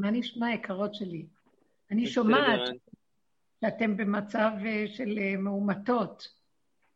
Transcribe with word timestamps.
מה 0.00 0.10
נשמע, 0.10 0.54
יקרות 0.54 0.94
שלי? 0.94 1.26
אני 1.90 2.06
שומעת 2.06 2.60
שאתם 3.60 3.96
במצב 3.96 4.50
אה, 4.66 4.84
של 4.88 5.18
אה, 5.18 5.36
מאומתות. 5.36 6.40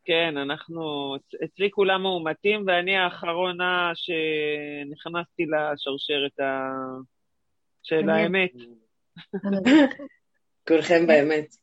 כן, 0.04 0.36
אנחנו, 0.36 1.14
אצלי 1.44 1.70
כולם 1.70 2.02
מאומתים, 2.02 2.64
ואני 2.66 2.96
האחרונה 2.96 3.92
שנכנסתי 3.94 5.42
לשרשרת 5.46 6.40
ה... 6.40 6.70
של 7.82 8.10
האמת. 8.10 8.52
כולכם 10.68 11.06
באמת. 11.06 11.56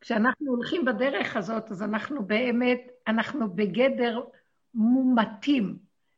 כשאנחנו 0.00 0.46
הולכים 0.46 0.84
בדרך 0.84 1.36
הזאת, 1.36 1.70
אז 1.70 1.82
אנחנו 1.82 2.26
באמת, 2.26 2.80
אנחנו 3.06 3.50
בגדר 3.50 4.20
מומתים, 4.74 5.76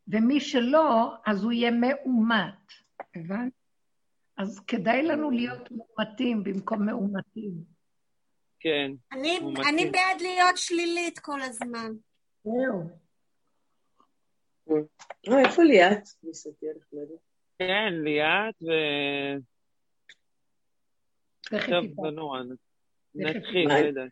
ומי 0.08 0.40
שלא, 0.40 1.14
אז 1.26 1.44
הוא 1.44 1.52
יהיה 1.52 1.70
מאומת. 1.70 2.79
הבנת? 3.14 3.52
אז 4.36 4.60
כדאי 4.60 5.02
לנו 5.02 5.30
להיות 5.30 5.68
מאומתים 5.70 6.44
במקום 6.44 6.86
מאומתים. 6.86 7.52
כן. 8.60 8.92
אני, 9.12 9.38
אני 9.68 9.90
בעד 9.90 10.20
להיות 10.20 10.56
שלילית 10.56 11.18
כל 11.18 11.42
הזמן. 11.42 11.92
זהו. 12.44 12.88
אה, 15.28 15.40
איפה 15.46 15.62
ליאת? 15.62 16.02
כן, 17.58 17.92
ליאת 18.04 18.54
ו... 18.62 18.70
טוב, 21.50 21.84
זה 22.02 22.10
נורא. 22.10 22.40
נתחיל, 23.14 23.68
לא 23.68 23.74
יודעת. 23.74 24.10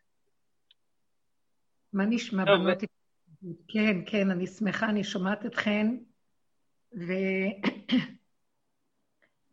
מה 1.92 2.04
נשמע, 2.06 2.44
בנות? 2.44 2.78
כן, 3.68 3.96
כן, 4.06 4.30
אני 4.30 4.46
שמחה, 4.46 4.88
אני 4.88 5.04
שומעת 5.04 5.46
אתכן, 5.46 5.86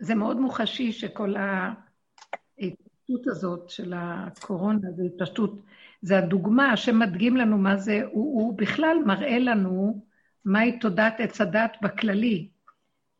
וזה 0.01 0.15
מאוד 0.15 0.37
מוחשי 0.39 0.91
שכל 0.91 1.35
ההתפשטות 1.37 3.27
הזאת 3.27 3.69
של 3.69 3.93
הקורונה, 3.95 4.91
זו 4.91 5.03
התפשטות, 5.03 5.61
זה 6.01 6.17
הדוגמה 6.17 6.77
שמדגים 6.77 7.37
לנו 7.37 7.57
מה 7.57 7.77
זה, 7.77 8.01
הוא, 8.11 8.41
הוא 8.41 8.57
בכלל 8.57 8.97
מראה 9.05 9.39
לנו 9.39 10.05
מהי 10.45 10.79
תודעת 10.79 11.19
עץ 11.19 11.41
הדת 11.41 11.77
בכללי. 11.81 12.49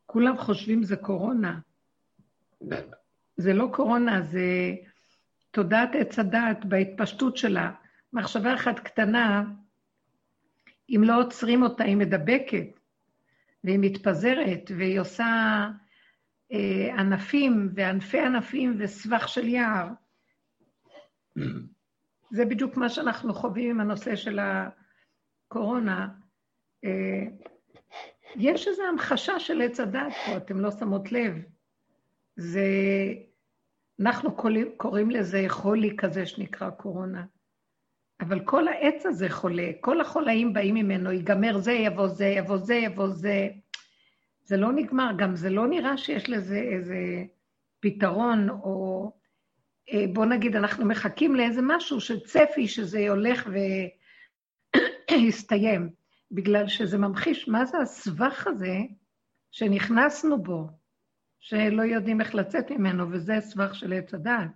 כולם 0.06 0.38
חושבים 0.38 0.84
זה 0.84 0.96
קורונה. 0.96 1.60
זה 3.38 3.54
לא 3.54 3.68
קורונה, 3.74 4.22
זה 4.22 4.74
תודעת 5.52 5.90
עץ 5.96 6.20
הדת 6.20 6.66
בהתפשטות 6.66 7.38
שלה. 7.38 7.72
מחשבה 8.14 8.54
אחת 8.54 8.80
קטנה, 8.80 9.44
אם 10.90 11.02
לא 11.04 11.20
עוצרים 11.20 11.64
אותה, 11.64 11.84
היא 11.84 11.98
מדבקת, 11.98 12.68
והיא 13.64 13.80
מתפזרת, 13.82 14.72
והיא 14.78 15.00
עושה 15.00 15.70
ענפים 16.98 17.70
וענפי 17.76 18.20
ענפים 18.20 18.76
וסבך 18.80 19.28
של 19.30 19.48
יער. 19.48 19.88
זה 22.32 22.46
בדיוק 22.46 22.78
מה 22.78 22.90
שאנחנו 22.90 23.34
חווים 23.34 23.70
עם 23.70 23.80
הנושא 23.80 24.16
של 24.16 24.40
הקורונה. 24.40 26.08
אה, 26.86 27.24
יש 28.36 28.68
איזו 28.68 28.84
המחשה 28.84 29.40
של 29.40 29.62
עץ 29.62 29.80
הדת 29.80 30.14
פה, 30.26 30.38
אתם 30.38 30.60
לא 30.60 30.72
שמות 30.72 31.12
לב. 31.12 31.34
זה, 32.36 32.68
אנחנו 34.00 34.36
קוראים, 34.36 34.68
קוראים 34.78 35.12
לזה 35.12 35.46
חולי 35.48 35.98
כזה 35.98 36.26
שנקרא 36.26 36.70
קורונה. 36.70 37.26
אבל 38.22 38.46
כל 38.46 38.68
העץ 38.68 39.06
הזה 39.06 39.30
חולה, 39.30 39.72
כל 39.82 40.02
החולאים 40.02 40.54
באים 40.54 40.76
ממנו, 40.76 41.12
ייגמר 41.12 41.58
זה, 41.58 41.72
יבוא 41.72 42.08
זה, 42.08 42.26
יבוא 42.26 42.58
זה, 42.58 42.76
יבוא 42.76 43.08
זה. 43.08 43.50
זה 44.46 44.58
לא 44.58 44.72
נגמר, 44.72 45.12
גם 45.18 45.36
זה 45.36 45.50
לא 45.50 45.68
נראה 45.68 45.98
שיש 45.98 46.30
לזה 46.30 46.58
איזה 46.58 47.24
פתרון, 47.80 48.50
או 48.50 49.12
אה, 49.94 50.06
בוא 50.14 50.26
נגיד, 50.26 50.56
אנחנו 50.56 50.86
מחכים 50.86 51.36
לאיזה 51.36 51.62
משהו 51.64 52.02
של 52.02 52.20
צפי 52.20 52.68
שזה 52.68 53.10
הולך 53.10 53.50
ויסתיים, 55.12 55.90
בגלל 56.32 56.68
שזה 56.68 56.98
ממחיש 56.98 57.48
מה 57.48 57.66
זה 57.66 57.78
הסבך 57.78 58.48
הזה 58.48 58.78
שנכנסנו 59.52 60.44
בו, 60.44 60.68
שלא 61.40 61.82
יודעים 61.82 62.22
איך 62.22 62.36
לצאת 62.36 62.72
ממנו, 62.72 63.12
וזה 63.12 63.34
סבך 63.40 63.76
של 63.76 63.94
עץ 63.94 64.14
הדעת. 64.14 64.52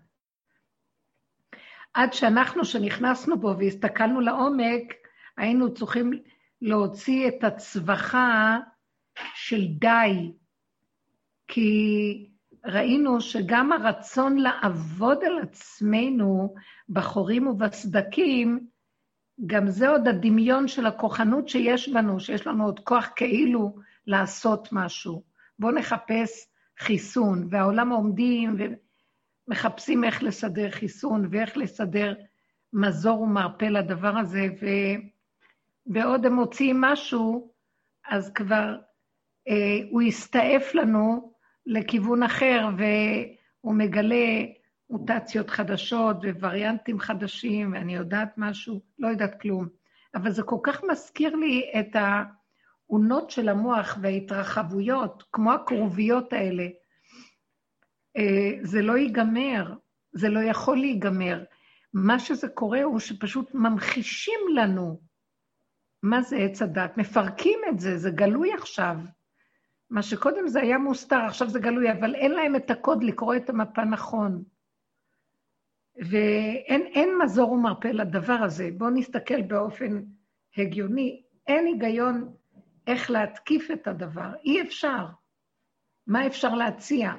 עד 1.94 2.14
שאנחנו, 2.14 2.66
שנכנסנו 2.66 3.40
בו 3.40 3.58
והסתכלנו 3.58 4.22
לעומק, 4.22 4.94
היינו 5.38 5.74
צריכים 5.74 6.12
להוציא 6.62 7.28
את 7.28 7.44
הצווחה 7.44 8.58
של 9.36 9.68
די, 9.68 10.32
כי 11.48 12.30
ראינו 12.66 13.22
שגם 13.22 13.72
הרצון 13.72 14.38
לעבוד 14.38 15.24
על 15.24 15.40
עצמנו 15.40 16.54
בחורים 16.90 17.48
ובסדקים, 17.48 18.68
גם 19.46 19.68
זה 19.68 19.90
עוד 19.90 20.08
הדמיון 20.08 20.68
של 20.68 20.86
הכוחנות 20.86 21.50
שיש 21.50 21.90
בנו, 21.90 22.20
שיש 22.20 22.48
לנו 22.48 22.66
עוד 22.66 22.80
כוח 22.80 23.10
כאילו 23.16 23.76
לעשות 24.08 24.70
משהו. 24.72 25.24
בואו 25.60 25.72
נחפש 25.72 26.48
חיסון, 26.80 27.48
והעולם 27.52 27.90
עומדים 27.90 28.56
ומחפשים 29.48 30.04
איך 30.04 30.24
לסדר 30.24 30.72
חיסון 30.72 31.28
ואיך 31.32 31.58
לסדר 31.58 32.14
מזור 32.74 33.22
ומרפא 33.22 33.66
לדבר 33.66 34.18
הזה, 34.18 34.48
ובעוד 35.88 36.26
הם 36.26 36.34
מוציאים 36.34 36.82
משהו, 36.82 37.52
אז 38.10 38.32
כבר 38.36 38.76
הוא 39.90 40.02
יסתעף 40.02 40.76
לנו 40.76 41.34
לכיוון 41.66 42.24
אחר, 42.24 42.70
והוא 42.78 43.76
מגלה 43.76 44.46
מוטציות 44.90 45.50
חדשות 45.50 46.18
ווריאנטים 46.40 47.00
חדשים, 47.00 47.74
ואני 47.74 47.96
יודעת 47.96 48.34
משהו, 48.38 48.82
לא 49.00 49.08
יודעת 49.08 49.42
כלום. 49.42 49.68
אבל 50.16 50.32
זה 50.32 50.44
כל 50.44 50.60
כך 50.64 50.84
מזכיר 50.92 51.36
לי 51.36 51.72
את 51.80 51.96
האונות 51.96 53.30
של 53.30 53.50
המוח 53.50 53.98
וההתרחבויות, 54.02 55.24
כמו 55.32 55.54
הכרוביות 55.54 56.34
האלה. 56.34 56.68
אה, 58.18 58.52
זה 58.62 58.82
לא 58.82 58.98
ייגמר, 58.98 59.74
זה 60.14 60.30
לא 60.30 60.40
יכול 60.40 60.78
להיגמר. 60.78 61.44
מה 61.94 62.20
שזה 62.20 62.48
קורה 62.48 62.84
הוא 62.84 63.00
שפשוט 63.00 63.54
ממחישים 63.54 64.40
לנו 64.56 65.02
מה 66.04 66.22
זה 66.22 66.38
עץ 66.38 66.62
הדת, 66.62 66.98
מפרקים 66.98 67.60
את 67.70 67.80
זה, 67.80 67.98
זה 67.98 68.10
גלוי 68.12 68.54
עכשיו. 68.54 68.96
מה 69.90 70.02
שקודם 70.02 70.48
זה 70.48 70.62
היה 70.62 70.78
מוסתר, 70.78 71.26
עכשיו 71.26 71.50
זה 71.50 71.60
גלוי, 71.60 71.92
אבל 71.92 72.16
אין 72.16 72.32
להם 72.32 72.56
את 72.56 72.72
הקוד 72.72 73.04
לקרוא 73.04 73.36
את 73.36 73.50
המפה 73.50 73.84
נכון. 73.84 74.44
ואין 75.96 77.18
מזור 77.24 77.52
ומרפא 77.52 77.88
לדבר 77.88 78.34
הזה. 78.34 78.70
בואו 78.78 78.90
נסתכל 78.90 79.42
באופן 79.42 80.02
הגיוני. 80.58 81.24
אין 81.48 81.66
היגיון 81.66 82.34
איך 82.88 83.12
להתקיף 83.12 83.72
את 83.72 83.88
הדבר. 83.88 84.30
אי 84.44 84.62
אפשר. 84.62 85.06
מה 86.08 86.28
אפשר 86.28 86.56
להציע? 86.56 87.14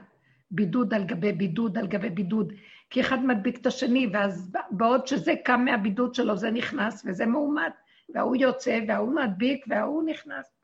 בידוד 0.51 0.95
על 0.95 1.05
גבי 1.05 1.33
בידוד 1.33 1.79
על 1.79 1.87
גבי 1.87 2.11
בידוד. 2.11 2.53
כי 2.91 3.01
אחד 3.01 3.25
מדביק 3.25 3.61
את 3.61 3.67
השני, 3.67 4.07
ואז 4.13 4.53
בעוד 4.71 5.07
שזה 5.07 5.33
קם 5.45 5.65
מהבידוד 5.65 6.15
שלו, 6.15 6.37
זה 6.37 6.51
נכנס 6.51 7.03
וזה 7.07 7.27
מאומת, 7.27 7.73
וההוא 8.15 8.37
יוצא, 8.37 8.81
וההוא 8.89 9.15
מדביק, 9.15 9.65
וההוא 9.69 10.03
נכנס. 10.03 10.60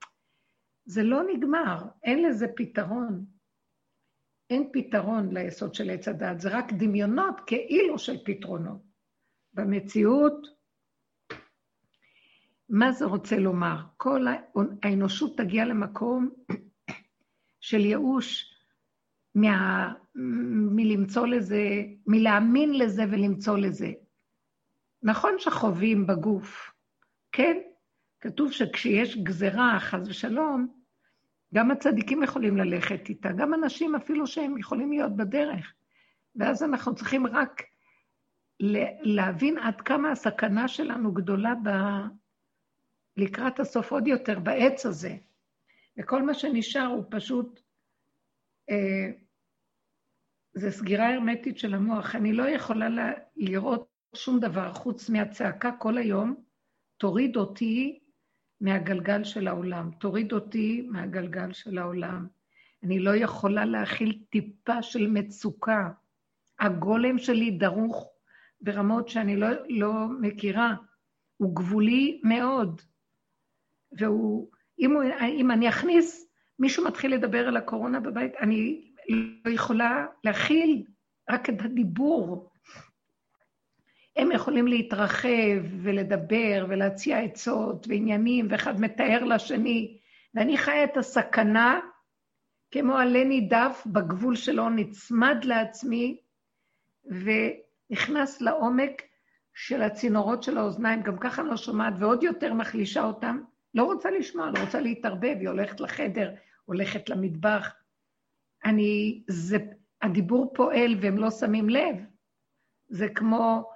זה 0.87 1.03
לא 1.03 1.23
נגמר, 1.35 1.85
אין 2.03 2.23
לזה 2.23 2.47
פתרון. 2.57 3.25
אין 4.51 4.71
פתרון 4.73 5.33
ליסוד 5.33 5.75
של 5.75 5.91
עץ 5.91 6.09
הדת, 6.09 6.41
זה 6.41 6.49
רק 6.59 6.73
דמיונות 6.73 7.41
כאילו 7.47 7.99
של 7.99 8.25
פתרונות. 8.25 8.83
במציאות, 9.53 10.47
מה 12.69 12.93
זה 12.93 13.05
רוצה 13.05 13.37
לומר? 13.37 13.77
כל 13.97 14.27
האנושות 14.83 15.37
תגיע 15.37 15.65
למקום 15.65 16.31
של 17.61 17.81
ייאוש 17.81 18.57
מה, 19.35 19.93
מלמצוא 20.75 21.27
לזה, 21.27 21.63
מלהאמין 22.07 22.79
לזה 22.79 23.03
ולמצוא 23.11 23.59
לזה. 23.59 23.93
נכון 25.03 25.33
שחווים 25.39 26.07
בגוף, 26.07 26.73
כן? 27.33 27.57
כתוב 28.21 28.53
שכשיש 28.53 29.17
גזרה, 29.17 29.77
חס 29.81 30.09
ושלום, 30.09 30.69
גם 31.55 31.71
הצדיקים 31.71 32.23
יכולים 32.23 32.57
ללכת 32.57 33.09
איתה, 33.09 33.29
גם 33.33 33.55
אנשים 33.55 33.95
אפילו 33.95 34.27
שהם 34.27 34.59
יכולים 34.59 34.93
להיות 34.93 35.17
בדרך. 35.17 35.73
ואז 36.37 36.63
אנחנו 36.63 36.95
צריכים 36.95 37.27
רק 37.27 37.63
להבין 39.01 39.59
עד 39.59 39.81
כמה 39.81 40.11
הסכנה 40.11 40.69
שלנו 40.69 41.13
גדולה 41.13 41.55
ב... 41.65 41.69
לקראת 43.17 43.61
הסוף 43.61 43.93
עוד 43.93 44.07
יותר, 44.07 44.39
בעץ 44.39 44.87
הזה. 44.87 45.17
וכל 45.99 46.23
מה 46.23 46.35
שנשאר 46.35 46.87
הוא 46.87 47.05
פשוט, 47.11 47.61
אה, 48.71 49.11
זה 50.55 50.71
סגירה 50.71 51.15
הרמטית 51.15 51.59
של 51.59 51.75
המוח. 51.75 52.15
אני 52.15 52.33
לא 52.33 52.43
יכולה 52.49 52.89
לה, 52.89 53.13
לראות 53.37 53.89
שום 54.15 54.41
דבר 54.41 54.73
חוץ 54.73 55.11
מהצעקה 55.11 55.73
כל 55.73 55.99
היום, 55.99 56.45
תוריד 56.97 57.37
אותי 57.37 58.01
מהגלגל 58.61 59.25
של 59.25 59.49
העולם. 59.49 59.91
תוריד 59.99 60.33
אותי 60.33 60.87
מהגלגל 60.91 61.53
של 61.53 61.79
העולם. 61.79 62.27
אני 62.83 62.99
לא 62.99 63.17
יכולה 63.17 63.65
להכיל 63.65 64.23
טיפה 64.31 64.83
של 64.83 65.07
מצוקה. 65.11 65.91
הגולם 66.61 67.19
שלי 67.19 67.51
דרוך 67.51 68.13
ברמות 68.61 69.09
שאני 69.09 69.37
לא, 69.37 69.49
לא 69.69 69.93
מכירה. 70.21 70.75
הוא 71.37 71.57
גבולי 71.57 72.21
מאוד. 72.25 72.81
והוא, 73.93 74.51
אם, 74.79 74.93
הוא, 74.93 75.03
אם 75.29 75.51
אני 75.51 75.69
אכניס, 75.69 76.31
מישהו 76.59 76.85
מתחיל 76.85 77.15
לדבר 77.15 77.49
על 77.49 77.57
הקורונה 77.57 78.01
בבית, 78.01 78.33
אני 78.41 78.91
לא 79.45 79.51
יכולה 79.51 80.07
להכיל 80.25 80.85
רק 81.31 81.51
את 81.51 81.63
הדיבור. 81.65 82.51
הם 84.17 84.33
יכולים 84.33 84.67
להתרחב 84.67 85.63
ולדבר 85.83 86.67
ולהציע 86.69 87.19
עצות 87.19 87.87
ועניינים, 87.89 88.47
ואחד 88.51 88.81
מתאר 88.81 89.25
לשני, 89.25 89.99
ואני 90.35 90.59
חיה 90.59 90.85
את 90.85 90.97
הסכנה 90.97 91.81
כמו 92.71 92.97
עלה 92.97 93.25
נידף 93.25 93.83
בגבול 93.87 94.37
שלו, 94.37 94.69
נצמד 94.69 95.37
לעצמי 95.45 96.21
ונכנס 97.05 98.41
לעומק 98.41 99.03
של 99.55 99.83
הצינורות 99.83 100.43
של 100.43 100.59
האוזניים, 100.59 101.03
גם 101.03 101.19
ככה 101.19 101.43
לא 101.43 101.57
שומעת, 101.57 101.95
ועוד 101.99 102.23
יותר 102.23 102.55
מחלישה 102.55 103.05
אותם. 103.05 103.41
לא 103.75 103.85
רוצה 103.85 104.11
לשמוע, 104.11 104.51
לא 104.51 104.61
רוצה 104.61 104.81
להתערבב, 104.81 105.37
היא 105.41 105.49
הולכת 105.49 105.81
לחדר, 105.81 106.35
הולכת 106.65 107.09
למטבח. 107.09 107.75
אני, 108.65 109.23
זה, 109.29 109.57
הדיבור 110.03 110.53
פועל 110.55 110.97
והם 111.01 111.19
לא 111.19 111.31
שמים 111.31 111.69
לב. 111.69 111.97
זה 112.89 113.09
כמו 113.09 113.71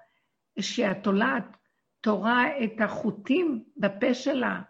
שהתולעת 0.62 1.56
תורה 2.00 2.64
את 2.64 2.80
החוטים 2.80 3.64
בפה 3.76 4.14
שלה. 4.14 4.62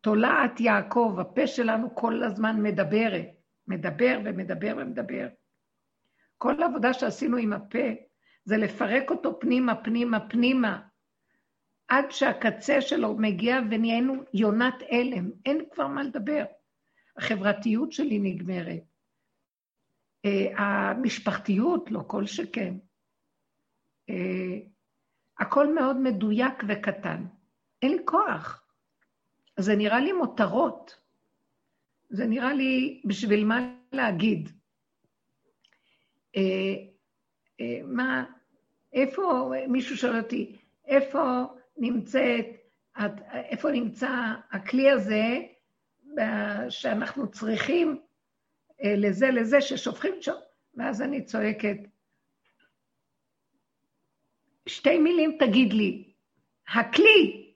תולעת 0.00 0.60
יעקב, 0.60 1.16
הפה 1.20 1.46
שלנו 1.46 1.94
כל 1.94 2.22
הזמן 2.22 2.62
מדברת, 2.62 3.28
מדבר 3.66 4.20
ומדבר 4.24 4.74
ומדבר. 4.76 5.28
כל 6.38 6.62
העבודה 6.62 6.92
שעשינו 6.92 7.36
עם 7.36 7.52
הפה 7.52 7.88
זה 8.44 8.56
לפרק 8.56 9.10
אותו 9.10 9.38
פנימה, 9.40 9.74
פנימה, 9.74 10.28
פנימה, 10.28 10.80
עד 11.88 12.10
שהקצה 12.10 12.80
שלו 12.80 13.16
מגיע 13.18 13.58
ונהיינו 13.70 14.14
יונת 14.34 14.74
הלם, 14.90 15.30
אין 15.46 15.64
כבר 15.70 15.86
מה 15.86 16.02
לדבר. 16.02 16.44
החברתיות 17.16 17.92
שלי 17.92 18.18
נגמרת. 18.18 18.82
אה, 20.24 20.46
המשפחתיות, 20.56 21.90
לא 21.90 22.00
כל 22.06 22.26
שכן. 22.26 22.74
אה, 24.10 24.58
הכל 25.38 25.74
מאוד 25.74 25.96
מדויק 25.96 26.62
וקטן. 26.68 27.24
אין 27.82 27.92
לי 27.92 27.98
כוח. 28.04 28.64
זה 29.58 29.76
נראה 29.76 30.00
לי 30.00 30.12
מותרות. 30.12 31.00
זה 32.08 32.26
נראה 32.26 32.52
לי 32.52 33.02
בשביל 33.04 33.44
מה 33.44 33.74
להגיד. 33.92 34.48
אה, 36.36 36.74
אה, 37.60 37.80
מה, 37.84 38.24
איפה, 38.92 39.52
מישהו 39.68 39.96
שואל 39.96 40.18
אותי, 40.18 40.56
איפה 40.86 41.20
נמצאת, 41.76 42.46
איפה 43.34 43.70
נמצא 43.70 44.10
הכלי 44.50 44.90
הזה 44.90 45.38
שאנחנו 46.68 47.30
צריכים 47.30 48.00
לזה 48.84 49.30
לזה 49.30 49.60
ששופכים 49.60 50.14
שם, 50.20 50.34
ואז 50.74 51.02
אני 51.02 51.24
צועקת, 51.24 51.76
שתי 54.68 54.98
מילים 54.98 55.36
תגיד 55.38 55.72
לי, 55.72 56.12
הכלי, 56.68 57.52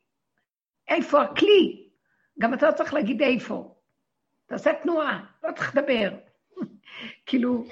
איפה 0.88 1.22
הכלי? 1.22 1.88
גם 2.38 2.54
אתה 2.54 2.66
לא 2.66 2.72
צריך 2.72 2.94
להגיד 2.94 3.22
איפה. 3.22 3.74
תעשה 4.46 4.70
תנועה, 4.82 5.24
לא 5.44 5.52
צריך 5.52 5.76
לדבר. 5.76 6.18
כאילו, 7.26 7.64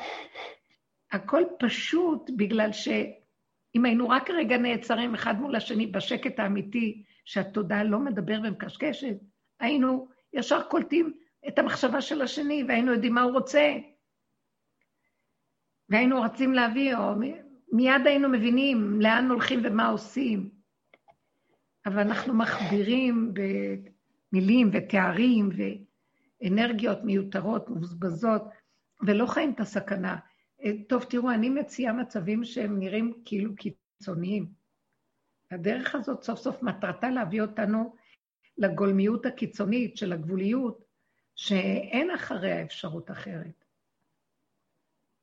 הכל 1.12 1.42
פשוט 1.58 2.30
בגלל 2.36 2.72
שאם 2.72 3.84
היינו 3.84 4.08
רק 4.08 4.30
רגע 4.30 4.56
נעצרים 4.56 5.14
אחד 5.14 5.40
מול 5.40 5.56
השני 5.56 5.86
בשקט 5.86 6.38
האמיתי, 6.38 7.02
שהתודעה 7.24 7.84
לא 7.84 7.98
מדבר 7.98 8.38
ומקשקשת, 8.44 9.16
היינו 9.60 10.08
ישר 10.32 10.62
קולטים 10.62 11.12
את 11.48 11.58
המחשבה 11.58 12.00
של 12.00 12.22
השני 12.22 12.64
והיינו 12.68 12.92
יודעים 12.92 13.14
מה 13.14 13.22
הוא 13.22 13.32
רוצה. 13.32 13.72
והיינו 15.88 16.18
רוצים 16.18 16.52
להביא, 16.52 16.96
או 16.96 17.14
מיד 17.72 18.06
היינו 18.06 18.28
מבינים 18.28 19.00
לאן 19.00 19.30
הולכים 19.30 19.60
ומה 19.64 19.88
עושים. 19.88 20.50
אבל 21.86 21.98
אנחנו 21.98 22.34
מכבירים 22.34 23.34
במילים 24.32 24.70
ותארים 24.72 25.48
ואנרגיות 26.42 26.98
מיותרות, 27.04 27.70
מבוזבזות, 27.70 28.42
ולא 29.06 29.26
חיים 29.26 29.52
את 29.52 29.60
הסכנה. 29.60 30.16
טוב, 30.88 31.04
תראו, 31.04 31.30
אני 31.30 31.50
מציעה 31.50 31.92
מצבים 31.92 32.44
שהם 32.44 32.78
נראים 32.78 33.12
כאילו 33.24 33.54
קיצוניים. 33.54 34.52
הדרך 35.50 35.94
הזאת 35.94 36.22
סוף 36.22 36.38
סוף 36.38 36.62
מטרתה 36.62 37.10
להביא 37.10 37.42
אותנו 37.42 37.94
לגולמיות 38.58 39.26
הקיצונית 39.26 39.96
של 39.96 40.12
הגבוליות, 40.12 40.84
שאין 41.36 42.10
אחריה 42.10 42.62
אפשרות 42.62 43.10
אחרת. 43.10 43.64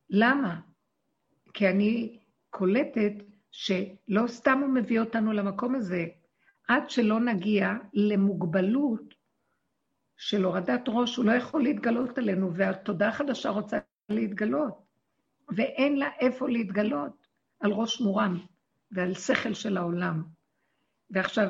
למה? 0.09 0.61
כי 1.53 1.69
אני 1.69 2.19
קולטת 2.57 3.13
שלא 3.51 4.27
סתם 4.27 4.59
הוא 4.61 4.69
מביא 4.69 4.99
אותנו 4.99 5.33
למקום 5.33 5.75
הזה, 5.75 6.05
עד 6.67 6.89
שלא 6.89 7.19
נגיע 7.19 7.73
למוגבלות 7.93 9.13
של 10.17 10.43
הורדת 10.43 10.81
ראש, 10.87 11.15
הוא 11.15 11.25
לא 11.25 11.31
יכול 11.31 11.63
להתגלות 11.63 12.17
עלינו, 12.17 12.53
והתודעה 12.53 13.09
החדשה 13.09 13.49
רוצה 13.49 13.77
להתגלות, 14.09 14.73
ואין 15.55 15.99
לה 15.99 16.09
איפה 16.19 16.49
להתגלות 16.49 17.27
על 17.59 17.71
ראש 17.71 18.01
מורם 18.01 18.37
ועל 18.91 19.13
שכל 19.13 19.53
של 19.53 19.77
העולם. 19.77 20.23
ועכשיו, 21.09 21.49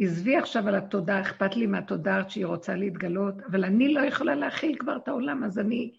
עזבי 0.00 0.36
עכשיו 0.36 0.68
על 0.68 0.74
התודעה, 0.74 1.20
אכפת 1.20 1.56
לי 1.56 1.66
מהתודעה 1.66 2.30
שהיא 2.30 2.46
רוצה 2.46 2.74
להתגלות, 2.74 3.34
אבל 3.50 3.64
אני 3.64 3.94
לא 3.94 4.00
יכולה 4.00 4.34
להכיל 4.34 4.78
כבר 4.78 4.96
את 4.96 5.08
העולם, 5.08 5.44
אז 5.44 5.58
אני 5.58 5.98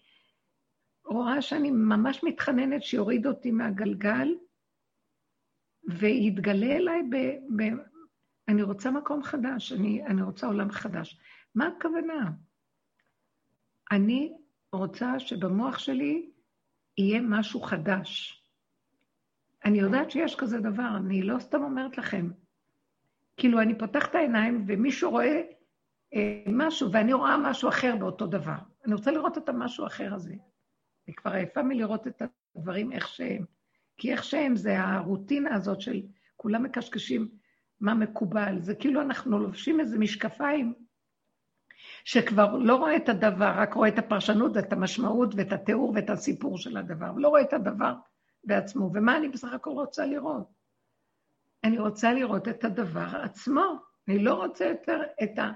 רואה 1.04 1.42
שאני 1.42 1.70
ממש 1.70 2.24
מתחננת 2.24 2.82
שיוריד 2.82 3.26
אותי 3.26 3.50
מהגלגל, 3.50 4.34
ויתגלה 5.88 6.76
אליי 6.76 7.02
ב... 7.10 7.16
ב 7.56 7.62
אני 8.48 8.62
רוצה 8.62 8.90
מקום 8.90 9.22
חדש, 9.22 9.72
אני, 9.72 10.06
אני 10.06 10.22
רוצה 10.22 10.46
עולם 10.46 10.70
חדש. 10.70 11.20
מה 11.54 11.66
הכוונה? 11.66 12.30
אני 13.92 14.32
רוצה 14.72 15.18
שבמוח 15.18 15.78
שלי 15.78 16.30
יהיה 16.98 17.20
משהו 17.20 17.60
חדש. 17.60 18.40
אני 19.64 19.78
יודעת 19.78 20.10
שיש 20.10 20.36
כזה 20.36 20.60
דבר, 20.60 20.96
אני 20.96 21.22
לא 21.22 21.38
סתם 21.38 21.62
אומרת 21.62 21.98
לכם. 21.98 22.30
כאילו, 23.36 23.60
אני 23.60 23.78
פותחת 23.78 24.14
העיניים 24.14 24.64
ומישהו 24.68 25.10
רואה 25.10 25.42
אה, 26.14 26.42
משהו, 26.46 26.92
ואני 26.92 27.12
רואה 27.12 27.36
משהו 27.38 27.68
אחר 27.68 27.96
באותו 27.96 28.26
דבר. 28.26 28.58
אני 28.86 28.94
רוצה 28.94 29.10
לראות 29.10 29.38
את 29.38 29.48
המשהו 29.48 29.84
האחר 29.84 30.14
הזה. 30.14 30.34
אני 31.10 31.16
כבר 31.16 31.30
עייפה 31.32 31.62
מלראות 31.62 32.06
את 32.06 32.22
הדברים 32.56 32.92
איך 32.92 33.08
שהם. 33.08 33.44
כי 33.96 34.12
איך 34.12 34.24
שהם 34.24 34.56
זה 34.56 34.80
הרוטינה 34.80 35.54
הזאת 35.54 35.80
של 35.80 36.02
כולם 36.36 36.62
מקשקשים 36.62 37.28
מה 37.80 37.94
מקובל. 37.94 38.58
זה 38.60 38.74
כאילו 38.74 39.00
אנחנו 39.00 39.38
לובשים 39.38 39.80
איזה 39.80 39.98
משקפיים 39.98 40.74
שכבר 42.04 42.56
לא 42.56 42.76
רואה 42.76 42.96
את 42.96 43.08
הדבר, 43.08 43.52
רק 43.56 43.74
רואה 43.74 43.88
את 43.88 43.98
הפרשנות 43.98 44.52
ואת 44.54 44.72
המשמעות 44.72 45.34
ואת 45.36 45.52
התיאור 45.52 45.92
ואת 45.94 46.10
הסיפור 46.10 46.58
של 46.58 46.76
הדבר, 46.76 47.12
ולא 47.16 47.28
רואה 47.28 47.42
את 47.42 47.52
הדבר 47.52 47.94
בעצמו. 48.44 48.90
ומה 48.94 49.16
אני 49.16 49.28
בסך 49.28 49.52
הכל 49.52 49.70
רוצה 49.70 50.06
לראות? 50.06 50.48
אני 51.64 51.78
רוצה 51.78 52.12
לראות 52.12 52.48
את 52.48 52.64
הדבר 52.64 53.20
עצמו. 53.22 53.78
אני 54.08 54.18
לא 54.18 54.34
רוצה 54.34 54.64
יותר 54.64 55.02
את 55.22 55.38
ה... 55.38 55.52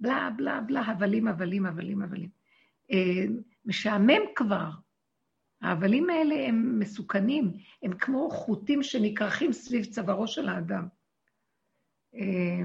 בלה, 0.00 0.30
בלה, 0.36 0.60
בלה, 0.60 0.80
הבלים, 0.80 1.28
הבלים, 1.28 1.66
הבלים, 1.66 2.02
הבלים. 2.02 2.28
אה, 2.92 3.24
משעמם 3.64 4.22
כבר. 4.34 4.70
ההבלים 5.62 6.10
האלה 6.10 6.48
הם 6.48 6.78
מסוכנים, 6.78 7.52
הם 7.82 7.98
כמו 7.98 8.30
חוטים 8.30 8.82
שנכרכים 8.82 9.52
סביב 9.52 9.84
צווארו 9.84 10.26
של 10.26 10.48
האדם. 10.48 10.88
אה, 12.14 12.64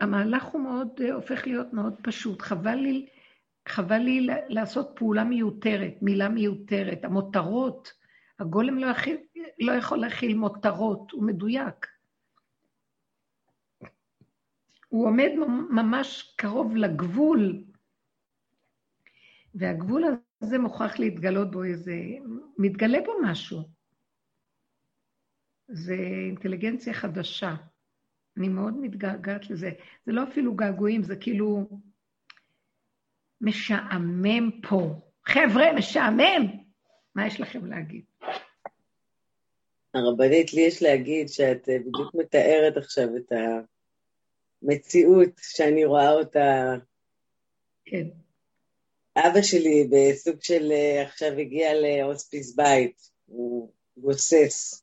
המהלך 0.00 0.44
הוא 0.44 0.60
מאוד, 0.60 1.00
אה, 1.00 1.12
הופך 1.12 1.46
להיות 1.46 1.72
מאוד 1.72 1.94
פשוט. 2.02 2.42
חבל 2.42 2.74
לי, 2.74 3.06
חבל 3.68 3.98
לי 3.98 4.26
לעשות 4.48 4.92
פעולה 4.96 5.24
מיותרת, 5.24 5.94
מילה 6.02 6.28
מיותרת. 6.28 7.04
המותרות, 7.04 7.92
הגולם 8.38 8.78
לא, 8.78 8.86
יכיל, 8.86 9.16
לא 9.60 9.72
יכול 9.72 9.98
להכיל 9.98 10.36
מותרות, 10.36 11.10
הוא 11.10 11.26
מדויק. 11.26 11.86
הוא 14.88 15.06
עומד 15.06 15.30
ממש 15.70 16.34
קרוב 16.36 16.76
לגבול, 16.76 17.64
והגבול 19.54 20.04
הזה 20.40 20.58
מוכרח 20.58 20.98
להתגלות 20.98 21.50
בו 21.50 21.64
איזה... 21.64 21.94
מתגלה 22.58 22.98
בו 23.04 23.12
משהו. 23.22 23.62
זה 25.68 25.94
אינטליגנציה 26.26 26.94
חדשה. 26.94 27.54
אני 28.36 28.48
מאוד 28.48 28.80
מתגעגעת 28.80 29.50
לזה. 29.50 29.70
זה 30.06 30.12
לא 30.12 30.22
אפילו 30.22 30.54
געגועים, 30.54 31.02
זה 31.02 31.16
כאילו... 31.16 31.68
משעמם 33.40 34.60
פה. 34.68 35.00
חבר'ה, 35.26 35.72
משעמם. 35.76 36.46
מה 37.14 37.26
יש 37.26 37.40
לכם 37.40 37.66
להגיד? 37.66 38.04
הרבנית, 39.94 40.52
לי 40.52 40.60
יש 40.60 40.82
להגיד 40.82 41.28
שאת 41.28 41.68
אה, 41.68 41.78
בדיוק 41.78 42.14
מתארת 42.14 42.76
עכשיו 42.76 43.16
את 43.16 43.32
המציאות 44.62 45.30
שאני 45.40 45.84
רואה 45.84 46.12
אותה. 46.12 46.74
כן. 47.84 48.06
אבא 49.26 49.42
שלי 49.42 49.88
בסוג 49.90 50.36
של, 50.40 50.72
אה, 50.72 51.02
עכשיו 51.02 51.32
הגיע 51.32 51.68
להוספיס 51.74 52.54
בית, 52.56 53.10
הוא 53.26 53.70
גוסס. 53.96 54.82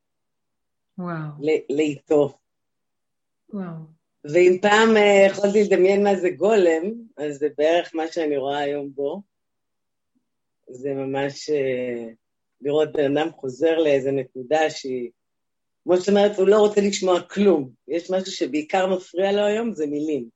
וואו. 0.97 1.29
לאיתו. 1.69 2.37
וואו. 3.53 3.95
ואם 4.23 4.57
פעם 4.61 4.97
אה, 4.97 5.27
יכולתי 5.27 5.63
לדמיין 5.63 6.03
מה 6.03 6.15
זה 6.15 6.29
גולם, 6.29 6.83
אז 7.17 7.35
זה 7.37 7.47
בערך 7.57 7.95
מה 7.95 8.07
שאני 8.07 8.37
רואה 8.37 8.57
היום 8.57 8.91
בו. 8.95 9.21
זה 10.69 10.93
ממש 10.93 11.49
אה, 11.49 12.07
לראות 12.61 12.91
בן 12.91 13.17
אדם 13.17 13.31
חוזר 13.31 13.77
לאיזה 13.77 14.11
נקודה 14.11 14.69
שהיא... 14.69 15.09
כמו 15.83 15.97
שאת 15.97 16.09
אומרת, 16.09 16.37
הוא 16.37 16.47
לא 16.47 16.59
רוצה 16.59 16.81
לשמוע 16.81 17.21
כלום. 17.21 17.69
יש 17.87 18.11
משהו 18.11 18.31
שבעיקר 18.31 18.95
מפריע 18.95 19.31
לו 19.31 19.45
היום, 19.45 19.73
זה 19.73 19.87
מילים. 19.87 20.29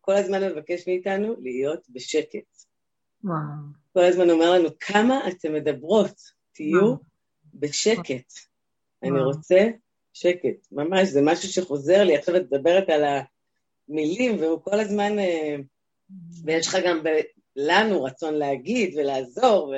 כל 0.00 0.12
הזמן 0.12 0.44
מבקש 0.44 0.88
מאיתנו 0.88 1.36
להיות 1.42 1.86
בשקט. 1.88 2.64
וואו. 3.24 3.38
כל 3.92 4.04
הזמן 4.04 4.30
אומר 4.30 4.50
לנו, 4.50 4.68
כמה 4.80 5.28
אתן 5.28 5.54
מדברות? 5.54 6.20
תהיו 6.52 6.82
וואו. 6.82 6.96
בשקט. 7.54 8.32
וואו. 9.02 9.14
אני 9.14 9.20
רוצה 9.20 9.68
שקט, 10.12 10.66
ממש, 10.72 11.08
זה 11.08 11.20
משהו 11.22 11.48
שחוזר 11.48 12.04
לי. 12.04 12.16
עכשיו 12.16 12.36
את 12.36 12.52
מדברת 12.52 12.88
על 12.88 13.04
המילים, 13.88 14.40
והוא 14.40 14.60
כל 14.62 14.80
הזמן... 14.80 15.18
אה, 15.18 15.56
ויש 16.44 16.66
לך 16.66 16.76
גם 16.86 17.02
ב... 17.02 17.08
לנו 17.56 18.04
רצון 18.04 18.34
להגיד 18.34 18.94
ולעזור. 18.96 19.74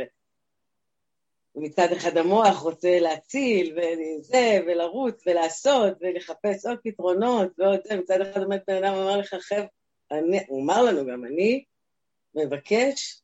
ומצד 1.57 1.93
אחד 1.93 2.17
המוח 2.17 2.59
רוצה 2.59 3.01
להציל, 3.01 3.77
וזה, 3.77 4.61
ולרוץ, 4.67 5.23
ולעשות, 5.27 5.93
ולחפש 6.01 6.67
עוד 6.67 6.79
פתרונות, 6.85 7.49
ועוד 7.59 7.81
זה, 7.85 7.97
מצד 7.97 8.21
אחד 8.21 8.43
עומד 8.43 8.59
בן 8.67 8.85
אדם 8.85 8.95
ואומר 8.95 9.17
לך, 9.17 9.35
חבר'ה, 9.35 9.67
הוא 10.49 10.63
אמר 10.63 10.83
לנו 10.83 11.07
גם, 11.07 11.25
אני 11.25 11.65
מבקש 12.35 13.23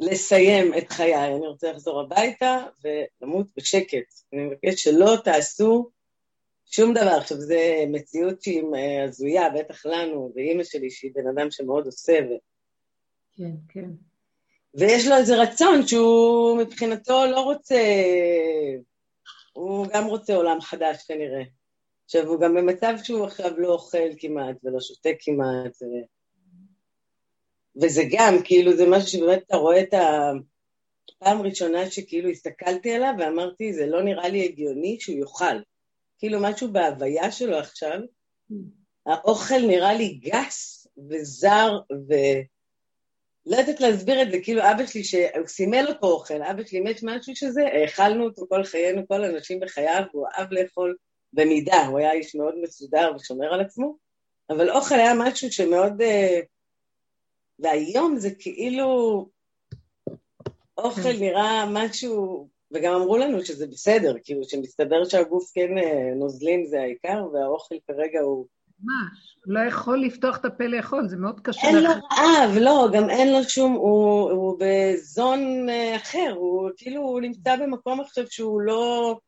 לסיים 0.00 0.74
את 0.78 0.92
חיי, 0.92 1.36
אני 1.36 1.46
רוצה 1.46 1.72
לחזור 1.72 2.00
הביתה 2.00 2.64
ולמות 2.84 3.46
בשקט. 3.56 4.14
אני 4.32 4.42
מבקש 4.42 4.82
שלא 4.82 5.16
תעשו 5.24 5.90
שום 6.66 6.94
דבר. 6.94 7.16
עכשיו, 7.20 7.40
זו 7.40 7.54
מציאות 7.88 8.42
שהיא 8.42 8.62
הזויה, 9.04 9.50
בטח 9.50 9.86
לנו, 9.86 10.32
ואימא 10.34 10.64
שלי, 10.64 10.90
שהיא 10.90 11.12
בן 11.14 11.26
אדם 11.26 11.50
שמאוד 11.50 11.86
עושה. 11.86 12.12
ו... 12.12 12.32
כן, 13.36 13.50
כן. 13.68 13.90
ויש 14.74 15.06
לו 15.06 15.16
איזה 15.16 15.36
רצון 15.36 15.86
שהוא 15.86 16.58
מבחינתו 16.58 17.26
לא 17.26 17.40
רוצה, 17.40 17.82
הוא 19.52 19.86
גם 19.94 20.06
רוצה 20.06 20.34
עולם 20.34 20.60
חדש 20.60 21.04
כנראה. 21.06 21.42
עכשיו, 22.04 22.26
הוא 22.26 22.40
גם 22.40 22.54
במצב 22.54 22.94
שהוא 23.02 23.24
עכשיו 23.24 23.60
לא 23.60 23.68
אוכל 23.68 24.08
כמעט 24.18 24.56
ולא 24.64 24.80
שותה 24.80 25.08
כמעט. 25.20 25.82
ו... 25.82 25.86
וזה 27.82 28.02
גם, 28.10 28.34
כאילו, 28.44 28.76
זה 28.76 28.86
משהו 28.88 29.08
שבאמת 29.08 29.42
אתה 29.46 29.56
רואה 29.56 29.80
את 29.80 29.94
הפעם 29.94 31.42
ראשונה 31.42 31.90
שכאילו 31.90 32.28
הסתכלתי 32.28 32.94
עליו 32.94 33.12
ואמרתי, 33.18 33.72
זה 33.72 33.86
לא 33.86 34.02
נראה 34.02 34.28
לי 34.28 34.44
הגיוני 34.44 34.96
שהוא 35.00 35.18
יאכל. 35.18 35.60
כאילו 36.18 36.38
משהו 36.40 36.72
בהוויה 36.72 37.30
שלו 37.30 37.58
עכשיו, 37.58 37.98
האוכל 39.06 39.60
נראה 39.66 39.94
לי 39.94 40.20
גס 40.22 40.86
וזר 41.10 41.78
ו... 41.92 42.14
לא 43.46 43.56
יודעת 43.56 43.80
להסביר 43.80 44.22
את 44.22 44.30
זה, 44.30 44.38
כאילו 44.42 44.62
אבא 44.62 44.86
שלי, 44.86 45.04
שהוא 45.04 45.46
סימל 45.46 45.84
אותו 45.88 46.06
אוכל, 46.06 46.42
אבא 46.42 46.64
שלי, 46.64 46.78
אם 46.78 46.86
יש 46.86 47.04
משהו 47.04 47.36
שזה, 47.36 47.62
האכלנו 47.72 48.24
אותו 48.24 48.42
כל 48.48 48.64
חיינו, 48.64 49.08
כל 49.08 49.24
אנשים 49.24 49.60
בחייו, 49.60 50.02
הוא 50.12 50.26
אהב 50.34 50.52
לאכול 50.52 50.96
במידה, 51.32 51.86
הוא 51.86 51.98
היה 51.98 52.12
איש 52.12 52.34
מאוד 52.34 52.54
מסודר 52.62 53.10
ושומר 53.16 53.54
על 53.54 53.60
עצמו, 53.60 53.96
אבל 54.50 54.70
אוכל 54.70 54.94
היה 54.94 55.12
משהו 55.14 55.52
שמאוד... 55.52 56.02
אה, 56.02 56.40
והיום 57.58 58.16
זה 58.18 58.30
כאילו... 58.38 59.28
אוכל 60.78 61.02
כן. 61.02 61.20
נראה 61.20 61.64
משהו 61.72 62.48
וגם 62.72 62.94
אמרו 62.94 63.16
לנו 63.16 63.44
שזה 63.44 63.66
בסדר, 63.66 64.14
כאילו 64.24 64.44
שמסתבר 64.44 65.04
שהגוף 65.04 65.50
כן 65.54 65.78
אה, 65.78 66.14
נוזלים 66.16 66.66
זה 66.66 66.80
העיקר, 66.80 67.26
והאוכל 67.32 67.74
כרגע 67.86 68.20
הוא... 68.20 68.46
ממש, 68.82 69.36
לא 69.46 69.60
יכול 69.60 70.04
לפתוח 70.04 70.36
את 70.36 70.44
הפה 70.44 70.64
לאכול, 70.64 71.08
זה 71.08 71.16
מאוד 71.16 71.40
קשה. 71.40 71.60
אין 71.66 71.76
לו 71.76 71.90
רעב, 71.90 72.56
לא, 72.60 72.88
גם 72.92 73.10
אין 73.10 73.32
לו 73.32 73.44
שום, 73.44 73.72
הוא, 73.72 74.30
הוא 74.30 74.58
בזון 74.60 75.68
אה, 75.68 75.96
אחר, 75.96 76.34
הוא 76.36 76.70
כאילו, 76.76 77.02
הוא 77.02 77.20
נמצא 77.20 77.56
במקום 77.56 78.00
עכשיו 78.00 78.24
שהוא 78.30 78.60
לא, 78.60 79.18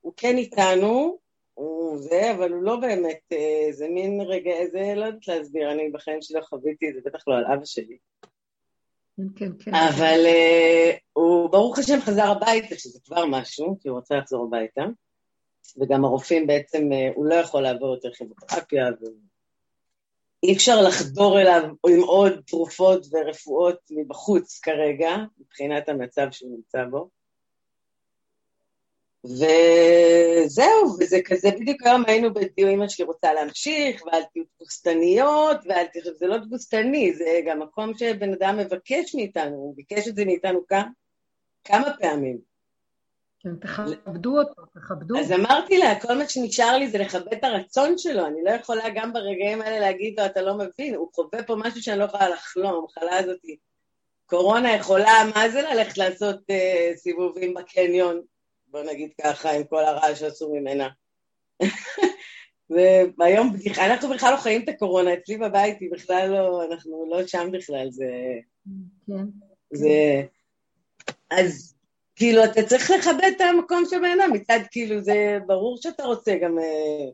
הוא 0.00 0.12
כן 0.16 0.36
איתנו, 0.36 1.18
הוא 1.56 1.98
זה, 1.98 2.30
אבל 2.30 2.52
הוא 2.52 2.62
לא 2.62 2.76
באמת, 2.76 3.20
אה, 3.32 3.72
זה 3.72 3.88
מין 3.88 4.20
רגע, 4.20 4.50
זה 4.72 4.92
לא 4.96 5.04
יודעת 5.04 5.28
להסביר, 5.28 5.72
אני 5.72 5.90
בחיים 5.90 6.22
שלי 6.22 6.42
חוויתי 6.42 6.92
זה, 6.92 7.00
בטח 7.04 7.28
לא 7.28 7.34
על 7.34 7.44
אבא 7.44 7.64
שלי. 7.64 7.96
כן, 9.16 9.22
כן, 9.36 9.52
כן. 9.58 9.74
אבל 9.74 10.20
uh, 10.26 10.96
הוא 11.12 11.50
ברוך 11.50 11.78
השם 11.78 12.00
חזר 12.00 12.30
הביתה, 12.30 12.78
שזה 12.78 12.98
כבר 13.04 13.26
משהו, 13.26 13.76
כי 13.80 13.88
הוא 13.88 13.96
רוצה 13.96 14.14
לחזור 14.16 14.46
הביתה. 14.46 14.84
וגם 15.80 16.04
הרופאים 16.04 16.46
בעצם, 16.46 16.92
uh, 16.92 17.14
הוא 17.14 17.26
לא 17.26 17.34
יכול 17.34 17.62
לעבור 17.62 17.94
יותר 17.94 18.12
כימותרפיה, 18.12 18.84
ואי 19.00 20.54
אפשר 20.54 20.82
לחדור 20.82 21.40
אליו 21.40 21.62
עם 21.88 22.02
עוד 22.02 22.32
תרופות 22.46 23.06
ורפואות 23.12 23.78
מבחוץ 23.90 24.60
כרגע, 24.62 25.16
מבחינת 25.38 25.88
המצב 25.88 26.26
שהוא 26.30 26.56
נמצא 26.56 26.84
בו. 26.90 27.15
וזהו, 29.26 30.96
וזה 31.00 31.18
כזה, 31.24 31.50
בדיוק 31.50 31.82
היום 31.82 32.02
היינו 32.06 32.34
בדיוק, 32.34 32.70
אמא 32.70 32.88
שלי 32.88 33.04
רוצה 33.04 33.32
להמשיך, 33.32 34.02
ואל 34.06 34.22
תהיו 34.32 34.44
תבוסתניות, 34.56 35.56
ואל 35.66 35.86
תהיו, 35.86 36.14
זה 36.14 36.26
לא 36.26 36.38
תבוסתני, 36.38 37.14
זה 37.14 37.40
גם 37.46 37.60
מקום 37.60 37.94
שבן 37.98 38.32
אדם 38.32 38.56
מבקש 38.56 39.14
מאיתנו, 39.14 39.56
הוא 39.56 39.76
ביקש 39.76 40.08
את 40.08 40.16
זה 40.16 40.24
מאיתנו 40.24 40.66
כמה, 40.68 40.88
כמה 41.64 41.88
פעמים. 42.00 42.38
כן, 43.40 43.56
תכבדו 43.56 44.38
אותו, 44.38 44.62
תכבדו. 44.74 45.18
אז 45.18 45.32
אמרתי 45.32 45.78
לה, 45.78 46.00
כל 46.00 46.14
מה 46.18 46.28
שנשאר 46.28 46.78
לי 46.78 46.90
זה 46.90 46.98
לכבד 46.98 47.32
את 47.32 47.44
הרצון 47.44 47.98
שלו, 47.98 48.26
אני 48.26 48.44
לא 48.44 48.50
יכולה 48.50 48.84
גם 48.94 49.12
ברגעים 49.12 49.62
האלה 49.62 49.78
להגיד 49.78 50.20
לו, 50.20 50.26
אתה 50.26 50.42
לא 50.42 50.54
מבין, 50.58 50.94
הוא 50.94 51.08
חווה 51.14 51.42
פה 51.42 51.56
משהו 51.56 51.82
שאני 51.82 51.98
לא 51.98 52.04
יכולה 52.04 52.28
לחלום, 52.28 52.74
המחלה 52.74 53.18
הזאת, 53.18 53.40
קורונה 54.26 54.72
יכולה, 54.74 55.12
מה 55.34 55.48
זה 55.48 55.62
ללכת 55.62 55.98
לעשות 55.98 56.36
uh, 56.36 56.96
סיבובים 56.96 57.54
בקניון? 57.54 58.20
בוא 58.76 58.92
נגיד 58.92 59.10
ככה, 59.24 59.52
עם 59.52 59.64
כל 59.64 59.84
הרעש 59.84 60.20
שעשו 60.20 60.54
ממנה. 60.54 60.88
והיום 63.18 63.52
בדיחה, 63.52 63.86
אנחנו 63.86 64.08
בכלל 64.08 64.32
לא 64.32 64.36
חיים 64.36 64.62
את 64.64 64.68
הקורונה, 64.68 65.14
אצלי 65.14 65.36
בבית 65.36 65.80
היא 65.80 65.90
בכלל 65.92 66.28
לא, 66.30 66.64
אנחנו 66.64 67.06
לא 67.10 67.26
שם 67.26 67.48
בכלל, 67.52 67.90
זה... 67.90 68.10
כן. 69.06 69.24
זה... 69.70 70.22
אז 71.30 71.74
כאילו, 72.16 72.44
אתה 72.44 72.62
צריך 72.62 72.90
לכבד 72.90 73.30
את 73.36 73.40
המקום 73.40 73.84
של 73.90 73.98
בן 73.98 74.20
אדם, 74.20 74.32
מצד 74.32 74.58
כאילו, 74.70 75.00
זה 75.00 75.38
ברור 75.46 75.76
שאתה 75.80 76.04
רוצה 76.04 76.36
גם... 76.42 76.58
אה, 76.58 77.10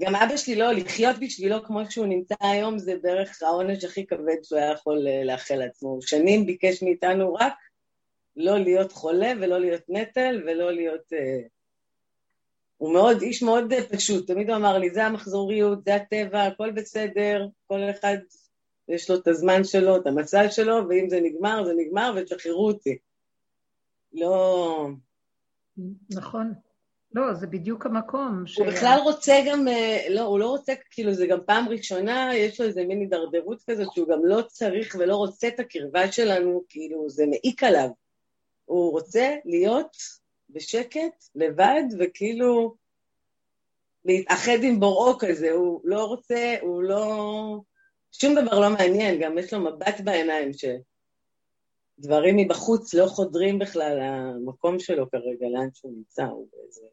גם 0.00 0.16
אבא 0.16 0.36
שלי 0.36 0.54
לא, 0.54 0.72
לחיות 0.72 1.16
בשבילו 1.20 1.64
כמו 1.64 1.90
שהוא 1.90 2.06
נמצא 2.06 2.34
היום, 2.40 2.78
זה 2.78 2.94
בערך 3.02 3.42
העונש 3.42 3.84
הכי 3.84 4.06
כבד 4.06 4.36
שהוא 4.42 4.58
היה 4.58 4.72
יכול 4.72 5.08
אה, 5.08 5.24
לאחל 5.24 5.54
לעצמו. 5.54 5.98
שנים 6.00 6.46
ביקש 6.46 6.82
מאיתנו 6.82 7.34
רק 7.34 7.52
לא 8.36 8.58
להיות 8.58 8.92
חולה 8.92 9.32
ולא 9.40 9.60
להיות 9.60 9.82
נטל 9.88 10.42
ולא 10.46 10.72
להיות... 10.72 11.12
Uh, 11.12 11.48
הוא 12.76 12.92
מאוד, 12.92 13.22
איש 13.22 13.42
מאוד 13.42 13.72
פשוט, 13.92 14.26
תמיד 14.26 14.50
הוא 14.50 14.56
אמר 14.56 14.78
לי, 14.78 14.90
זה 14.90 15.04
המחזוריות, 15.04 15.84
זה 15.84 15.94
הטבע, 15.94 16.42
הכל 16.42 16.70
בסדר, 16.70 17.46
כל 17.66 17.80
אחד 17.90 18.16
יש 18.88 19.10
לו 19.10 19.16
את 19.16 19.28
הזמן 19.28 19.64
שלו, 19.64 19.96
את 19.96 20.06
המצב 20.06 20.44
שלו, 20.50 20.88
ואם 20.88 21.08
זה 21.08 21.20
נגמר, 21.20 21.64
זה 21.64 21.72
נגמר, 21.76 22.14
ותשחררו 22.16 22.66
אותי. 22.66 22.98
לא... 24.12 24.88
נכון. 26.10 26.52
לא, 27.14 27.34
זה 27.34 27.46
בדיוק 27.46 27.86
המקום. 27.86 28.46
ש... 28.46 28.58
הוא 28.58 28.66
בכלל 28.66 28.98
רוצה 29.04 29.34
גם, 29.46 29.68
אה, 29.68 30.06
לא, 30.10 30.20
הוא 30.20 30.38
לא 30.38 30.48
רוצה, 30.48 30.72
כאילו, 30.90 31.14
זה 31.14 31.26
גם 31.26 31.38
פעם 31.46 31.68
ראשונה, 31.68 32.30
יש 32.34 32.60
לו 32.60 32.66
איזה 32.66 32.84
מין 32.84 33.00
הידרדרות 33.00 33.62
כזאת, 33.70 33.92
שהוא 33.94 34.08
גם 34.08 34.24
לא 34.24 34.42
צריך 34.42 34.96
ולא 34.98 35.16
רוצה 35.16 35.48
את 35.48 35.60
הקרבה 35.60 36.12
שלנו, 36.12 36.62
כאילו, 36.68 37.10
זה 37.10 37.24
מעיק 37.26 37.62
עליו. 37.62 37.88
הוא 38.66 38.90
רוצה 38.92 39.36
להיות 39.44 39.96
בשקט, 40.50 41.24
לבד, 41.34 41.82
וכאילו 41.98 42.74
להתאחד 44.04 44.58
עם 44.62 44.80
בוראו 44.80 45.18
כזה, 45.18 45.50
הוא 45.50 45.80
לא 45.84 46.04
רוצה, 46.04 46.56
הוא 46.60 46.82
לא... 46.82 47.60
שום 48.12 48.34
דבר 48.34 48.60
לא 48.60 48.70
מעניין, 48.70 49.20
גם 49.20 49.38
יש 49.38 49.52
לו 49.52 49.60
מבט 49.60 50.00
בעיניים 50.04 50.50
שדברים 51.98 52.36
מבחוץ 52.36 52.94
לא 52.94 53.06
חודרים 53.06 53.58
בכלל 53.58 53.98
למקום 54.00 54.78
שלו 54.78 55.10
כרגע, 55.10 55.46
לאן 55.52 55.68
שהוא 55.74 55.92
נמצא, 55.96 56.24
הוא 56.24 56.48
באיזה... 56.52 56.86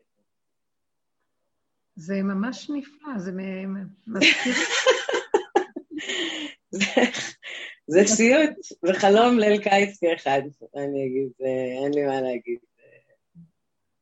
זה 1.96 2.16
ממש 2.24 2.70
נפלא, 2.70 3.20
זה 3.20 3.32
מזכיר... 4.08 4.54
זה 7.88 8.02
סיוט 8.06 8.50
וחלום 8.84 9.40
ליל 9.40 9.64
קיץ 9.64 10.00
כאחד, 10.00 10.42
אני 10.76 11.06
אגיד, 11.06 11.32
אין 11.84 11.94
לי 11.94 12.06
מה 12.06 12.22
להגיד. 12.22 12.60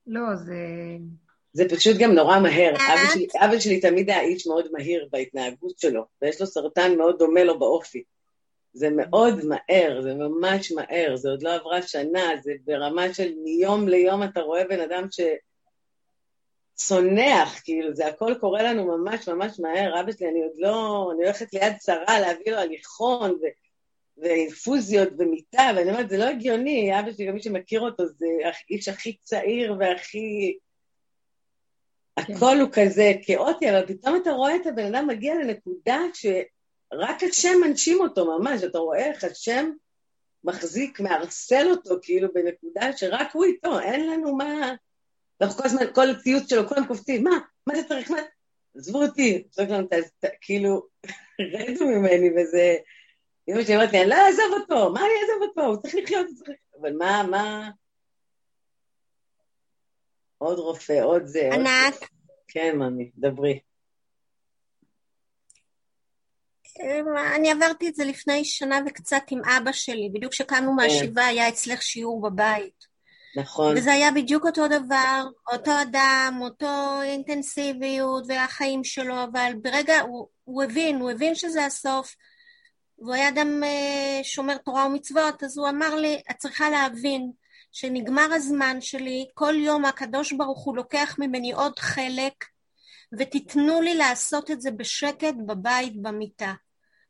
לא, 0.08 0.36
זה... 0.36 0.56
זה 1.54 1.70
פשוט 1.70 1.98
גם 2.00 2.12
נורא 2.12 2.40
מהר. 2.40 2.74
אבא 2.76 3.14
שלי, 3.14 3.28
אבא 3.36 3.60
שלי 3.60 3.80
תמיד 3.80 4.10
היה 4.10 4.22
איש 4.22 4.48
מאוד 4.48 4.68
מהיר 4.72 5.08
בהתנהגות 5.12 5.80
שלו, 5.80 6.06
ויש 6.22 6.42
לו 6.42 6.48
סרטן 6.48 6.98
מאוד 6.98 7.20
דומה 7.20 7.44
לו 7.44 7.60
באופי. 7.60 8.04
זה 8.74 8.90
מאוד 8.90 9.46
מהר, 9.46 10.02
זה 10.02 10.14
ממש 10.14 10.72
מהר, 10.72 11.16
זה 11.16 11.30
עוד 11.30 11.44
לא 11.44 11.56
עברה 11.56 11.82
שנה, 11.82 12.30
זה 12.44 12.54
ברמה 12.66 13.14
של 13.14 13.34
מיום 13.44 13.88
ליום 13.88 14.24
אתה 14.24 14.42
רואה 14.42 14.64
בן 14.64 14.80
אדם 14.80 15.08
שצונח, 16.76 17.62
כאילו, 17.64 17.94
זה 17.94 18.08
הכל 18.08 18.34
קורה 18.40 18.64
לנו 18.64 18.98
ממש 18.98 19.30
ממש 19.30 19.60
מהר. 19.60 20.00
אבא 20.00 20.12
שלי, 20.12 20.30
אני 20.30 20.42
עוד 20.44 20.54
לא, 20.58 21.10
אני 21.16 21.24
הולכת 21.24 21.54
ליד 21.54 21.74
שרה 21.86 22.20
להביא 22.20 22.52
לו 22.52 22.58
הליכון, 22.58 23.32
ו... 23.32 23.46
ואינפוזיות 24.18 25.10
ומיטה, 25.18 25.72
ואני 25.76 25.92
אומרת, 25.92 26.10
זה 26.10 26.18
לא 26.18 26.26
הגיוני, 26.26 27.00
אבא 27.00 27.12
שלי, 27.12 27.26
גם 27.26 27.34
מי 27.34 27.44
שמכיר 27.44 27.82
אותו, 27.82 28.06
זה 28.08 28.26
האיש 28.44 28.88
הכי 28.88 29.18
צעיר 29.24 29.76
והכי... 29.80 30.58
כן. 32.16 32.34
הכל 32.34 32.60
הוא 32.60 32.70
כזה 32.74 33.12
כאוטי, 33.22 33.70
אבל 33.70 33.86
פתאום 33.88 34.20
אתה 34.22 34.32
רואה 34.32 34.56
את 34.56 34.68
הבן 34.68 34.96
אדם 34.96 35.08
מגיע 35.08 35.36
לנקודה 35.36 36.00
שרק 36.14 37.24
השם 37.30 37.58
מנשים 37.66 38.00
אותו 38.00 38.38
ממש, 38.38 38.64
אתה 38.64 38.78
רואה 38.78 39.06
איך 39.06 39.24
השם 39.24 39.72
מחזיק, 40.44 41.00
מערסל 41.00 41.68
אותו 41.72 41.96
כאילו 42.02 42.28
בנקודה 42.34 42.98
שרק 42.98 43.28
הוא 43.34 43.46
איתו, 43.46 43.80
אין 43.80 44.10
לנו 44.10 44.36
מה... 44.36 44.74
אנחנו 45.42 45.58
כל 45.58 45.66
הזמן, 45.66 45.82
כל 45.96 46.10
הציוץ 46.10 46.50
שלו, 46.50 46.68
כולם 46.68 46.88
קופצים, 46.88 47.24
מה? 47.24 47.40
מה 47.68 47.74
אתה 47.74 47.84
צריך? 47.88 48.12
מה? 48.12 48.18
עזבו 48.76 49.04
אותי, 49.04 49.44
כאילו, 50.42 50.88
רדו 51.54 51.86
ממני, 51.86 52.30
וזה... 52.36 52.76
אמא 53.52 53.64
שלי 53.64 53.76
אומרת 53.76 53.92
לי, 53.92 54.02
אני 54.02 54.10
לא 54.10 54.16
אעזוב 54.16 54.54
אותו, 54.62 54.94
מה 54.94 55.00
אני 55.00 55.10
אעזוב 55.22 55.42
אותו? 55.42 55.62
הוא 55.62 55.82
צריך 55.82 55.96
לחיות, 56.04 56.26
הוא 56.28 56.36
צריך 56.36 56.50
לחיות. 56.50 56.82
אבל 56.82 56.94
מה, 56.98 57.24
מה... 57.24 57.70
עוד 60.38 60.60
רופא, 60.60 61.02
עוד 61.04 61.26
זה. 61.26 61.50
ענת. 61.54 61.96
כן, 62.48 62.76
ממי, 62.76 63.12
דברי. 63.18 63.60
אה, 66.80 67.36
אני 67.36 67.52
עברתי 67.52 67.88
את 67.88 67.96
זה 67.96 68.06
לפני 68.06 68.46
שנה 68.46 68.80
וקצת 68.88 69.24
עם 69.32 69.42
אבא 69.46 69.72
שלי, 69.72 70.10
בדיוק 70.14 70.32
כשקמנו 70.32 70.70
כן. 70.70 70.76
מהשבעה 70.76 71.28
היה 71.28 71.50
אצלך 71.50 71.82
שיעור 71.82 72.22
בבית. 72.22 72.92
נכון. 73.36 73.78
וזה 73.78 73.92
היה 73.92 74.12
בדיוק 74.12 74.46
אותו 74.46 74.68
דבר, 74.68 75.24
אותו 75.52 75.72
אדם, 75.82 76.40
אותו 76.42 77.02
אינטנסיביות 77.04 78.24
והחיים 78.28 78.84
שלו, 78.84 79.24
אבל 79.24 79.52
ברגע, 79.62 80.02
הוא, 80.02 80.28
הוא 80.44 80.64
הבין, 80.64 81.00
הוא 81.00 81.12
הבין 81.12 81.36
שזה 81.36 81.66
הסוף, 81.66 82.16
והוא 83.02 83.14
היה 83.14 83.30
אדם 83.30 83.64
אה, 83.64 84.20
שומר 84.24 84.58
תורה 84.58 84.86
ומצוות, 84.86 85.44
אז 85.44 85.58
הוא 85.58 85.70
אמר 85.70 85.96
לי, 85.96 86.22
את 86.32 86.36
צריכה 86.38 86.70
להבין 86.70 87.32
שנגמר 87.72 88.28
הזמן 88.34 88.82
שלי, 88.82 89.26
כל 89.34 89.54
יום 89.58 89.86
הקדוש 89.86 90.34
ברוך 90.34 90.64
הוא 90.64 90.76
לוקח 90.76 91.16
ממני 91.20 91.52
עוד 91.52 91.80
חלק, 91.80 92.46
ותיתנו 93.20 93.82
לי 93.82 93.94
לעשות 93.94 94.52
את 94.52 94.62
זה 94.62 94.72
בשקט 94.72 95.34
בבית 95.48 96.02
במיטה. 96.02 96.54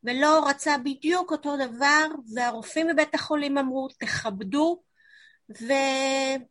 ולא 0.03 0.49
רצה 0.49 0.77
בדיוק 0.77 1.31
אותו 1.31 1.57
דבר, 1.57 2.05
והרופאים 2.35 2.87
בבית 2.87 3.15
החולים 3.15 3.57
אמרו, 3.57 3.87
תכבדו, 3.99 4.81
ו... 5.61 5.73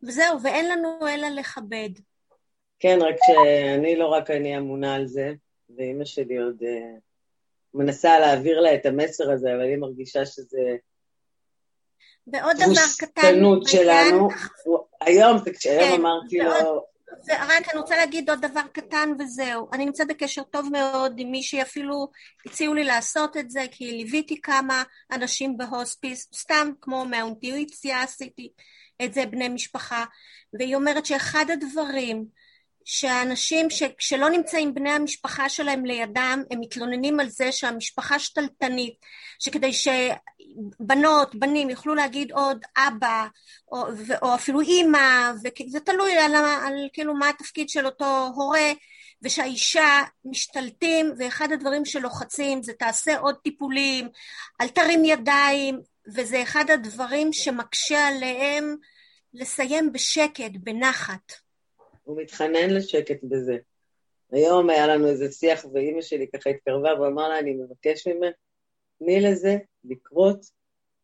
וזהו, 0.02 0.42
ואין 0.42 0.68
לנו 0.68 0.98
אלא 1.08 1.28
לכבד. 1.28 1.90
כן, 2.78 2.98
רק 3.02 3.16
שאני 3.26 3.96
לא 3.96 4.06
רק 4.06 4.30
אני 4.30 4.58
אמונה 4.58 4.94
על 4.94 5.06
זה, 5.06 5.32
ואימא 5.76 6.04
שלי 6.04 6.36
עוד... 6.36 6.62
מנסה 7.74 8.18
להעביר 8.18 8.60
לה 8.60 8.74
את 8.74 8.86
המסר 8.86 9.32
הזה, 9.32 9.54
אבל 9.54 9.64
היא 9.64 9.76
מרגישה 9.76 10.26
שזה... 10.26 10.76
ועוד 12.26 12.56
דבר 12.56 12.82
קטן, 12.98 13.34
שלנו. 13.66 14.28
היום, 14.66 14.78
היום 15.00 15.38
כן, 15.62 15.92
אמרתי 15.98 16.40
ועוד, 16.40 16.62
לו... 16.64 16.90
רק 17.28 17.68
אני 17.72 17.80
רוצה 17.80 17.96
להגיד 17.96 18.30
עוד 18.30 18.46
דבר 18.46 18.60
קטן 18.72 19.12
וזהו. 19.18 19.68
אני 19.72 19.84
נמצאת 19.84 20.08
בקשר 20.08 20.42
טוב 20.42 20.68
מאוד 20.72 21.14
עם 21.18 21.30
מישהי, 21.30 21.62
אפילו 21.62 22.08
הציעו 22.46 22.74
לי 22.74 22.84
לעשות 22.84 23.36
את 23.36 23.50
זה, 23.50 23.64
כי 23.70 23.92
ליוויתי 23.92 24.40
כמה 24.40 24.82
אנשים 25.12 25.58
בהוספיס, 25.58 26.28
סתם 26.34 26.70
כמו 26.80 27.04
מהאונטיואיציה 27.04 28.02
עשיתי 28.02 28.52
את 29.04 29.14
זה, 29.14 29.26
בני 29.26 29.48
משפחה, 29.48 30.04
והיא 30.58 30.76
אומרת 30.76 31.06
שאחד 31.06 31.44
הדברים 31.52 32.24
שאנשים 32.84 33.70
ש... 33.70 33.82
שלא 33.98 34.30
נמצאים 34.30 34.74
בני 34.74 34.90
המשפחה 34.90 35.48
שלהם 35.48 35.84
לידם, 35.84 36.42
הם 36.50 36.60
מתלוננים 36.60 37.20
על 37.20 37.28
זה 37.28 37.52
שהמשפחה 37.52 38.18
שתלטנית, 38.18 38.94
שכדי 39.38 39.72
שבנות, 39.72 41.34
בנים 41.34 41.70
יוכלו 41.70 41.94
להגיד 41.94 42.32
עוד 42.32 42.64
אבא, 42.76 43.26
או, 43.72 43.84
או 44.22 44.34
אפילו 44.34 44.60
אימא, 44.60 45.32
וזה 45.36 45.80
תלוי 45.80 46.18
על, 46.18 46.34
על 46.34 46.74
כאילו 46.92 47.14
מה 47.14 47.28
התפקיד 47.28 47.68
של 47.68 47.86
אותו 47.86 48.30
הורה, 48.34 48.72
ושהאישה 49.22 50.02
משתלטים, 50.24 51.12
ואחד 51.18 51.52
הדברים 51.52 51.84
שלוחצים 51.84 52.62
זה 52.62 52.72
תעשה 52.72 53.18
עוד 53.18 53.34
טיפולים, 53.34 54.08
אל 54.60 54.68
תרים 54.68 55.04
ידיים, 55.04 55.80
וזה 56.14 56.42
אחד 56.42 56.70
הדברים 56.70 57.32
שמקשה 57.32 58.08
עליהם 58.08 58.76
לסיים 59.34 59.92
בשקט, 59.92 60.50
בנחת. 60.54 61.32
הוא 62.02 62.22
מתחנן 62.22 62.70
לשקט 62.70 63.18
בזה. 63.22 63.56
היום 64.32 64.70
היה 64.70 64.86
לנו 64.86 65.08
איזה 65.08 65.32
שיח, 65.32 65.64
ואימא 65.72 66.02
שלי 66.02 66.26
ככה 66.34 66.50
התקרבה 66.50 67.00
ואמר 67.00 67.28
לה, 67.28 67.38
אני 67.38 67.54
מבקש 67.54 68.06
ממך, 68.06 68.34
תני 68.98 69.20
לזה 69.20 69.56
לקרות 69.84 70.46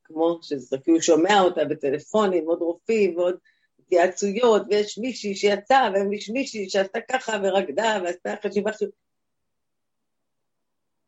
כמו 0.05 0.39
שזה, 0.43 0.77
כי 0.85 0.91
הוא 0.91 1.01
שומע 1.01 1.41
אותה 1.41 1.65
בטלפונים, 1.65 2.47
עוד 2.47 2.61
רופאים 2.61 3.17
ועוד 3.17 3.37
התייעצויות, 3.81 4.63
ויש 4.71 4.99
מישהי 4.99 5.35
שיצאה, 5.35 5.89
ויש 6.11 6.31
מישהי 6.31 6.71
שעשתה 6.71 6.99
ככה 7.11 7.33
ורקדה, 7.43 7.99
ועשתה 8.05 8.35
חשיבה 8.43 8.73
חשיבה. 8.73 9.06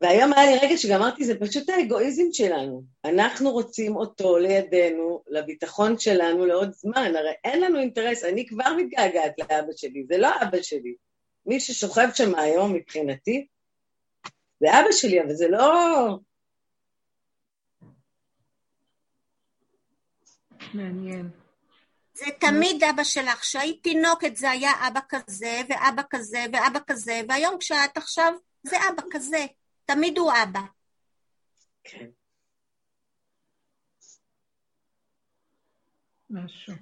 והיום 0.01 0.33
היה 0.33 0.51
לי 0.51 0.67
רגע 0.67 0.77
שגמרתי, 0.77 1.25
זה 1.25 1.39
פשוט 1.39 1.69
האגואיזם 1.69 2.23
שלנו. 2.31 2.83
אנחנו 3.05 3.51
רוצים 3.51 3.95
אותו 3.95 4.37
לידינו, 4.37 5.23
לביטחון 5.27 5.99
שלנו 5.99 6.45
לעוד 6.45 6.71
זמן. 6.73 7.15
הרי 7.15 7.33
אין 7.43 7.61
לנו 7.61 7.79
אינטרס, 7.79 8.23
אני 8.23 8.47
כבר 8.47 8.73
מתגעגעת 8.77 9.33
לאבא 9.39 9.71
שלי, 9.75 10.05
זה 10.09 10.17
לא 10.17 10.29
אבא 10.43 10.61
שלי. 10.61 10.95
מי 11.45 11.59
ששוכב 11.59 12.07
שם 12.13 12.35
היום 12.35 12.73
מבחינתי, 12.73 13.47
זה 14.59 14.79
אבא 14.79 14.91
שלי, 14.91 15.21
אבל 15.21 15.33
זה 15.33 15.47
לא... 15.47 15.67
מעניין. 20.73 21.29
זה 22.13 22.25
תמיד 22.39 22.83
אבא 22.83 23.03
שלך. 23.03 23.39
כשהיית 23.39 23.83
תינוקת 23.83 24.35
זה 24.35 24.49
היה 24.49 24.71
אבא 24.87 24.99
כזה, 25.09 25.61
ואבא 25.69 26.01
כזה, 26.09 26.45
ואבא 26.53 26.79
כזה, 26.87 27.21
והיום 27.29 27.57
כשאת 27.59 27.97
עכשיו, 27.97 28.33
זה 28.63 28.77
אבא 28.89 29.03
כזה. 29.11 29.45
תמיד 29.93 30.17
הוא 30.17 30.31
אבא. 30.43 30.59
כן. 31.83 32.09
משהו. 36.29 36.73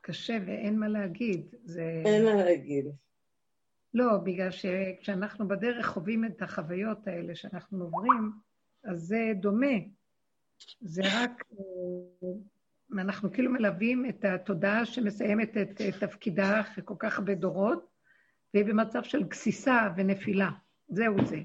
קשה 0.00 0.38
ואין 0.46 0.78
מה 0.78 0.88
להגיד. 0.88 1.54
זה... 1.64 2.02
אין 2.04 2.24
מה 2.24 2.44
להגיד. 2.44 2.86
לא, 3.94 4.16
בגלל 4.24 4.50
שכשאנחנו 4.50 5.48
בדרך 5.48 5.86
חווים 5.86 6.24
את 6.24 6.42
החוויות 6.42 7.06
האלה 7.06 7.36
שאנחנו 7.36 7.84
עוברים, 7.84 8.32
אז 8.84 9.00
זה 9.00 9.32
דומה. 9.40 9.76
זה 10.80 11.02
רק 11.14 11.44
אנחנו 12.92 13.32
כאילו 13.32 13.52
מלווים 13.52 14.06
את 14.08 14.24
התודעה 14.24 14.86
שמסיימת 14.86 15.56
את, 15.56 15.82
תפקידה 16.00 16.60
אחרי 16.60 16.84
כל 16.86 16.94
כך 16.98 17.18
הרבה 17.18 17.34
דורות, 17.34 17.86
והיא 18.54 18.64
במצב 18.64 19.02
של 19.02 19.22
גסיסה 19.22 19.88
ונפילה. 19.96 20.50
זהו 20.88 21.26
זה. 21.26 21.40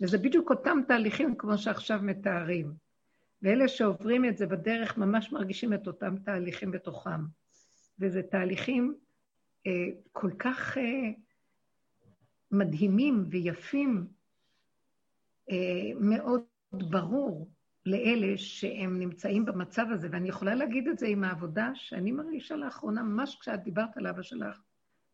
וזה 0.00 0.18
בדיוק 0.18 0.50
אותם 0.50 0.78
תהליכים 0.88 1.36
כמו 1.36 1.58
שעכשיו 1.58 2.00
מתארים. 2.02 2.72
ואלה 3.42 3.68
שעוברים 3.68 4.24
את 4.24 4.38
זה 4.38 4.46
בדרך 4.46 4.98
ממש 4.98 5.32
מרגישים 5.32 5.74
את 5.74 5.86
אותם 5.86 6.18
תהליכים 6.24 6.70
בתוכם. 6.70 7.20
וזה 7.98 8.22
תהליכים 8.22 8.94
אה, 9.66 9.86
כל 10.12 10.30
כך 10.38 10.78
אה, 10.78 11.10
מדהימים 12.50 13.24
ויפים, 13.30 14.06
אה, 15.50 15.56
מאוד 16.00 16.42
ברור. 16.72 17.50
לאלה 17.86 18.38
שהם 18.38 18.98
נמצאים 18.98 19.44
במצב 19.44 19.86
הזה, 19.90 20.08
ואני 20.12 20.28
יכולה 20.28 20.54
להגיד 20.54 20.88
את 20.88 20.98
זה 20.98 21.06
עם 21.06 21.24
העבודה 21.24 21.70
שאני 21.74 22.12
מרגישה 22.12 22.56
לאחרונה, 22.56 23.02
ממש 23.02 23.36
כשאת 23.40 23.62
דיברת 23.62 23.96
על 23.96 24.06
אבא 24.06 24.22
שלך, 24.22 24.60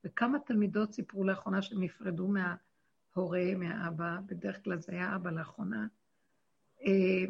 וכמה 0.05 0.39
תלמידות 0.39 0.93
סיפרו 0.93 1.25
לאחרונה 1.25 1.63
שהם 1.63 1.83
נפרדו 1.83 2.29
מההורה, 2.29 3.45
מהאבא, 3.57 4.19
בדרך 4.27 4.65
כלל 4.65 4.79
זה 4.79 4.93
היה 4.93 5.17
אבא 5.17 5.31
לאחרונה, 5.31 5.87
אה, 6.87 7.25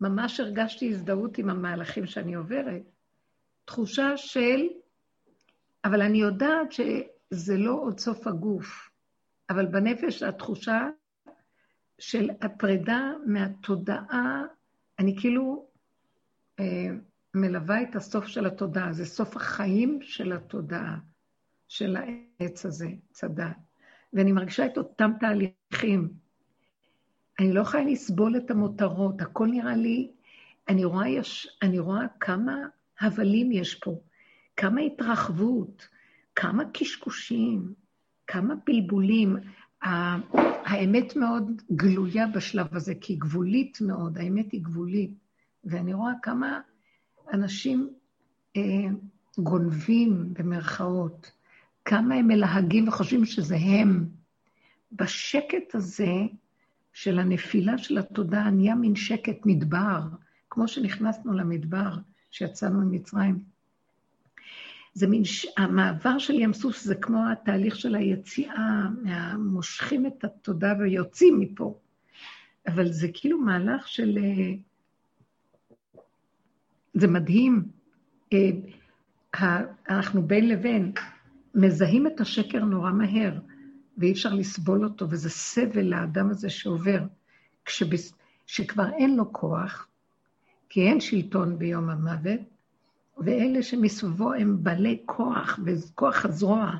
ממש 0.00 0.40
הרגשתי 0.40 0.88
הזדהות 0.88 1.38
עם 1.38 1.50
המהלכים 1.50 2.06
שאני 2.06 2.34
עוברת. 2.34 2.82
תחושה 3.64 4.16
של, 4.16 4.66
אבל 5.84 6.02
אני 6.02 6.18
יודעת 6.18 6.72
שזה 6.72 7.56
לא 7.56 7.72
עוד 7.72 7.98
סוף 7.98 8.26
הגוף. 8.26 8.90
אבל 9.50 9.66
בנפש 9.66 10.22
התחושה 10.22 10.88
של 11.98 12.30
הפרידה 12.40 13.12
מהתודעה, 13.26 14.42
אני 14.98 15.16
כאילו 15.20 15.66
אה, 16.60 16.90
מלווה 17.34 17.82
את 17.82 17.96
הסוף 17.96 18.26
של 18.26 18.46
התודעה, 18.46 18.92
זה 18.92 19.06
סוף 19.06 19.36
החיים 19.36 19.98
של 20.02 20.32
התודעה, 20.32 20.98
של 21.68 21.96
העץ 21.96 22.66
הזה, 22.66 22.88
צדה. 23.10 23.52
ואני 24.12 24.32
מרגישה 24.32 24.66
את 24.66 24.78
אותם 24.78 25.10
תהליכים. 25.20 26.08
אני 27.40 27.52
לא 27.52 27.60
יכולה 27.60 27.84
לסבול 27.84 28.36
את 28.36 28.50
המותרות, 28.50 29.20
הכל 29.20 29.46
נראה 29.46 29.76
לי, 29.76 30.10
אני 30.68 30.84
רואה, 30.84 31.08
יש, 31.08 31.58
אני 31.62 31.78
רואה 31.78 32.06
כמה 32.20 32.56
הבלים 33.00 33.52
יש 33.52 33.74
פה, 33.74 34.00
כמה 34.56 34.80
התרחבות, 34.80 35.88
כמה 36.34 36.64
קשקושים, 36.72 37.74
כמה 38.26 38.54
בלבולים. 38.66 39.36
האמת 39.84 41.16
מאוד 41.16 41.62
גלויה 41.72 42.26
בשלב 42.26 42.76
הזה, 42.76 42.94
כי 43.00 43.12
היא 43.12 43.20
גבולית 43.20 43.78
מאוד, 43.80 44.18
האמת 44.18 44.52
היא 44.52 44.62
גבולית. 44.62 45.10
ואני 45.64 45.94
רואה 45.94 46.12
כמה 46.22 46.60
אנשים 47.32 47.90
אה, 48.56 48.62
גונבים, 49.38 50.34
במרכאות, 50.34 51.32
כמה 51.84 52.14
הם 52.14 52.28
מלהגים 52.28 52.88
וחושבים 52.88 53.24
שזה 53.24 53.56
הם. 53.56 54.08
בשקט 54.92 55.74
הזה 55.74 56.12
של 56.92 57.18
הנפילה 57.18 57.78
של 57.78 57.98
התודעה 57.98 58.50
נהיה 58.50 58.74
מין 58.74 58.96
שקט 58.96 59.36
מדבר, 59.44 60.00
כמו 60.50 60.68
שנכנסנו 60.68 61.32
למדבר, 61.32 61.96
שיצאנו 62.30 62.80
ממצרים. 62.80 63.53
זה 64.94 65.06
מין, 65.06 65.24
ש... 65.24 65.46
המעבר 65.56 66.18
של 66.18 66.34
ים 66.34 66.52
סוף 66.52 66.78
זה 66.78 66.94
כמו 66.94 67.18
התהליך 67.32 67.76
של 67.76 67.94
היציאה, 67.94 68.88
מושכים 69.38 70.06
את 70.06 70.24
התודעה 70.24 70.74
ויוצאים 70.78 71.40
מפה. 71.40 71.78
אבל 72.66 72.92
זה 72.92 73.08
כאילו 73.14 73.38
מהלך 73.38 73.88
של... 73.88 74.18
אה, 74.18 74.54
זה 76.94 77.08
מדהים. 77.08 77.62
אה, 78.32 79.60
אנחנו 79.88 80.22
בין 80.22 80.48
לבין 80.48 80.92
מזהים 81.54 82.06
את 82.06 82.20
השקר 82.20 82.64
נורא 82.64 82.90
מהר, 82.90 83.38
ואי 83.98 84.12
אפשר 84.12 84.34
לסבול 84.34 84.84
אותו, 84.84 85.10
וזה 85.10 85.30
סבל 85.30 85.82
לאדם 85.82 86.30
הזה 86.30 86.50
שעובר, 86.50 87.02
כשבס... 87.64 88.14
שכבר 88.46 88.90
אין 88.98 89.16
לו 89.16 89.32
כוח, 89.32 89.88
כי 90.68 90.80
אין 90.80 91.00
שלטון 91.00 91.58
ביום 91.58 91.90
המוות, 91.90 92.40
ואלה 93.18 93.62
שמסביבו 93.62 94.32
הם 94.32 94.56
בעלי 94.62 95.02
כוח, 95.06 95.58
וכוח 95.64 96.24
הזרוע, 96.24 96.70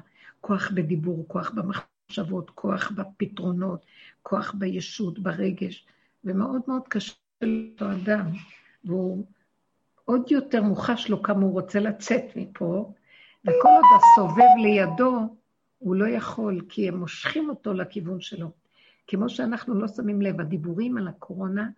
כוח 0.41 0.71
בדיבור, 0.71 1.25
כוח 1.29 1.51
במחשבות, 1.51 2.51
כוח 2.51 2.91
בפתרונות, 2.91 3.87
כוח 4.23 4.55
בישות, 4.59 5.19
ברגש, 5.19 5.87
ומאוד 6.25 6.63
מאוד 6.69 6.83
קשה 6.89 7.15
לאותו 7.43 7.93
אדם, 7.93 8.27
והוא 8.85 9.25
עוד 10.05 10.31
יותר 10.31 10.63
מוחש 10.63 11.11
לו 11.11 11.23
כמה 11.23 11.41
הוא 11.41 11.53
רוצה 11.53 11.81
לצאת 11.81 12.25
מפה, 12.37 12.93
וכל 13.45 13.69
עוד 13.69 13.85
הסובב 13.97 14.63
לידו, 14.63 15.37
הוא 15.79 15.97
לא 15.97 16.09
יכול, 16.09 16.61
כי 16.69 16.89
הם 16.89 16.97
מושכים 16.97 17.49
אותו 17.49 17.73
לכיוון 17.73 18.21
שלו. 18.21 18.51
כמו 19.07 19.29
שאנחנו 19.29 19.75
לא 19.75 19.89
שמים 19.89 20.23
לב, 20.23 20.41
הדיבורים 20.41 20.97
על 20.99 21.09
הקורונה 21.09 21.69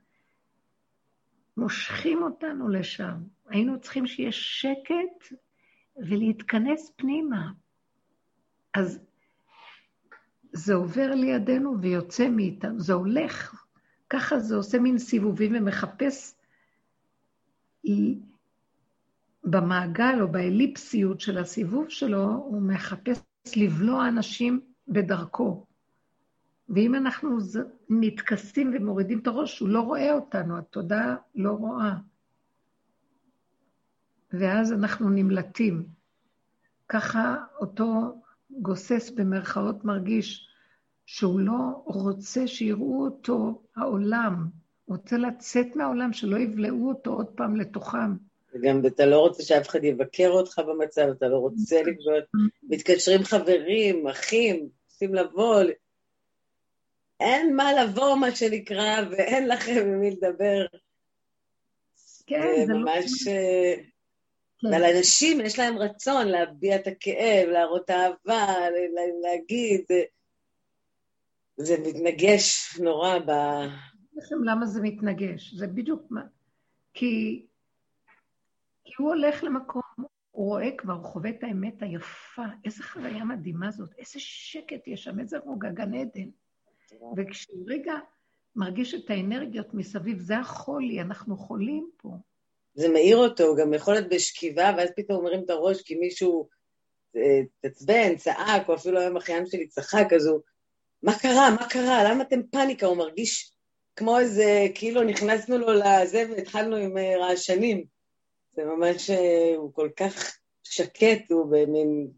מושכים 1.57 2.23
אותנו 2.23 2.69
לשם. 2.69 3.14
היינו 3.49 3.81
צריכים 3.81 4.07
שיהיה 4.07 4.33
שקט 4.33 5.38
ולהתכנס 5.97 6.92
פנימה. 6.97 7.53
אז 8.75 8.99
זה 10.53 10.75
עובר 10.75 11.14
לידינו 11.14 11.81
ויוצא 11.81 12.29
מאיתנו, 12.29 12.81
זה 12.81 12.92
הולך, 12.92 13.64
ככה 14.11 14.38
זה 14.38 14.57
עושה 14.57 14.79
מין 14.79 14.99
סיבובים 14.99 15.53
ומחפש 15.57 16.35
במעגל 19.45 20.19
או 20.21 20.29
באליפסיות 20.29 21.21
של 21.21 21.38
הסיבוב 21.38 21.88
שלו, 21.88 22.25
הוא 22.25 22.62
מחפש 22.62 23.23
לבלוע 23.57 24.09
אנשים 24.09 24.61
בדרכו. 24.88 25.66
ואם 26.69 26.95
אנחנו 26.95 27.40
מתכסים 27.88 28.72
ומורידים 28.75 29.18
את 29.18 29.27
הראש, 29.27 29.59
הוא 29.59 29.68
לא 29.68 29.81
רואה 29.81 30.12
אותנו, 30.12 30.59
התודעה 30.59 31.16
לא 31.35 31.51
רואה. 31.51 31.92
ואז 34.33 34.72
אנחנו 34.72 35.11
נמלטים. 35.11 35.87
ככה 36.88 37.37
אותו 37.61 38.20
גוסס 38.51 39.11
במרכאות 39.11 39.85
מרגיש 39.85 40.49
שהוא 41.07 41.40
לא 41.40 41.83
רוצה 41.85 42.46
שיראו 42.46 43.05
אותו 43.05 43.62
העולם, 43.77 44.46
הוא 44.85 44.96
רוצה 44.96 45.16
לצאת 45.16 45.77
מהעולם, 45.77 46.12
שלא 46.12 46.37
יבלעו 46.37 46.88
אותו 46.88 47.12
עוד 47.12 47.27
פעם 47.27 47.57
לתוכם. 47.57 48.16
וגם 48.55 48.87
אתה 48.87 49.07
לא 49.07 49.20
רוצה 49.20 49.42
שאף 49.42 49.68
אחד 49.68 49.85
יבקר 49.85 50.29
אותך 50.29 50.59
במצב, 50.59 51.09
אתה 51.16 51.29
לא 51.29 51.37
רוצה 51.37 51.83
לבנות, 51.83 52.25
מתקשרים 52.62 53.25
חברים, 53.25 54.07
אחים, 54.07 54.68
רוצים 54.90 55.14
לבוא, 55.14 55.62
אין 57.21 57.57
מה 57.57 57.73
לבוא, 57.73 58.17
מה 58.17 58.37
שנקרא, 58.37 59.01
ואין 59.11 59.49
לכם 59.49 59.81
עם 59.81 60.01
מי 60.01 60.11
לדבר. 60.11 60.67
כן, 62.27 62.67
זה 62.67 62.73
לא... 62.73 62.79
ממש... 62.79 63.29
כן. 64.59 64.67
ועל 64.73 64.85
אנשים 64.85 65.41
יש 65.41 65.59
להם 65.59 65.79
רצון 65.79 66.29
להביע 66.29 66.77
את 66.77 66.87
הכאב, 66.87 67.49
להראות 67.49 67.91
אהבה, 67.91 68.47
להגיד, 69.23 69.85
זה, 69.89 70.03
זה 71.57 71.77
מתנגש 71.87 72.79
נורא 72.81 73.19
ב... 73.19 73.31
לכם 74.17 74.45
למה 74.45 74.67
זה 74.67 74.81
מתנגש, 74.83 75.55
זה 75.55 75.67
בדיוק 75.67 76.03
מה... 76.11 76.23
כי, 76.95 77.47
כי 78.85 78.93
הוא 78.99 79.09
הולך 79.09 79.45
למקום, 79.45 79.83
הוא 80.31 80.47
רואה 80.47 80.71
כבר, 80.79 80.93
הוא 80.93 81.05
חווה 81.05 81.31
את 81.31 81.45
האמת 81.45 81.83
היפה, 81.83 82.43
איזה 82.65 82.83
חוויה 82.83 83.25
מדהימה 83.25 83.71
זאת, 83.71 83.93
איזה 83.99 84.21
שקט 84.21 84.87
יש 84.89 85.05
שם, 85.05 85.21
איזה 85.21 85.39
רוגע, 85.39 85.71
גן 85.71 85.95
עדן. 85.95 86.29
וכשהוא 87.16 87.64
רגע 87.66 87.94
מרגיש 88.57 88.94
את 88.94 89.11
האנרגיות 89.11 89.75
מסביב, 89.75 90.18
זה 90.18 90.38
החולי, 90.38 91.01
אנחנו 91.01 91.37
חולים 91.37 91.90
פה. 91.96 92.09
זה 92.75 92.88
מאיר 92.88 93.16
אותו, 93.16 93.44
הוא 93.44 93.57
גם 93.57 93.75
יכול 93.75 93.94
להיות 93.94 94.09
בשכיבה, 94.09 94.75
ואז 94.77 94.90
פתאום 94.96 95.25
מרים 95.25 95.44
את 95.44 95.51
הראש 95.51 95.83
כי 95.83 95.94
מישהו 95.94 96.49
התעצבן, 97.59 98.11
אה, 98.12 98.16
צעק, 98.16 98.68
או 98.68 98.75
אפילו 98.75 99.01
היום 99.01 99.16
אחיין 99.16 99.46
שלי 99.46 99.68
צחק, 99.68 100.07
אז 100.16 100.27
הוא, 100.27 100.40
מה 101.03 101.18
קרה, 101.18 101.51
מה 101.51 101.68
קרה, 101.68 102.11
למה 102.11 102.22
אתם 102.22 102.42
פאניקה? 102.51 102.87
הוא 102.87 102.96
מרגיש 102.96 103.53
כמו 103.96 104.18
איזה, 104.18 104.66
כאילו 104.75 105.03
נכנסנו 105.03 105.59
לו 105.59 105.72
לזה 105.72 106.25
והתחלנו 106.31 106.77
עם 106.77 106.99
אה, 106.99 107.16
רעשנים. 107.18 107.85
זה 108.53 108.64
ממש, 108.64 109.11
אה, 109.11 109.57
הוא 109.57 109.72
כל 109.72 109.88
כך 109.96 110.37
שקט, 110.62 111.31
הוא 111.31 111.46
במין... 111.51 112.11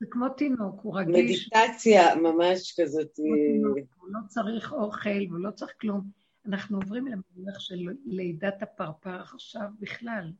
זה 0.00 0.06
כמו 0.10 0.28
תינוק, 0.28 0.80
הוא 0.82 0.98
רגיש. 0.98 1.50
מדיטציה 1.52 2.14
ממש 2.14 2.80
כזאת. 2.80 3.18
הוא 3.18 4.08
לא 4.08 4.18
צריך 4.28 4.72
אוכל, 4.72 5.24
הוא 5.30 5.38
לא 5.38 5.50
צריך 5.50 5.72
כלום. 5.80 6.00
אנחנו 6.46 6.76
עוברים 6.76 7.06
למהלך 7.06 7.60
של 7.60 7.88
לידת 8.06 8.62
הפרפר 8.62 9.20
עכשיו 9.20 9.68
בכלל. 9.80 10.32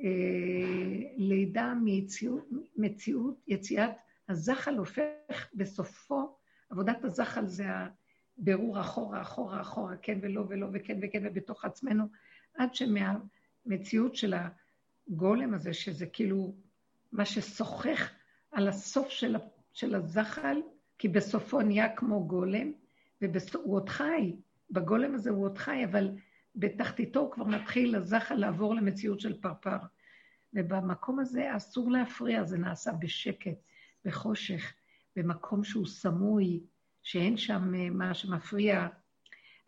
אה, 0.00 0.06
לידה 1.16 1.74
ממציאות, 1.82 2.48
מציאות, 2.76 3.34
יציאת 3.48 3.90
הזחל 4.28 4.76
הופך 4.76 5.48
בסופו, 5.54 6.36
עבודת 6.70 7.04
הזחל 7.04 7.46
זה 7.46 7.64
הבירור 8.38 8.80
אחורה, 8.80 9.22
אחורה, 9.22 9.60
אחורה, 9.60 9.96
כן 9.96 10.18
ולא 10.22 10.44
ולא 10.48 10.66
וכן 10.72 10.98
וכן 11.02 11.22
ובתוך 11.26 11.64
עצמנו, 11.64 12.04
עד 12.54 12.68
שמהמציאות 12.74 14.16
של 14.16 14.34
הגולם 15.08 15.54
הזה, 15.54 15.72
שזה 15.72 16.06
כאילו 16.06 16.54
מה 17.12 17.24
ששוחח 17.24 18.10
על 18.52 18.68
הסוף 18.68 19.08
של, 19.08 19.36
של 19.72 19.94
הזחל, 19.94 20.60
כי 20.98 21.08
בסופו 21.08 21.62
נהיה 21.62 21.96
כמו 21.96 22.26
גולם, 22.26 22.72
והוא 23.20 23.74
עוד 23.74 23.88
חי, 23.88 24.36
בגולם 24.70 25.14
הזה 25.14 25.30
הוא 25.30 25.44
עוד 25.44 25.58
חי, 25.58 25.84
אבל 25.84 26.10
בתחתיתו 26.56 27.20
הוא 27.20 27.30
כבר 27.32 27.44
מתחיל 27.44 27.94
הזחל 27.94 28.34
לעבור 28.34 28.74
למציאות 28.74 29.20
של 29.20 29.40
פרפר. 29.40 29.76
ובמקום 30.54 31.18
הזה 31.18 31.56
אסור 31.56 31.90
להפריע, 31.90 32.44
זה 32.44 32.58
נעשה 32.58 32.92
בשקט, 32.92 33.56
בחושך, 34.04 34.72
במקום 35.16 35.64
שהוא 35.64 35.86
סמוי, 35.86 36.60
שאין 37.02 37.36
שם 37.36 37.74
אה, 37.74 37.90
מה 37.90 38.14
שמפריע. 38.14 38.88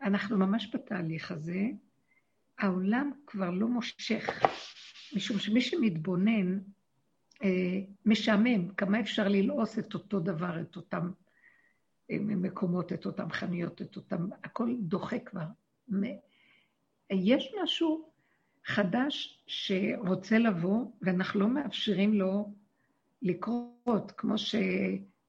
אנחנו 0.01 0.37
ממש 0.37 0.75
בתהליך 0.75 1.31
הזה. 1.31 1.61
העולם 2.59 3.11
כבר 3.27 3.49
לא 3.49 3.67
מושך, 3.67 4.43
משום 5.15 5.39
שמי 5.39 5.61
שמתבונן, 5.61 6.59
משעמם, 8.05 8.69
כמה 8.69 8.99
אפשר 8.99 9.27
ללעוס 9.27 9.79
את 9.79 9.93
אותו 9.93 10.19
דבר, 10.19 10.61
את 10.61 10.75
אותם 10.75 11.11
אה, 12.11 12.17
מקומות, 12.19 12.93
את 12.93 13.05
אותם 13.05 13.31
חנויות, 13.31 13.81
את 13.81 13.95
אותם, 13.95 14.27
הכל 14.43 14.75
דוחה 14.79 15.19
כבר. 15.19 15.45
יש 17.11 17.53
משהו 17.63 18.09
חדש 18.65 19.43
שרוצה 19.47 20.37
לבוא, 20.37 20.85
ואנחנו 21.01 21.39
לא 21.39 21.47
מאפשרים 21.47 22.13
לו 22.13 22.53
לקרות, 23.21 24.11
כמו 24.17 24.37
ש... 24.37 24.55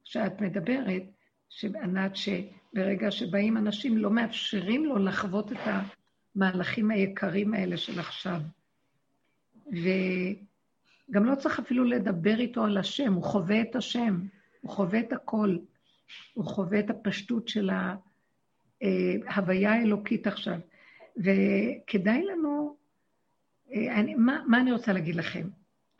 שאת 0.04 0.40
מדברת, 0.40 1.02
שענת, 1.48 2.16
שברגע 2.16 3.10
שבאים 3.10 3.56
אנשים 3.56 3.98
לא 3.98 4.10
מאפשרים 4.10 4.84
לו 4.84 4.98
לחוות 4.98 5.52
את 5.52 5.58
המהלכים 6.34 6.90
היקרים 6.90 7.54
האלה 7.54 7.76
של 7.76 8.00
עכשיו. 8.00 8.40
וגם 11.08 11.24
לא 11.24 11.34
צריך 11.34 11.58
אפילו 11.58 11.84
לדבר 11.84 12.38
איתו 12.38 12.64
על 12.64 12.78
השם, 12.78 13.12
הוא 13.12 13.22
חווה 13.22 13.60
את 13.60 13.76
השם, 13.76 14.20
הוא 14.60 14.70
חווה 14.70 15.00
את 15.00 15.12
הכל, 15.12 15.56
הוא 16.34 16.44
חווה 16.44 16.80
את 16.80 16.90
הפשטות 16.90 17.48
של 17.48 17.70
ההוויה 19.26 19.72
האלוקית 19.72 20.26
עכשיו. 20.26 20.58
וכדאי 21.16 22.24
לנו, 22.24 22.76
אה, 23.72 24.00
אני, 24.00 24.14
מה, 24.14 24.42
מה 24.46 24.60
אני 24.60 24.72
רוצה 24.72 24.92
להגיד 24.92 25.16
לכם? 25.16 25.48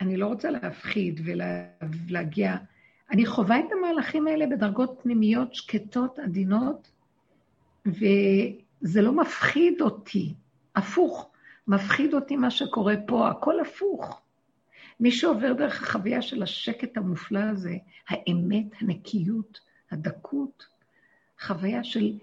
אני 0.01 0.17
לא 0.17 0.27
רוצה 0.27 0.49
להפחיד 0.51 1.21
ולהגיע... 1.23 2.55
אני 3.11 3.25
חווה 3.25 3.59
את 3.59 3.65
המהלכים 3.71 4.27
האלה 4.27 4.47
בדרגות 4.47 4.99
פנימיות 5.03 5.55
שקטות, 5.55 6.19
עדינות, 6.19 6.91
וזה 7.85 9.01
לא 9.01 9.13
מפחיד 9.13 9.81
אותי, 9.81 10.33
הפוך, 10.75 11.29
מפחיד 11.67 12.13
אותי 12.13 12.35
מה 12.35 12.51
שקורה 12.51 12.95
פה, 13.07 13.29
הכל 13.29 13.59
הפוך. 13.59 14.21
מי 14.99 15.11
שעובר 15.11 15.53
דרך 15.53 15.83
החוויה 15.83 16.21
של 16.21 16.43
השקט 16.43 16.97
המופלא 16.97 17.39
הזה, 17.39 17.77
האמת, 18.07 18.65
הנקיות, 18.81 19.59
הדקות, 19.91 20.67
חוויה 21.41 21.83
של 21.83 22.13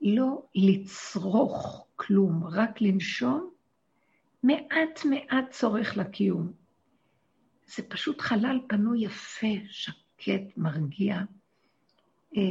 לא 0.00 0.42
לצרוך 0.54 1.86
כלום, 1.96 2.44
רק 2.44 2.80
לנשום, 2.80 3.50
מעט 4.42 5.04
מעט 5.04 5.50
צורך 5.50 5.96
לקיום. 5.96 6.52
זה 7.66 7.82
פשוט 7.88 8.20
חלל 8.20 8.60
פנוי 8.68 9.04
יפה, 9.04 9.46
שקט, 9.66 10.56
מרגיע. 10.56 11.16
אה, 12.36 12.42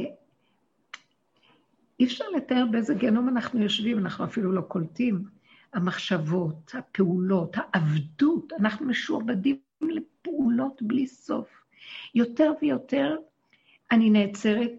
אי 2.00 2.04
אפשר 2.04 2.24
לתאר 2.36 2.64
באיזה 2.70 2.94
גיהנום 2.94 3.28
אנחנו 3.28 3.62
יושבים, 3.62 3.98
אנחנו 3.98 4.24
אפילו 4.24 4.52
לא 4.52 4.60
קולטים. 4.60 5.39
המחשבות, 5.72 6.72
הפעולות, 6.74 7.56
העבדות, 7.56 8.52
אנחנו 8.60 8.86
משועבדים 8.86 9.56
לפעולות 9.80 10.82
בלי 10.82 11.06
סוף. 11.06 11.48
יותר 12.14 12.52
ויותר 12.62 13.16
אני 13.90 14.10
נעצרת, 14.10 14.72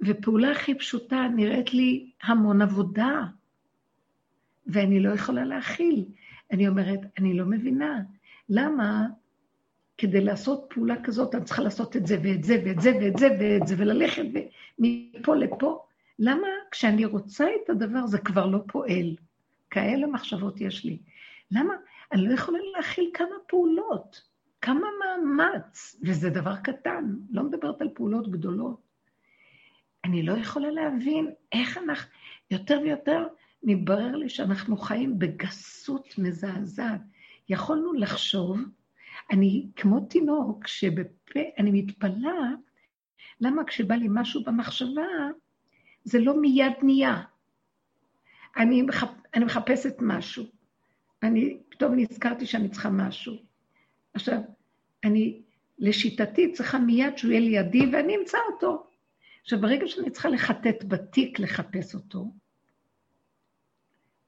ופעולה 0.00 0.50
הכי 0.50 0.74
פשוטה 0.74 1.28
נראית 1.36 1.74
לי 1.74 2.10
המון 2.22 2.62
עבודה, 2.62 3.22
ואני 4.66 5.00
לא 5.00 5.10
יכולה 5.10 5.44
להכיל. 5.44 6.04
אני 6.50 6.68
אומרת, 6.68 7.00
אני 7.18 7.34
לא 7.34 7.44
מבינה, 7.44 8.00
למה 8.48 9.06
כדי 9.98 10.20
לעשות 10.20 10.66
פעולה 10.74 11.02
כזאת 11.02 11.34
אני 11.34 11.44
צריכה 11.44 11.62
לעשות 11.62 11.96
את 11.96 12.06
זה 12.06 12.18
ואת 12.22 12.44
זה 12.44 12.62
ואת 12.64 12.80
זה 12.80 12.92
ואת 13.00 13.16
זה 13.16 13.28
ואת 13.40 13.66
זה, 13.66 13.74
וללכת 13.78 14.22
מפה 14.78 15.36
לפה? 15.36 15.86
למה 16.18 16.48
כשאני 16.70 17.04
רוצה 17.04 17.46
את 17.64 17.70
הדבר 17.70 18.06
זה 18.06 18.18
כבר 18.18 18.46
לא 18.46 18.58
פועל? 18.66 19.16
כאלה 19.70 20.06
מחשבות 20.06 20.60
יש 20.60 20.84
לי. 20.84 20.98
למה? 21.50 21.74
אני 22.12 22.28
לא 22.28 22.34
יכולה 22.34 22.58
להכיל 22.76 23.10
כמה 23.14 23.36
פעולות, 23.48 24.22
כמה 24.60 24.86
מאמץ, 25.00 25.96
וזה 26.02 26.30
דבר 26.30 26.56
קטן, 26.56 27.14
לא 27.30 27.42
מדברת 27.42 27.80
על 27.80 27.88
פעולות 27.94 28.30
גדולות. 28.30 28.80
אני 30.04 30.22
לא 30.22 30.32
יכולה 30.32 30.70
להבין 30.70 31.30
איך 31.52 31.78
אנחנו, 31.78 32.10
יותר 32.50 32.80
ויותר 32.82 33.26
מתברר 33.62 34.16
לי 34.16 34.28
שאנחנו 34.28 34.76
חיים 34.76 35.18
בגסות 35.18 36.18
מזעזעת. 36.18 37.00
יכולנו 37.48 37.92
לחשוב, 37.92 38.60
אני 39.30 39.66
כמו 39.76 40.00
תינוק 40.00 40.66
שבפה, 40.66 41.40
אני 41.58 41.70
מתפלאה, 41.82 42.50
למה 43.40 43.64
כשבא 43.64 43.94
לי 43.94 44.06
משהו 44.10 44.44
במחשבה, 44.44 45.06
זה 46.04 46.18
לא 46.18 46.40
מיד 46.40 46.72
נהיה. 46.82 47.22
אני. 48.56 48.86
אני 49.36 49.44
מחפשת 49.44 49.96
משהו. 50.00 50.44
אני 51.22 51.58
פתאום 51.68 51.94
נזכרתי 51.96 52.46
שאני 52.46 52.68
צריכה 52.68 52.90
משהו. 52.90 53.34
עכשיו, 54.14 54.38
אני 55.04 55.42
לשיטתי 55.78 56.52
צריכה 56.52 56.78
מיד 56.78 57.18
שהוא 57.18 57.30
יהיה 57.30 57.40
לידי 57.40 57.86
ואני 57.92 58.16
אמצא 58.16 58.38
אותו. 58.52 58.86
עכשיו, 59.42 59.60
ברגע 59.60 59.86
שאני 59.86 60.10
צריכה 60.10 60.28
לחטט 60.28 60.84
בתיק 60.88 61.38
לחפש 61.38 61.94
אותו, 61.94 62.30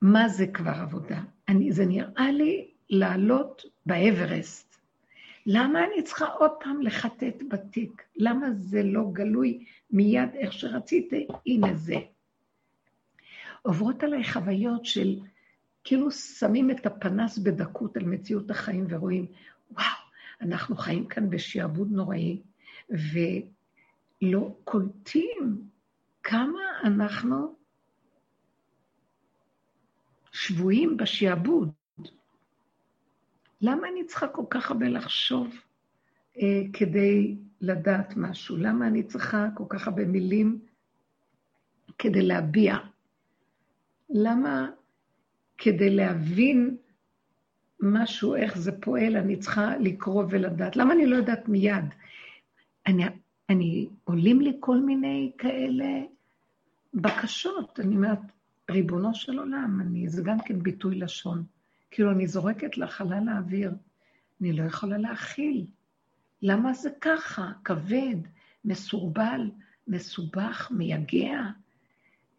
מה 0.03 0.29
זה 0.29 0.47
כבר 0.47 0.71
עבודה? 0.71 1.21
אני, 1.49 1.73
זה 1.73 1.87
נראה 1.87 2.33
לי 2.33 2.71
לעלות 2.91 3.63
באברסט. 3.87 4.81
למה 5.47 5.85
אני 5.85 6.03
צריכה 6.03 6.27
עוד 6.27 6.51
פעם 6.61 6.83
לחטט 6.83 7.43
בתיק? 7.49 8.03
למה 8.17 8.47
זה 8.53 8.83
לא 8.83 9.05
גלוי 9.13 9.65
מיד 9.91 10.29
איך 10.35 10.53
שרציתי? 10.53 11.27
הנה 11.47 11.75
זה. 11.75 11.97
עוברות 13.63 14.03
עליי 14.03 14.25
חוויות 14.25 14.85
של 14.85 15.19
כאילו 15.85 16.11
שמים 16.11 16.71
את 16.71 16.87
הפנס 16.87 17.39
בדקות 17.39 17.97
על 17.97 18.05
מציאות 18.05 18.51
החיים 18.51 18.87
ורואים, 18.89 19.27
וואו, 19.71 19.85
אנחנו 20.41 20.77
חיים 20.77 21.07
כאן 21.07 21.31
בשעבוד 21.31 21.89
נוראי, 21.91 22.43
ולא 24.23 24.57
קולטים 24.65 25.69
כמה 26.23 26.61
אנחנו 26.85 27.55
שבויים 30.33 30.97
בשעבוד. 30.97 31.71
למה 33.61 33.89
אני 33.89 34.05
צריכה 34.05 34.29
כל 34.29 34.45
כך 34.51 34.71
הרבה 34.71 34.89
לחשוב 34.89 35.49
אה, 36.37 36.63
כדי 36.73 37.37
לדעת 37.61 38.17
משהו? 38.17 38.57
למה 38.57 38.87
אני 38.87 39.03
צריכה 39.03 39.49
כל 39.55 39.65
כך 39.69 39.89
הרבה 39.89 40.05
מילים 40.05 40.61
כדי 41.99 42.23
להביע? 42.23 42.77
למה 44.11 44.71
כדי 45.59 45.91
להבין 45.91 46.77
משהו, 47.81 48.35
איך 48.35 48.59
זה 48.59 48.81
פועל, 48.81 49.17
אני 49.17 49.37
צריכה 49.37 49.77
לקרוא 49.77 50.25
ולדעת? 50.31 50.77
למה 50.77 50.95
אני 50.95 51.07
לא 51.07 51.17
יודעת 51.17 51.49
מיד? 51.49 51.85
אני, 52.87 53.05
אני, 53.51 53.89
עולים 54.05 54.41
לי 54.41 54.57
כל 54.61 54.81
מיני 54.81 55.33
כאלה 55.39 56.03
בקשות. 56.95 57.81
אני 57.81 57.97
אומרת, 57.97 58.19
ריבונו 58.71 59.15
של 59.15 59.39
עולם, 59.39 59.81
אני, 59.81 60.09
זה 60.09 60.23
גם 60.23 60.39
כן 60.41 60.63
ביטוי 60.63 60.99
לשון. 60.99 61.45
כאילו, 61.91 62.11
אני 62.11 62.27
זורקת 62.27 62.79
לחלל 62.79 63.29
האוויר, 63.29 63.71
אני 64.41 64.53
לא 64.53 64.63
יכולה 64.63 64.99
להכיל. 64.99 65.67
למה 66.43 66.73
זה 66.73 66.91
ככה? 67.01 67.53
כבד, 67.65 68.17
מסורבל, 68.65 69.51
מסובך, 69.89 70.71
מייגע. 70.71 71.43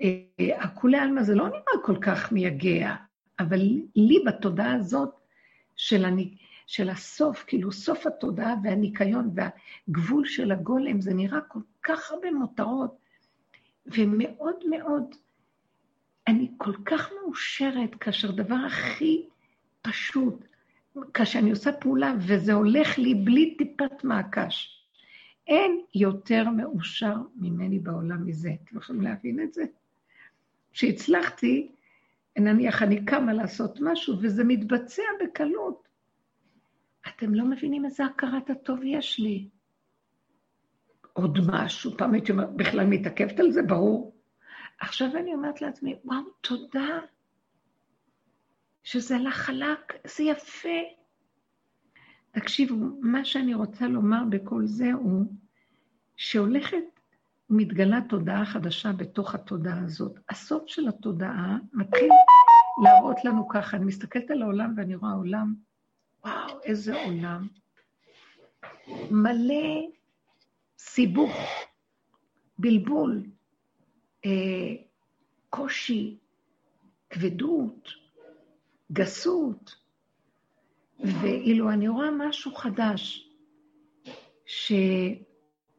אה, 0.02 0.64
הכולי 0.64 0.98
עלמא 0.98 1.24
זה 1.24 1.36
לא 1.36 1.48
נראה 1.48 1.84
כל 1.84 1.96
כך 2.02 2.32
מייגע, 2.32 2.96
אבל 3.40 3.62
לי 3.96 4.24
בתודעה 4.26 4.74
הזאת 4.74 5.10
של, 5.76 6.06
אני, 6.06 6.36
של 6.68 6.90
הסוף, 6.90 7.44
כאילו 7.48 7.72
סוף 7.72 8.08
התודעה 8.08 8.56
והניקיון 8.64 9.30
והגבול 9.36 10.26
של 10.26 10.52
הגולם, 10.52 11.02
זה 11.02 11.14
נראה 11.14 11.42
כל 11.42 11.60
כך 11.84 12.12
הרבה 12.12 12.32
מותרות, 12.32 12.98
ומאוד 13.86 14.56
מאוד, 14.70 15.16
אני 16.28 16.52
כל 16.58 16.74
כך 16.86 17.12
מאושרת 17.22 17.96
כאשר 17.96 18.32
דבר 18.32 18.58
הכי 18.68 19.26
פשוט, 19.82 20.46
כאשר 21.14 21.40
אני 21.40 21.50
עושה 21.50 21.72
פעולה 21.72 22.14
וזה 22.20 22.54
הולך 22.54 22.98
לי 22.98 23.16
בלי 23.16 23.56
טיפת 23.58 24.04
מעקש. 24.04 24.86
אין 25.48 25.82
יותר 25.96 26.50
מאושר 26.50 27.16
ממני 27.36 27.80
בעולם 27.80 28.26
מזה. 28.26 28.52
אתם 28.64 28.78
יכולים 28.78 29.02
להבין 29.02 29.40
את 29.40 29.54
זה? 29.54 29.64
כשהצלחתי, 30.80 31.72
נניח 32.38 32.84
אני 32.84 33.06
קמה 33.06 33.34
לעשות 33.34 33.80
משהו 33.82 34.16
וזה 34.22 34.44
מתבצע 34.44 35.04
בקלות. 35.24 35.88
אתם 37.08 37.34
לא 37.34 37.46
מבינים 37.46 37.86
איזה 37.86 38.06
הכרת 38.06 38.50
הטוב 38.50 38.80
יש 38.84 39.20
לי. 39.20 39.50
עוד 41.14 41.38
משהו, 41.48 41.98
פעם 41.98 42.14
הייתי 42.14 42.32
אומרת, 42.32 42.56
בכלל 42.56 42.86
מתעכבת 42.86 43.40
על 43.40 43.52
זה, 43.52 43.62
ברור. 43.62 44.16
עכשיו 44.80 45.10
אני 45.18 45.34
אומרת 45.34 45.62
לעצמי, 45.62 45.96
וואו, 46.06 46.22
תודה 46.42 47.00
שזה 48.84 49.16
הלך 49.16 49.36
חלק, 49.36 49.94
זה 50.08 50.24
יפה. 50.24 50.80
תקשיבו, 52.32 52.76
מה 53.02 53.26
שאני 53.26 53.54
רוצה 53.54 53.88
לומר 53.88 54.22
בכל 54.30 54.66
זה 54.66 54.94
הוא 54.94 55.26
שהולכת 56.16 56.99
מתגלה 57.50 58.00
תודעה 58.10 58.46
חדשה 58.46 58.92
בתוך 58.92 59.36
התודעה 59.36 59.80
הזאת. 59.86 60.20
הסוף 60.30 60.64
של 60.68 60.88
התודעה 60.88 61.58
מתחיל 61.74 62.10
להראות 62.84 63.26
לנו 63.26 63.48
ככה, 63.48 63.78
אני 63.78 63.86
מסתכלת 63.86 64.32
על 64.32 64.42
העולם 64.42 64.74
ואני 64.78 64.96
רואה 64.96 65.12
עולם, 65.12 65.56
וואו, 66.26 66.60
איזה 66.64 67.04
עולם. 67.04 67.48
מלא 69.12 69.88
סיבוך, 70.80 71.32
בלבול, 72.58 73.24
אה, 74.26 74.76
קושי, 75.50 76.18
כבדות, 77.10 77.90
גסות, 78.92 79.76
ואילו 81.00 81.70
אני 81.70 81.88
רואה 81.88 82.10
משהו 82.12 82.56
חדש, 82.56 83.30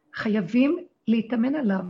שחייבים 0.07 0.87
להתאמן 1.09 1.55
עליו, 1.55 1.85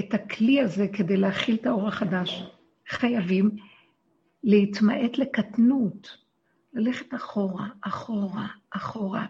את 0.00 0.14
הכלי 0.14 0.60
הזה 0.60 0.86
כדי 0.92 1.16
להכיל 1.16 1.54
את 1.54 1.66
האור 1.66 1.88
החדש. 1.88 2.42
חייבים 2.88 3.50
להתמעט 4.44 5.18
לקטנות, 5.18 6.18
ללכת 6.72 7.14
אחורה, 7.14 7.68
אחורה, 7.80 8.46
אחורה, 8.70 9.26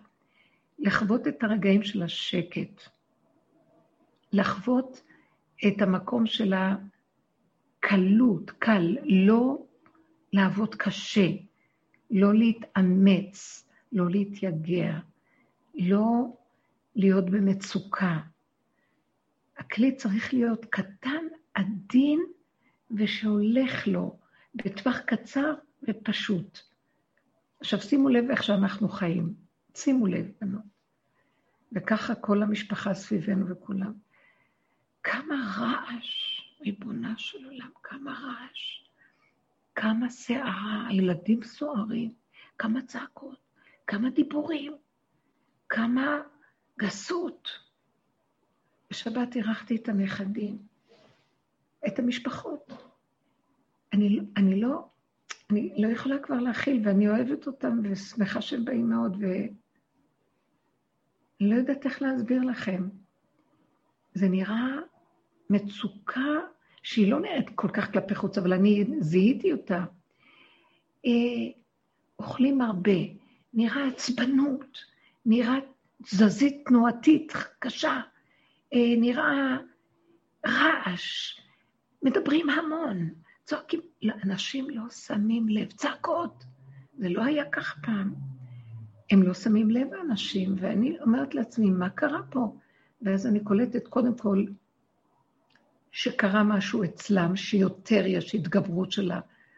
לחוות 0.79 1.29
את 1.29 1.43
הרגעים 1.43 1.83
של 1.83 2.03
השקט, 2.03 2.83
לחוות 4.33 5.03
את 5.67 5.83
המקום 5.83 6.27
של 6.27 6.55
הקלות, 7.83 8.51
קל, 8.51 8.97
לא 9.05 9.59
לעבוד 10.33 10.75
קשה, 10.75 11.29
לא 12.11 12.35
להתאמץ, 12.35 13.69
לא 13.93 14.11
להתייגע, 14.11 14.99
לא 15.75 16.37
להיות 16.97 17.31
במצוקה. 17.31 18.19
הכלי 19.57 19.97
צריך 19.97 20.35
להיות 20.35 20.65
קטן, 20.65 21.25
עדין, 21.55 22.21
ושהולך 22.91 23.87
לו 23.87 24.19
בטווח 24.55 24.99
קצר 24.99 25.55
ופשוט. 25.89 26.59
עכשיו 27.61 27.81
שימו 27.81 28.09
לב 28.09 28.31
איך 28.31 28.43
שאנחנו 28.43 28.89
חיים. 28.89 29.35
שימו 29.75 30.07
לב, 30.07 30.27
בנות. 30.41 30.63
וככה 31.73 32.15
כל 32.15 32.43
המשפחה 32.43 32.95
סביבנו 32.95 33.49
וכולם. 33.49 33.93
כמה 35.03 35.55
רעש, 35.59 36.41
ריבונה 36.61 37.15
של 37.17 37.45
עולם, 37.45 37.71
כמה 37.83 38.13
רעש. 38.13 38.89
כמה 39.75 40.09
סערה, 40.09 40.87
הילדים 40.89 41.43
סוערים, 41.43 42.13
כמה 42.59 42.83
צעקות, 42.83 43.39
כמה 43.87 44.11
דיבורים, 44.11 44.77
כמה 45.69 46.21
גסות. 46.79 47.49
בשבת 48.91 49.37
אירחתי 49.37 49.77
את 49.77 49.89
הנכדים, 49.89 50.59
את 51.87 51.99
המשפחות. 51.99 52.73
אני, 53.93 54.21
אני 54.37 54.61
לא, 54.61 54.89
אני 55.51 55.75
לא 55.79 55.89
יכולה 55.89 56.19
כבר 56.19 56.41
להכיל, 56.41 56.81
ואני 56.85 57.09
אוהבת 57.09 57.47
אותם 57.47 57.81
ושמחה 57.83 58.41
שהם 58.41 58.65
באים 58.65 58.89
מאוד, 58.89 59.17
ואני 59.21 59.51
לא 61.41 61.55
יודעת 61.55 61.85
איך 61.85 62.03
להסביר 62.03 62.43
לכם. 62.43 62.89
זה 64.15 64.29
נראה 64.29 64.77
מצוקה 65.51 66.41
שהיא 66.83 67.11
לא 67.11 67.21
נראית 67.21 67.51
כל 67.55 67.69
כך 67.69 67.93
כלפי 67.93 68.15
חוץ, 68.15 68.39
אבל 68.39 68.53
אני 68.53 68.85
זיהיתי 69.01 69.53
אותה. 69.53 69.85
אה, 71.07 71.11
אוכלים 72.19 72.61
הרבה, 72.61 72.99
נראה 73.55 73.89
עצבנות, 73.89 74.79
נראה 75.27 75.59
תזזית 76.03 76.63
תנועתית 76.67 77.33
קשה, 77.59 78.01
אה, 78.75 78.95
נראה 78.97 79.57
רעש, 80.47 81.41
מדברים 82.03 82.51
המון, 82.51 83.11
צועקים, 83.45 83.81
אנשים 84.25 84.71
לא 84.71 84.91
שמים 84.91 85.49
לב, 85.49 85.73
צעקות, 85.73 86.45
זה 86.99 87.09
לא 87.09 87.25
היה 87.25 87.45
כך 87.51 87.79
פעם. 87.83 88.15
הם 89.11 89.23
לא 89.23 89.35
שמים 89.35 89.71
לב 89.71 89.95
האנשים, 89.95 90.55
ואני 90.61 91.01
אומרת 91.01 91.35
לעצמי, 91.35 91.71
מה 91.71 91.91
קרה 91.91 92.23
פה? 92.31 92.57
ואז 93.03 93.27
אני 93.27 93.45
קולטת 93.45 93.89
קודם 93.89 94.19
כל 94.19 94.45
שקרה 95.93 96.43
משהו 96.43 96.85
אצלם, 96.85 97.37
שיותר 97.37 98.07
יש 98.07 98.35
התגברות 98.35 98.93
של 98.93 99.11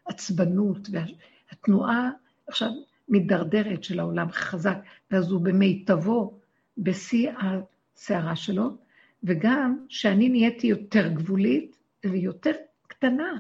העצבנות, 0.07 0.89
והתנועה 0.93 2.11
עכשיו 2.47 2.71
מידרדרת 3.09 3.85
של 3.85 4.01
העולם 4.01 4.31
חזק, 4.31 4.79
ואז 5.11 5.31
הוא 5.31 5.41
במיטבו, 5.41 6.39
בשיא 6.79 7.31
הסערה 7.39 8.37
שלו, 8.37 8.77
וגם 9.23 9.87
שאני 9.89 10.29
נהייתי 10.29 10.67
יותר 10.67 11.09
גבולית 11.09 11.77
ויותר 12.05 12.53
קטנה, 12.87 13.39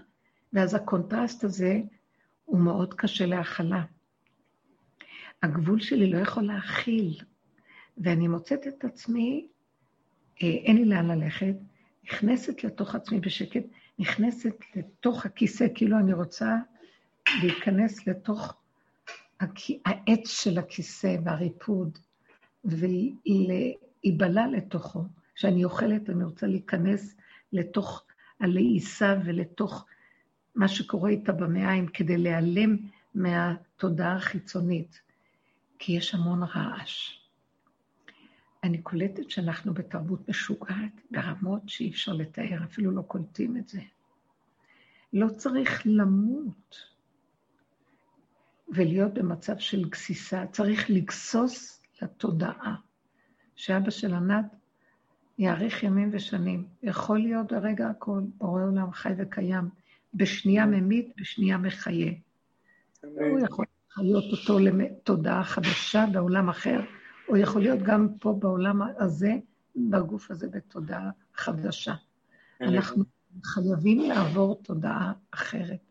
ואז 0.52 0.74
הקונטרסט 0.74 1.44
הזה 1.44 1.81
הוא 2.44 2.61
מאוד 2.61 2.94
קשה 2.94 3.26
להכלה. 3.26 3.83
הגבול 5.42 5.81
שלי 5.81 6.11
לא 6.11 6.18
יכול 6.18 6.42
להכיל, 6.42 7.18
ואני 7.98 8.28
מוצאת 8.28 8.66
את 8.66 8.85
עצמי, 8.85 9.48
אה, 10.42 10.48
אין 10.48 10.76
לי 10.76 10.85
לאן 10.85 11.07
ללכת, 11.11 11.54
נכנסת 12.04 12.64
לתוך 12.64 12.94
עצמי 12.94 13.20
בשקט, 13.20 13.62
נכנסת 13.98 14.54
לתוך 14.76 15.26
הכיסא, 15.26 15.66
כאילו 15.74 15.98
אני 15.98 16.12
רוצה 16.12 16.57
להיכנס 17.42 18.07
לתוך 18.07 18.58
העץ 19.40 20.29
של 20.29 20.59
הכיסא 20.59 21.16
והריפוד, 21.24 21.98
ולהיבלע 22.64 24.46
לתוכו. 24.46 25.05
כשאני 25.35 25.64
אוכלת, 25.64 26.11
אני 26.11 26.24
רוצה 26.24 26.46
להיכנס 26.46 27.16
לתוך 27.53 28.05
הלעיסה 28.40 29.16
ולתוך 29.24 29.87
מה 30.55 30.68
שקורה 30.68 31.11
איתה 31.11 31.33
במעיים, 31.33 31.87
כדי 31.87 32.16
להיעלם 32.16 32.77
מהתודעה 33.14 34.16
החיצונית, 34.16 35.01
כי 35.79 35.92
יש 35.92 36.14
המון 36.14 36.42
רעש. 36.42 37.18
אני 38.64 38.83
קולטת 38.83 39.31
שאנחנו 39.31 39.74
בתרבות 39.74 40.29
משוגעת 40.29 41.01
ברמות 41.11 41.62
שאי 41.66 41.90
אפשר 41.90 42.12
לתאר, 42.12 42.64
אפילו 42.64 42.90
לא 42.90 43.03
קולטים 43.03 43.57
את 43.57 43.68
זה. 43.68 43.81
לא 45.12 45.29
צריך 45.29 45.83
למות 45.85 46.77
ולהיות 48.74 49.14
במצב 49.14 49.59
של 49.59 49.85
גסיסה, 49.85 50.46
צריך 50.52 50.90
לגסוס 50.90 51.83
לתודעה. 52.02 52.74
שאבא 53.59 53.90
של 53.90 54.14
ענת 54.14 54.44
יאריך 55.38 55.83
ימים 55.83 56.09
ושנים. 56.12 56.66
יכול 56.83 57.18
להיות 57.18 57.52
הרגע 57.52 57.88
הכל, 57.88 58.20
בורא 58.38 58.62
עולם 58.62 58.92
חי 58.92 59.12
וקיים, 59.18 59.68
בשנייה 60.14 60.66
ממית, 60.66 61.12
בשנייה 61.16 61.59
מחיה. 61.59 62.12
הוא 63.02 63.40
יכול 63.40 63.64
לחיות 63.90 64.24
אותו 64.33 64.59
לתודעה 64.59 65.44
חדשה 65.44 66.04
בעולם 66.12 66.48
אחר, 66.48 66.81
או 67.28 67.37
יכול 67.37 67.62
להיות 67.62 67.83
גם 67.83 68.09
פה 68.20 68.33
בעולם 68.38 68.83
הזה, 68.98 69.33
בגוף 69.76 70.31
הזה 70.31 70.48
בתודעה 70.48 71.11
חדשה. 71.35 71.94
אנחנו 72.61 73.04
חייבים 73.44 74.00
לעבור 74.00 74.61
תודעה 74.62 75.12
אחרת. 75.31 75.88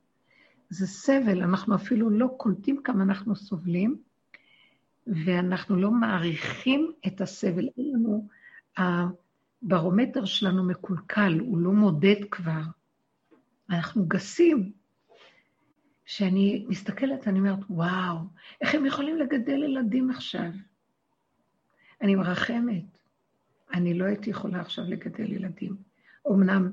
זה 0.69 0.88
סבל, 0.88 1.41
אנחנו 1.43 1.75
אפילו 1.75 2.10
לא 2.10 2.27
קולטים 2.38 2.82
כמה 2.84 3.03
אנחנו 3.03 3.36
סובלים, 3.36 3.97
ואנחנו 5.08 5.75
לא 5.75 5.91
מעריכים 5.91 6.91
את 7.08 7.21
הסבל. 7.21 7.69
אין 7.77 7.91
לנו, 7.93 8.27
הברומטר 8.77 10.25
שלנו 10.25 10.63
מקולקל, 10.63 11.39
הוא 11.39 11.58
לא 11.58 11.71
מודד 11.71 12.15
כבר. 12.32 12.62
אנחנו 13.69 14.06
גסים. 14.08 14.71
כשאני 16.06 16.65
מסתכלת, 16.69 17.27
אני 17.27 17.39
אומרת, 17.39 17.60
וואו, 17.69 18.17
איך 18.62 18.75
הם 18.75 18.86
יכולים 18.86 19.17
לגדל 19.17 19.63
ילדים 19.63 20.10
עכשיו? 20.10 20.49
אני 22.01 22.15
מרחמת. 22.15 22.97
אני 23.73 23.93
לא 23.93 24.06
הייתי 24.06 24.30
יכולה 24.30 24.62
עכשיו 24.62 24.86
לגדל 24.86 25.32
ילדים. 25.32 25.75
אמנם, 26.27 26.71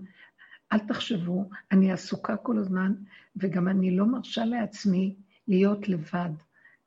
אל 0.75 0.79
תחשבו, 0.79 1.49
אני 1.73 1.93
עסוקה 1.93 2.37
כל 2.37 2.59
הזמן, 2.59 2.93
וגם 3.37 3.69
אני 3.69 3.97
לא 3.97 4.07
מרשה 4.07 4.45
לעצמי 4.45 5.15
להיות 5.49 5.89
לבד, 5.89 6.31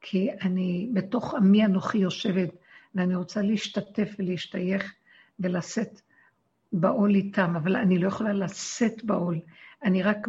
כי 0.01 0.29
אני 0.41 0.89
בתוך 0.93 1.33
עמי 1.33 1.65
אנוכי 1.65 1.97
יושבת, 1.97 2.49
ואני 2.95 3.15
רוצה 3.15 3.41
להשתתף 3.41 4.15
ולהשתייך 4.19 4.93
ולשאת 5.39 6.01
בעול 6.73 7.15
איתם, 7.15 7.55
אבל 7.55 7.75
אני 7.75 7.99
לא 7.99 8.07
יכולה 8.07 8.33
לשאת 8.33 9.03
בעול. 9.03 9.39
אני 9.83 10.03
רק 10.03 10.27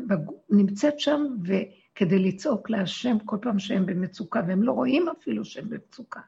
נמצאת 0.50 1.00
שם, 1.00 1.22
וכדי 1.42 2.18
לצעוק 2.18 2.70
להשם 2.70 3.18
כל 3.24 3.36
פעם 3.42 3.58
שהם 3.58 3.86
במצוקה, 3.86 4.42
והם 4.48 4.62
לא 4.62 4.72
רואים 4.72 5.06
אפילו 5.18 5.44
שהם 5.44 5.68
במצוקה. 5.68 6.20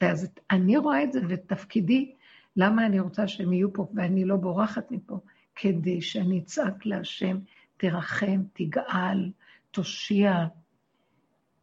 ואז 0.00 0.28
אני 0.50 0.76
רואה 0.76 1.04
את 1.04 1.12
זה, 1.12 1.20
ותפקידי, 1.28 2.14
למה 2.56 2.86
אני 2.86 3.00
רוצה 3.00 3.28
שהם 3.28 3.52
יהיו 3.52 3.72
פה 3.72 3.88
ואני 3.94 4.24
לא 4.24 4.36
בורחת 4.36 4.90
מפה? 4.90 5.20
כדי 5.62 6.00
שאני 6.00 6.38
אצעק 6.38 6.86
להשם, 6.86 7.38
תרחם, 7.76 8.42
תגאל, 8.52 9.30
תושיע, 9.70 10.46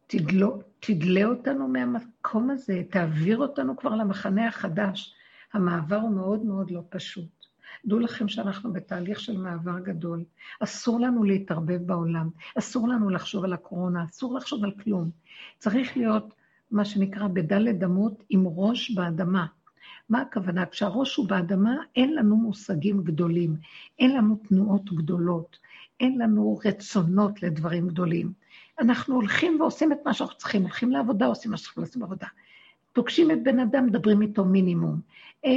תדלו, 0.06 0.62
תדלה 0.80 1.24
אותנו 1.24 1.68
מהמקום 1.68 2.50
הזה, 2.50 2.82
תעביר 2.90 3.38
אותנו 3.38 3.76
כבר 3.76 3.94
למחנה 3.94 4.48
החדש. 4.48 5.14
המעבר 5.52 5.96
הוא 5.96 6.10
מאוד 6.10 6.44
מאוד 6.44 6.70
לא 6.70 6.82
פשוט. 6.88 7.46
דעו 7.84 7.98
לכם 7.98 8.28
שאנחנו 8.28 8.72
בתהליך 8.72 9.20
של 9.20 9.36
מעבר 9.36 9.78
גדול. 9.78 10.24
אסור 10.60 11.00
לנו 11.00 11.24
להתערבב 11.24 11.86
בעולם, 11.86 12.30
אסור 12.58 12.88
לנו 12.88 13.10
לחשוב 13.10 13.44
על 13.44 13.52
הקורונה, 13.52 14.04
אסור 14.04 14.34
לחשוב 14.34 14.64
על 14.64 14.72
כלום. 14.84 15.10
צריך 15.58 15.96
להיות 15.96 16.34
מה 16.70 16.84
שנקרא 16.84 17.28
בדלת 17.28 17.84
אמות 17.84 18.22
עם 18.28 18.44
ראש 18.46 18.90
באדמה. 18.90 19.46
מה 20.08 20.20
הכוונה? 20.20 20.66
כשהראש 20.66 21.16
הוא 21.16 21.28
באדמה, 21.28 21.76
אין 21.96 22.14
לנו 22.14 22.36
מושגים 22.36 23.02
גדולים, 23.04 23.56
אין 23.98 24.16
לנו 24.16 24.36
תנועות 24.48 24.92
גדולות, 24.92 25.58
אין 26.00 26.18
לנו 26.18 26.58
רצונות 26.64 27.42
לדברים 27.42 27.88
גדולים. 27.88 28.32
אנחנו 28.80 29.14
הולכים 29.14 29.60
ועושים 29.60 29.92
את 29.92 29.98
מה 30.04 30.14
שאנחנו 30.14 30.36
צריכים, 30.36 30.62
הולכים 30.62 30.90
לעבודה, 30.90 31.26
עושים 31.26 31.50
מה 31.50 31.56
שאנחנו 31.56 31.82
עושים 31.82 32.02
בעבודה. 32.02 32.26
פוגשים 32.92 33.30
את 33.30 33.42
בן 33.42 33.58
אדם, 33.58 33.86
מדברים 33.86 34.22
איתו 34.22 34.44
מינימום. 34.44 35.00
אה, 35.44 35.50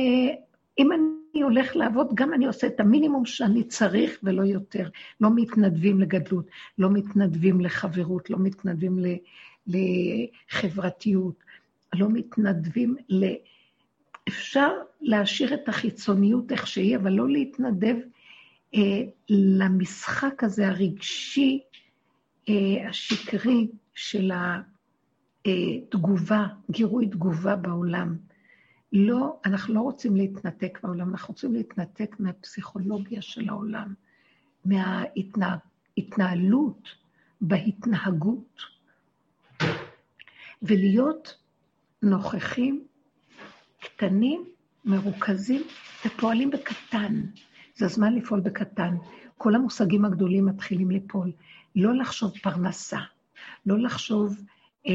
אם 0.80 0.91
אני 0.91 1.41
הולך 1.41 1.76
לעבוד, 1.76 2.08
גם 2.14 2.34
אני 2.34 2.45
עושה 2.45 2.68
את 2.68 2.80
המינימום 2.80 3.26
שאני 3.26 3.64
צריך 3.64 4.20
ולא 4.24 4.43
יותר. 4.43 4.89
לא 5.22 5.30
מתנדבים 5.36 5.99
לגדלות, 5.99 6.45
לא 6.78 6.89
מתנדבים 6.89 7.62
לחברות, 7.62 8.30
לא 8.30 8.38
מתנדבים 8.39 8.99
לחברתיות, 9.68 11.36
לא 11.93 12.08
מתנדבים 12.10 12.95
ל... 13.10 13.26
אפשר 14.32 14.71
להשאיר 15.01 15.53
את 15.53 15.69
החיצוניות 15.69 16.51
איך 16.51 16.67
שהיא, 16.67 16.97
אבל 16.97 17.11
לא 17.11 17.29
להתנדב 17.29 17.95
אה, 18.75 19.01
למשחק 19.29 20.43
הזה 20.43 20.67
הרגשי, 20.67 21.59
אה, 22.49 22.89
השקרי 22.89 23.67
של 23.93 24.32
התגובה, 25.45 26.47
גירוי 26.71 27.07
תגובה 27.07 27.55
בעולם. 27.55 28.17
לא, 28.93 29.39
אנחנו 29.45 29.73
לא 29.73 29.82
רוצים 29.82 30.15
להתנתק 30.15 30.79
מהעולם, 30.84 31.09
אנחנו 31.09 31.34
רוצים 31.34 31.53
להתנתק 31.53 32.15
מהפסיכולוגיה 32.19 33.21
של 33.21 33.49
העולם, 33.49 33.93
מההתנהלות 34.65 36.89
בהתנהגות, 37.41 38.61
ולהיות 40.61 41.38
נוכחים, 42.01 42.84
קטנים, 43.82 44.45
מרוכזים 44.86 45.63
ופועלים 46.05 46.49
בקטן. 46.49 47.21
זה 47.75 47.86
הזמן 47.86 48.15
לפעול 48.15 48.39
בקטן. 48.39 48.95
כל 49.38 49.55
המושגים 49.55 50.05
הגדולים 50.05 50.45
מתחילים 50.45 50.91
ליפול. 50.91 51.32
לא 51.75 51.95
לחשוב 51.95 52.38
פרנסה, 52.38 52.99
לא 53.65 53.79
לחשוב 53.79 54.41
אה, 54.88 54.93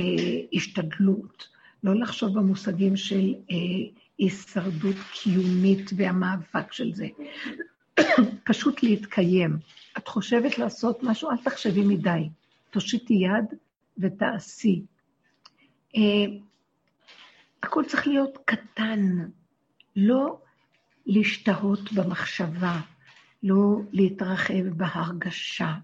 השתדלות, 0.53 1.49
לא 1.85 1.95
לחשוב 1.95 2.39
במושגים 2.39 2.97
של 2.97 3.35
אה, 3.51 3.57
הישרדות 4.19 4.97
קיומית 5.13 5.91
והמאבק 5.97 6.73
של 6.73 6.95
זה. 6.95 7.07
פשוט 8.49 8.83
להתקיים. 8.83 9.57
את 9.99 10.09
חושבת 10.09 10.59
לעשות 10.59 11.03
משהו, 11.03 11.31
אל 11.31 11.37
תחשבי 11.37 11.85
מדי. 11.85 12.29
תושיטי 12.71 13.15
יד 13.15 13.59
ותעשי. 13.99 14.83
אה, 15.97 16.27
הכל 17.67 17.85
צריך 17.85 18.07
להיות 18.07 18.39
קטן, 18.45 19.29
לא 19.97 20.39
להשתהות 21.07 21.93
במחשבה, 21.93 22.81
לא 23.43 23.81
להתרחב 23.93 24.69
בהרגשה, 24.77 25.75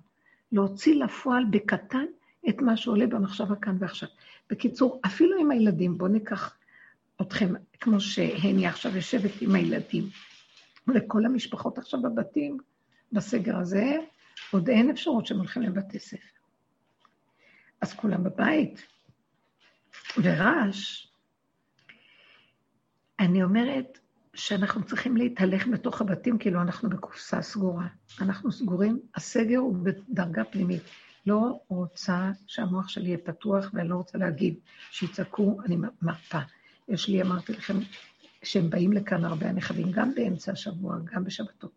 להוציא 0.52 0.94
לפועל 0.94 1.44
בקטן 1.50 2.04
את 2.48 2.56
מה 2.58 2.76
שעולה 2.76 3.06
במחשבה 3.06 3.56
כאן 3.56 3.76
ועכשיו. 3.78 4.08
בקיצור, 4.50 5.00
אפילו 5.06 5.40
עם 5.40 5.50
הילדים, 5.50 5.98
בואו 5.98 6.10
ניקח 6.10 6.56
אתכם, 7.20 7.54
כמו 7.80 8.00
שהני 8.00 8.66
עכשיו 8.66 8.96
יושבת 8.96 9.30
עם 9.40 9.54
הילדים, 9.54 10.04
וכל 10.94 11.24
המשפחות 11.24 11.78
עכשיו 11.78 12.02
בבתים, 12.02 12.58
בסגר 13.12 13.56
הזה, 13.56 13.96
עוד 14.50 14.68
אין 14.68 14.90
אפשרות 14.90 15.26
שהם 15.26 15.38
הולכים 15.38 15.62
לבתי 15.62 15.98
ספר. 15.98 16.38
אז 17.80 17.94
כולם 17.94 18.24
בבית. 18.24 18.86
ורעש, 20.22 21.11
אני 23.22 23.42
אומרת 23.42 23.98
שאנחנו 24.34 24.84
צריכים 24.84 25.16
להתהלך 25.16 25.66
בתוך 25.66 26.00
הבתים 26.00 26.38
כאילו 26.38 26.62
אנחנו 26.62 26.90
בקופסה 26.90 27.42
סגורה. 27.42 27.86
אנחנו 28.20 28.52
סגורים, 28.52 29.00
הסגר 29.14 29.58
הוא 29.58 29.76
בדרגה 29.82 30.44
פנימית. 30.44 30.82
לא 31.26 31.60
רוצה 31.68 32.30
שהמוח 32.46 32.88
שלי 32.88 33.06
יהיה 33.06 33.18
פתוח 33.18 33.70
ואני 33.74 33.88
לא 33.88 33.94
רוצה 33.94 34.18
להגיב. 34.18 34.54
שיצעקו, 34.90 35.58
אני 35.64 35.76
מרפה. 36.02 36.38
יש 36.88 37.08
לי, 37.08 37.22
אמרתי 37.22 37.52
לכם, 37.52 37.74
שהם 38.42 38.70
באים 38.70 38.92
לכאן 38.92 39.24
הרבה 39.24 39.48
הנכדים, 39.48 39.90
גם 39.92 40.14
באמצע 40.14 40.52
השבוע, 40.52 40.96
גם 41.14 41.24
בשבתות. 41.24 41.72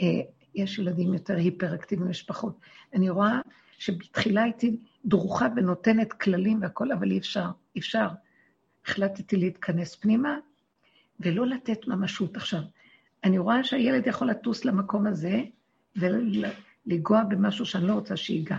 אה, 0.00 0.06
יש 0.54 0.78
ילדים 0.78 1.14
יותר 1.14 1.36
היפראקטיביים 1.36 2.10
משפחות. 2.10 2.58
אני 2.94 3.10
רואה 3.10 3.40
שבתחילה 3.78 4.42
הייתי 4.42 4.76
דרוכה 5.04 5.48
ונותנת 5.56 6.12
כללים 6.12 6.62
והכול, 6.62 6.92
אבל 6.92 7.10
אי 7.10 7.18
אפשר, 7.18 7.46
אי 7.74 7.80
אפשר. 7.80 8.08
החלטתי 8.86 9.36
להתכנס 9.36 9.94
פנימה 9.94 10.38
ולא 11.20 11.46
לתת 11.46 11.86
ממשות. 11.86 12.36
עכשיו, 12.36 12.60
אני 13.24 13.38
רואה 13.38 13.64
שהילד 13.64 14.06
יכול 14.06 14.30
לטוס 14.30 14.64
למקום 14.64 15.06
הזה 15.06 15.42
ולגוע 15.96 17.24
במשהו 17.24 17.66
שאני 17.66 17.86
לא 17.86 17.92
רוצה 17.92 18.16
שיגע. 18.16 18.56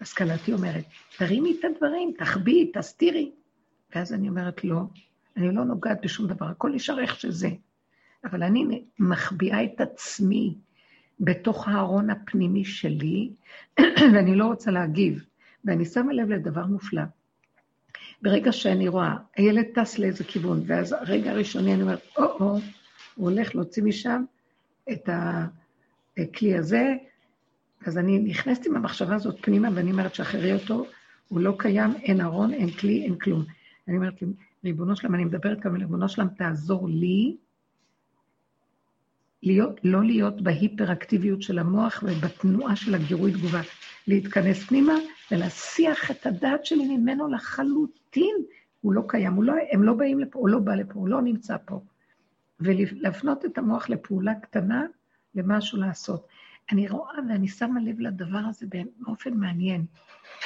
השכלתי 0.00 0.52
אומרת, 0.52 0.84
תרימי 1.18 1.56
את 1.60 1.64
הדברים, 1.64 2.12
תחביאי, 2.18 2.70
תסתירי. 2.74 3.32
ואז 3.94 4.12
אני 4.12 4.28
אומרת, 4.28 4.64
לא, 4.64 4.80
אני 5.36 5.54
לא 5.54 5.64
נוגעת 5.64 5.98
בשום 6.02 6.26
דבר, 6.26 6.46
הכל 6.46 6.70
נשאר 6.70 7.00
איך 7.00 7.20
שזה. 7.20 7.48
אבל 8.24 8.42
אני 8.42 8.84
מחביאה 8.98 9.64
את 9.64 9.80
עצמי 9.80 10.54
בתוך 11.20 11.68
הארון 11.68 12.10
הפנימי 12.10 12.64
שלי, 12.64 13.30
ואני 14.12 14.34
לא 14.34 14.46
רוצה 14.46 14.70
להגיב. 14.70 15.24
ואני 15.64 15.84
שמה 15.84 16.12
לב 16.12 16.28
לדבר 16.28 16.66
מופלא. 16.66 17.02
ברגע 18.22 18.52
שאני 18.52 18.88
רואה, 18.88 19.16
הילד 19.36 19.64
טס 19.74 19.98
לאיזה 19.98 20.24
כיוון, 20.24 20.62
ואז 20.66 20.92
הרגע 20.92 21.30
הראשוני 21.30 21.74
אני 21.74 21.82
אומרת, 21.82 22.00
או-או, 22.16 22.58
הוא 23.14 23.30
הולך 23.30 23.54
להוציא 23.54 23.82
משם 23.82 24.24
את 24.92 25.08
הכלי 26.18 26.58
הזה, 26.58 26.94
אז 27.86 27.98
אני 27.98 28.18
נכנסת 28.18 28.66
עם 28.66 28.76
המחשבה 28.76 29.14
הזאת 29.14 29.36
פנימה, 29.40 29.68
ואני 29.74 29.90
אומרת, 29.90 30.14
שחררי 30.14 30.54
אותו, 30.54 30.86
הוא 31.28 31.40
לא 31.40 31.54
קיים, 31.58 31.90
אין 32.02 32.20
ארון, 32.20 32.54
אין 32.54 32.70
כלי, 32.70 33.02
אין 33.04 33.18
כלום. 33.18 33.44
אני 33.88 33.96
אומרת, 33.96 34.14
ריבונו 34.64 34.96
שלם, 34.96 35.14
אני 35.14 35.24
מדברת 35.24 35.60
גם 35.60 35.76
לריבונו 35.76 36.08
שלם, 36.08 36.28
תעזור 36.28 36.88
לי 36.88 37.36
להיות, 39.42 39.80
לא 39.84 40.04
להיות 40.04 40.42
בהיפראקטיביות 40.42 41.42
של 41.42 41.58
המוח 41.58 42.04
ובתנועה 42.06 42.76
של 42.76 42.94
הגירוי 42.94 43.32
תגובה, 43.32 43.60
להתכנס 44.06 44.64
פנימה 44.64 44.94
ולהסיח 45.30 46.10
את 46.10 46.26
הדעת 46.26 46.64
שלי 46.64 46.96
ממנו 46.96 47.28
לחלוטין. 47.28 47.97
הוא 48.80 48.92
לא 48.92 49.02
קיים, 49.06 49.32
הוא 49.32 49.44
לא, 49.44 49.52
הם 49.72 49.82
לא 49.82 49.94
באים 49.94 50.20
לפה, 50.20 50.38
הוא 50.38 50.48
לא 50.48 50.58
בא 50.58 50.74
לפה, 50.74 50.94
הוא 50.94 51.08
לא 51.08 51.22
נמצא 51.22 51.56
פה. 51.64 51.80
ולהפנות 52.60 53.44
את 53.44 53.58
המוח 53.58 53.88
לפעולה 53.88 54.34
קטנה, 54.34 54.86
למשהו 55.34 55.78
לעשות. 55.78 56.26
אני 56.72 56.88
רואה 56.88 57.14
ואני 57.28 57.48
שמה 57.48 57.80
לב 57.80 58.00
לדבר 58.00 58.40
הזה 58.48 58.66
באופן 59.00 59.34
מעניין. 59.34 59.84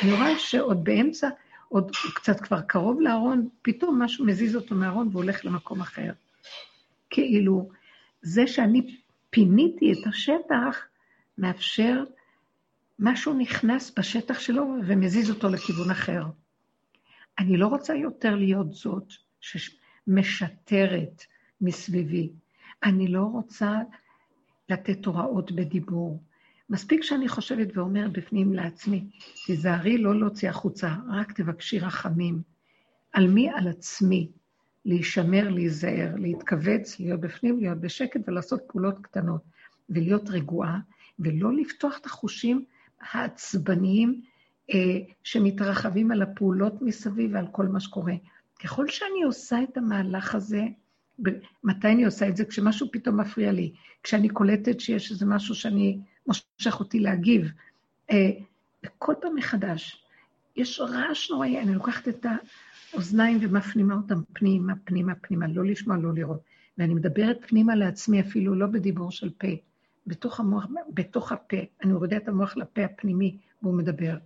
אני 0.02 0.12
רואה 0.12 0.38
שעוד 0.38 0.84
באמצע, 0.84 1.28
עוד 1.68 1.90
קצת 2.14 2.40
כבר 2.40 2.60
קרוב 2.60 3.00
לארון, 3.00 3.48
פתאום 3.62 4.02
משהו 4.02 4.26
מזיז 4.26 4.56
אותו 4.56 4.74
מהארון 4.74 5.08
והוא 5.08 5.22
הולך 5.22 5.44
למקום 5.44 5.80
אחר. 5.80 6.12
כאילו, 7.10 7.68
זה 8.22 8.46
שאני 8.46 8.96
פיניתי 9.30 9.92
את 9.92 10.06
השטח, 10.06 10.86
מאפשר, 11.38 12.04
משהו 12.98 13.34
נכנס 13.34 13.92
בשטח 13.98 14.38
שלו 14.38 14.74
ומזיז 14.86 15.30
אותו 15.30 15.48
לכיוון 15.48 15.90
אחר. 15.90 16.22
אני 17.38 17.56
לא 17.56 17.66
רוצה 17.66 17.94
יותר 17.94 18.34
להיות 18.34 18.72
זאת 18.72 19.12
שמשטרת 19.40 21.22
מסביבי. 21.60 22.32
אני 22.84 23.08
לא 23.08 23.22
רוצה 23.22 23.80
לתת 24.68 25.06
הוראות 25.06 25.52
בדיבור. 25.52 26.22
מספיק 26.70 27.02
שאני 27.02 27.28
חושבת 27.28 27.76
ואומרת 27.76 28.12
בפנים 28.12 28.52
לעצמי, 28.52 29.04
תיזהרי 29.46 29.98
לא 29.98 30.20
להוציא 30.20 30.50
החוצה, 30.50 30.94
רק 31.08 31.32
תבקשי 31.32 31.78
רחמים. 31.78 32.42
על 33.12 33.26
מי? 33.26 33.50
על 33.50 33.68
עצמי. 33.68 34.30
להישמר, 34.84 35.48
להיזהר, 35.48 36.14
להתכווץ, 36.16 37.00
להיות 37.00 37.20
בפנים, 37.20 37.58
להיות 37.60 37.80
בשקט 37.80 38.20
ולעשות 38.28 38.62
פעולות 38.68 38.98
קטנות, 39.02 39.42
ולהיות 39.88 40.28
רגועה, 40.28 40.78
ולא 41.18 41.52
לפתוח 41.52 41.98
את 41.98 42.06
החושים 42.06 42.64
העצבניים 43.00 44.22
שמתרחבים 45.22 46.10
על 46.10 46.22
הפעולות 46.22 46.82
מסביב 46.82 47.30
ועל 47.34 47.46
כל 47.52 47.66
מה 47.66 47.80
שקורה. 47.80 48.14
ככל 48.64 48.88
שאני 48.88 49.22
עושה 49.22 49.62
את 49.62 49.76
המהלך 49.76 50.34
הזה, 50.34 50.62
מתי 51.64 51.88
אני 51.88 52.04
עושה 52.04 52.28
את 52.28 52.36
זה? 52.36 52.44
כשמשהו 52.44 52.88
פתאום 52.92 53.20
מפריע 53.20 53.52
לי, 53.52 53.72
כשאני 54.02 54.28
קולטת 54.28 54.80
שיש 54.80 55.10
איזה 55.10 55.26
משהו 55.26 55.54
שאני, 55.54 55.98
מושך 56.26 56.80
אותי 56.80 57.00
להגיב. 57.00 57.50
אה, 58.10 58.30
וכל 58.86 59.14
פעם 59.20 59.34
מחדש, 59.34 60.04
יש 60.56 60.80
רעש 60.80 61.30
נוראי, 61.30 61.60
אני 61.60 61.74
לוקחת 61.74 62.08
את 62.08 62.26
האוזניים 62.92 63.38
ומפנימה 63.40 63.94
אותם 63.94 64.22
פנימה, 64.32 64.72
פנימה, 64.84 65.14
פנימה, 65.14 65.46
לא 65.46 65.64
לשמוע, 65.64 65.96
לא 65.96 66.14
לראות. 66.14 66.40
ואני 66.78 66.94
מדברת 66.94 67.38
פנימה 67.48 67.74
לעצמי 67.74 68.20
אפילו 68.20 68.54
לא 68.54 68.66
בדיבור 68.66 69.10
של 69.10 69.30
פה, 69.30 69.48
בתוך 70.06 70.40
המוח, 70.40 70.66
בתוך 70.94 71.32
הפה. 71.32 71.56
אני 71.84 71.92
מורידה 71.92 72.16
את 72.16 72.28
המוח 72.28 72.56
לפה 72.56 72.84
הפנימי, 72.84 73.36
והוא 73.62 73.74
מדבר. 73.74 74.16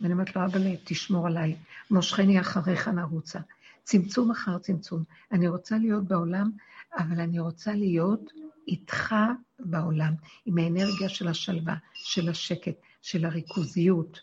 ואני 0.00 0.12
אומרת 0.12 0.36
לו, 0.36 0.44
אבא, 0.44 0.58
תשמור 0.84 1.26
עליי, 1.26 1.56
מושכני 1.90 2.40
אחריך 2.40 2.88
נרוצה. 2.88 3.38
צמצום 3.84 4.30
אחר 4.30 4.58
צמצום. 4.58 5.02
אני 5.32 5.48
רוצה 5.48 5.78
להיות 5.78 6.04
בעולם, 6.04 6.50
אבל 6.98 7.20
אני 7.20 7.40
רוצה 7.40 7.72
להיות 7.72 8.32
איתך 8.68 9.14
בעולם, 9.58 10.14
עם 10.46 10.58
האנרגיה 10.58 11.08
של 11.08 11.28
השלווה, 11.28 11.74
של 11.94 12.28
השקט, 12.28 12.74
של 13.02 13.24
הריכוזיות, 13.24 14.20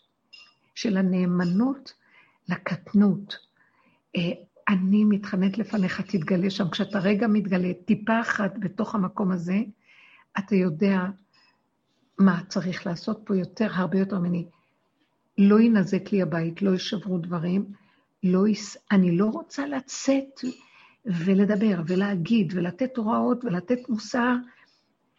של 0.74 0.96
הנאמנות 0.96 1.92
לקטנות. 2.48 3.36
אה, 4.16 4.32
אני 4.68 5.04
מתחננת 5.04 5.58
לפניך, 5.58 6.00
תתגלה 6.00 6.50
שם. 6.50 6.70
כשאתה 6.70 6.98
רגע 6.98 7.26
מתגלה, 7.26 7.72
טיפה 7.84 8.20
אחת 8.20 8.52
בתוך 8.58 8.94
המקום 8.94 9.30
הזה, 9.30 9.58
אתה 10.38 10.56
יודע 10.56 11.00
מה 12.18 12.40
צריך 12.48 12.86
לעשות 12.86 13.20
פה 13.24 13.36
יותר, 13.36 13.68
הרבה 13.72 13.98
יותר 13.98 14.18
ממני. 14.18 14.48
לא 15.38 15.60
ינזק 15.60 16.12
לי 16.12 16.22
הבית, 16.22 16.62
לא 16.62 16.70
יישברו 16.70 17.18
דברים, 17.18 17.64
לא 18.22 18.48
יש... 18.48 18.76
אני 18.90 19.16
לא 19.16 19.26
רוצה 19.26 19.66
לצאת 19.66 20.40
ולדבר 21.06 21.80
ולהגיד 21.86 22.52
ולתת 22.56 22.96
הוראות 22.96 23.44
ולתת 23.44 23.88
מוסר 23.88 24.34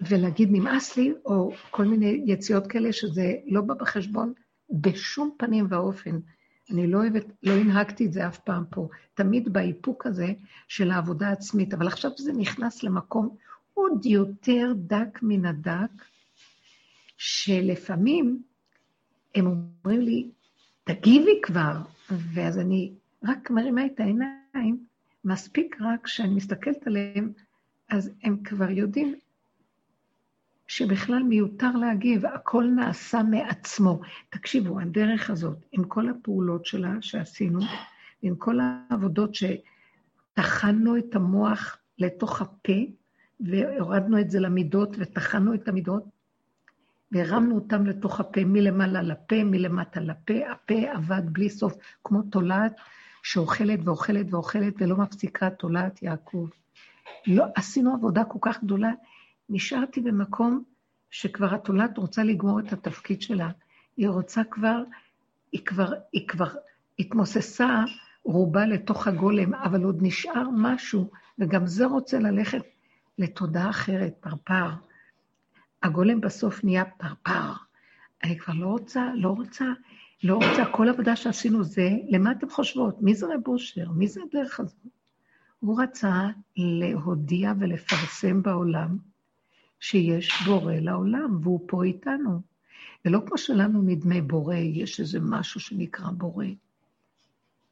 ולהגיד 0.01 0.49
נמאס 0.51 0.97
לי, 0.97 1.13
או 1.25 1.51
כל 1.71 1.85
מיני 1.85 2.23
יציאות 2.25 2.67
כאלה 2.67 2.93
שזה 2.93 3.33
לא 3.47 3.61
בא 3.61 3.73
בחשבון 3.73 4.33
בשום 4.69 5.35
פנים 5.37 5.65
ואופן. 5.69 6.19
אני 6.71 6.87
לא 6.87 6.97
אוהבת, 6.97 7.25
לא 7.43 7.53
הנהגתי 7.53 8.05
את 8.05 8.13
זה 8.13 8.27
אף 8.27 8.37
פעם 8.37 8.63
פה. 8.69 8.87
תמיד 9.13 9.53
באיפוק 9.53 10.05
הזה 10.05 10.33
של 10.67 10.91
העבודה 10.91 11.27
העצמית, 11.27 11.73
אבל 11.73 11.87
עכשיו 11.87 12.11
זה 12.17 12.33
נכנס 12.33 12.83
למקום 12.83 13.35
עוד 13.73 14.05
יותר 14.05 14.73
דק 14.75 15.19
מן 15.21 15.45
הדק, 15.45 15.91
שלפעמים 17.17 18.41
הם 19.35 19.45
אומרים 19.47 20.01
לי, 20.01 20.29
תגיבי 20.83 21.39
כבר, 21.43 21.77
ואז 22.09 22.59
אני 22.59 22.93
רק 23.23 23.51
מרימה 23.51 23.85
את 23.85 23.99
העיניים, 23.99 24.85
מספיק 25.25 25.77
רק 25.81 26.07
שאני 26.07 26.35
מסתכלת 26.35 26.87
עליהם, 26.87 27.31
אז 27.89 28.11
הם 28.23 28.37
כבר 28.43 28.69
יודעים 28.69 29.15
שבכלל 30.67 31.23
מיותר 31.23 31.71
להגיב, 31.71 32.25
הכל 32.25 32.63
נעשה 32.75 33.23
מעצמו. 33.23 33.99
תקשיבו, 34.29 34.79
הדרך 34.79 35.29
הזאת, 35.29 35.57
עם 35.71 35.83
כל 35.83 36.09
הפעולות 36.09 36.65
שלה 36.65 36.93
שעשינו, 37.01 37.59
עם 38.21 38.35
כל 38.35 38.59
העבודות 38.59 39.31
שטחנו 39.35 40.97
את 40.97 41.15
המוח 41.15 41.77
לתוך 41.99 42.41
הפה, 42.41 42.73
והורדנו 43.39 44.19
את 44.19 44.31
זה 44.31 44.39
למידות, 44.39 44.95
וטחנו 44.99 45.53
את 45.53 45.67
המידות, 45.67 46.03
והרמנו 47.11 47.55
אותם 47.55 47.85
לתוך 47.85 48.19
הפה, 48.19 48.41
מלמעלה 48.45 49.01
לפה, 49.01 49.43
מלמטה 49.43 49.99
לפה, 49.99 50.33
הפה 50.51 50.91
עבד 50.93 51.21
בלי 51.25 51.49
סוף, 51.49 51.73
כמו 52.03 52.21
תולעת 52.21 52.75
שאוכלת 53.23 53.79
ואוכלת 53.83 54.25
ואוכלת 54.33 54.73
ולא 54.77 54.95
מפסיקה 54.95 55.49
תולעת 55.49 56.03
יעקב. 56.03 56.47
לא, 57.27 57.45
עשינו 57.55 57.93
עבודה 57.93 58.23
כל 58.23 58.39
כך 58.41 58.63
גדולה, 58.63 58.91
נשארתי 59.49 60.01
במקום 60.01 60.63
שכבר 61.09 61.55
התולעת 61.55 61.97
רוצה 61.97 62.23
לגמור 62.23 62.59
את 62.59 62.73
התפקיד 62.73 63.21
שלה. 63.21 63.49
היא 63.97 64.09
רוצה 64.09 64.41
כבר, 64.43 64.83
היא 65.51 65.65
כבר, 65.65 65.93
היא 66.13 66.27
כבר 66.27 66.47
התמוססה 66.99 67.83
רובה 68.23 68.65
לתוך 68.65 69.07
הגולם, 69.07 69.53
אבל 69.53 69.83
עוד 69.83 69.97
נשאר 70.01 70.49
משהו, 70.57 71.09
וגם 71.39 71.67
זה 71.67 71.85
רוצה 71.85 72.19
ללכת 72.19 72.61
לתודעה 73.17 73.69
אחרת, 73.69 74.13
פרפר. 74.19 74.69
הגולם 75.83 76.21
בסוף 76.21 76.63
נהיה 76.63 76.85
פרפר. 76.85 77.53
אני 78.23 78.39
כבר 78.39 78.53
לא 78.53 78.67
רוצה, 78.67 79.11
לא 79.15 79.29
רוצה, 79.29 79.65
לא 80.23 80.35
רוצה, 80.35 80.65
כל 80.71 80.89
עבודה 80.89 81.15
שעשינו 81.15 81.63
זה, 81.63 81.89
למה 82.09 82.31
אתם 82.31 82.49
חושבות? 82.49 83.01
מי 83.01 83.15
זה 83.15 83.25
רב 83.25 83.47
אושר? 83.47 83.91
מי 83.91 84.07
זה 84.07 84.21
הדרך 84.29 84.59
הזאת? 84.59 84.87
הוא 85.59 85.81
רצה 85.81 86.27
להודיע 86.57 87.53
ולפרסם 87.59 88.41
בעולם 88.41 88.97
שיש 89.79 90.41
בורא 90.45 90.73
לעולם, 90.73 91.39
והוא 91.43 91.59
פה 91.67 91.83
איתנו. 91.83 92.41
ולא 93.05 93.19
כמו 93.27 93.37
שלנו 93.37 93.81
נדמה 93.81 94.21
בורא, 94.21 94.55
יש 94.55 94.99
איזה 94.99 95.19
משהו 95.21 95.59
שנקרא 95.59 96.11
בורא. 96.11 96.45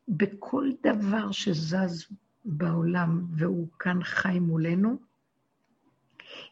בכל 0.08 0.70
דבר 0.84 1.32
שזז 1.32 2.08
בעולם 2.46 3.26
והוא 3.32 3.68
כאן 3.80 4.04
חי 4.04 4.40
מולנו, 4.40 4.98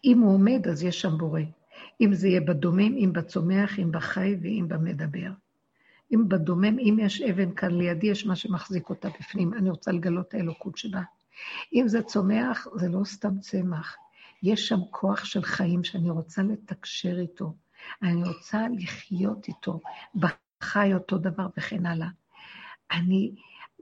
אם 0.04 0.20
הוא 0.20 0.34
עומד, 0.34 0.68
אז 0.68 0.84
יש 0.84 1.02
שם 1.02 1.18
בורא. 1.18 1.42
אם 2.02 2.14
זה 2.14 2.28
יהיה 2.28 2.42
בדומם, 2.42 2.98
אם 2.98 3.14
בצומח, 3.14 3.80
אם 3.80 3.92
בחי 3.92 4.36
ואם 4.42 4.66
במדבר. 4.68 5.30
אם 6.14 6.30
בדומם, 6.30 6.80
אם 6.80 6.98
יש 7.02 7.22
אבן 7.22 7.56
כאן 7.56 7.72
לידי, 7.72 8.08
יש 8.08 8.26
מה 8.26 8.36
שמחזיק 8.36 8.90
אותה 8.90 9.10
בפנים. 9.20 9.54
אני 9.54 9.70
רוצה 9.70 9.92
לגלות 9.92 10.28
את 10.28 10.34
האלוקות 10.34 10.78
שבה. 10.78 11.02
אם 11.74 11.88
זה 11.88 12.02
צומח, 12.02 12.68
זה 12.76 12.90
לא 12.90 13.04
סתם 13.04 13.40
צמח. 13.40 13.96
יש 14.44 14.68
שם 14.68 14.80
כוח 14.92 15.26
של 15.26 15.44
חיים 15.44 15.84
שאני 15.84 16.10
רוצה 16.10 16.44
לתקשר 16.44 17.20
איתו. 17.20 17.54
אני 18.02 18.24
רוצה 18.24 18.66
לחיות 18.78 19.48
איתו, 19.48 19.80
בחי 20.16 20.94
אותו 20.94 21.18
דבר 21.18 21.48
וכן 21.58 21.86
הלאה. 21.86 22.08
אני, 22.92 23.36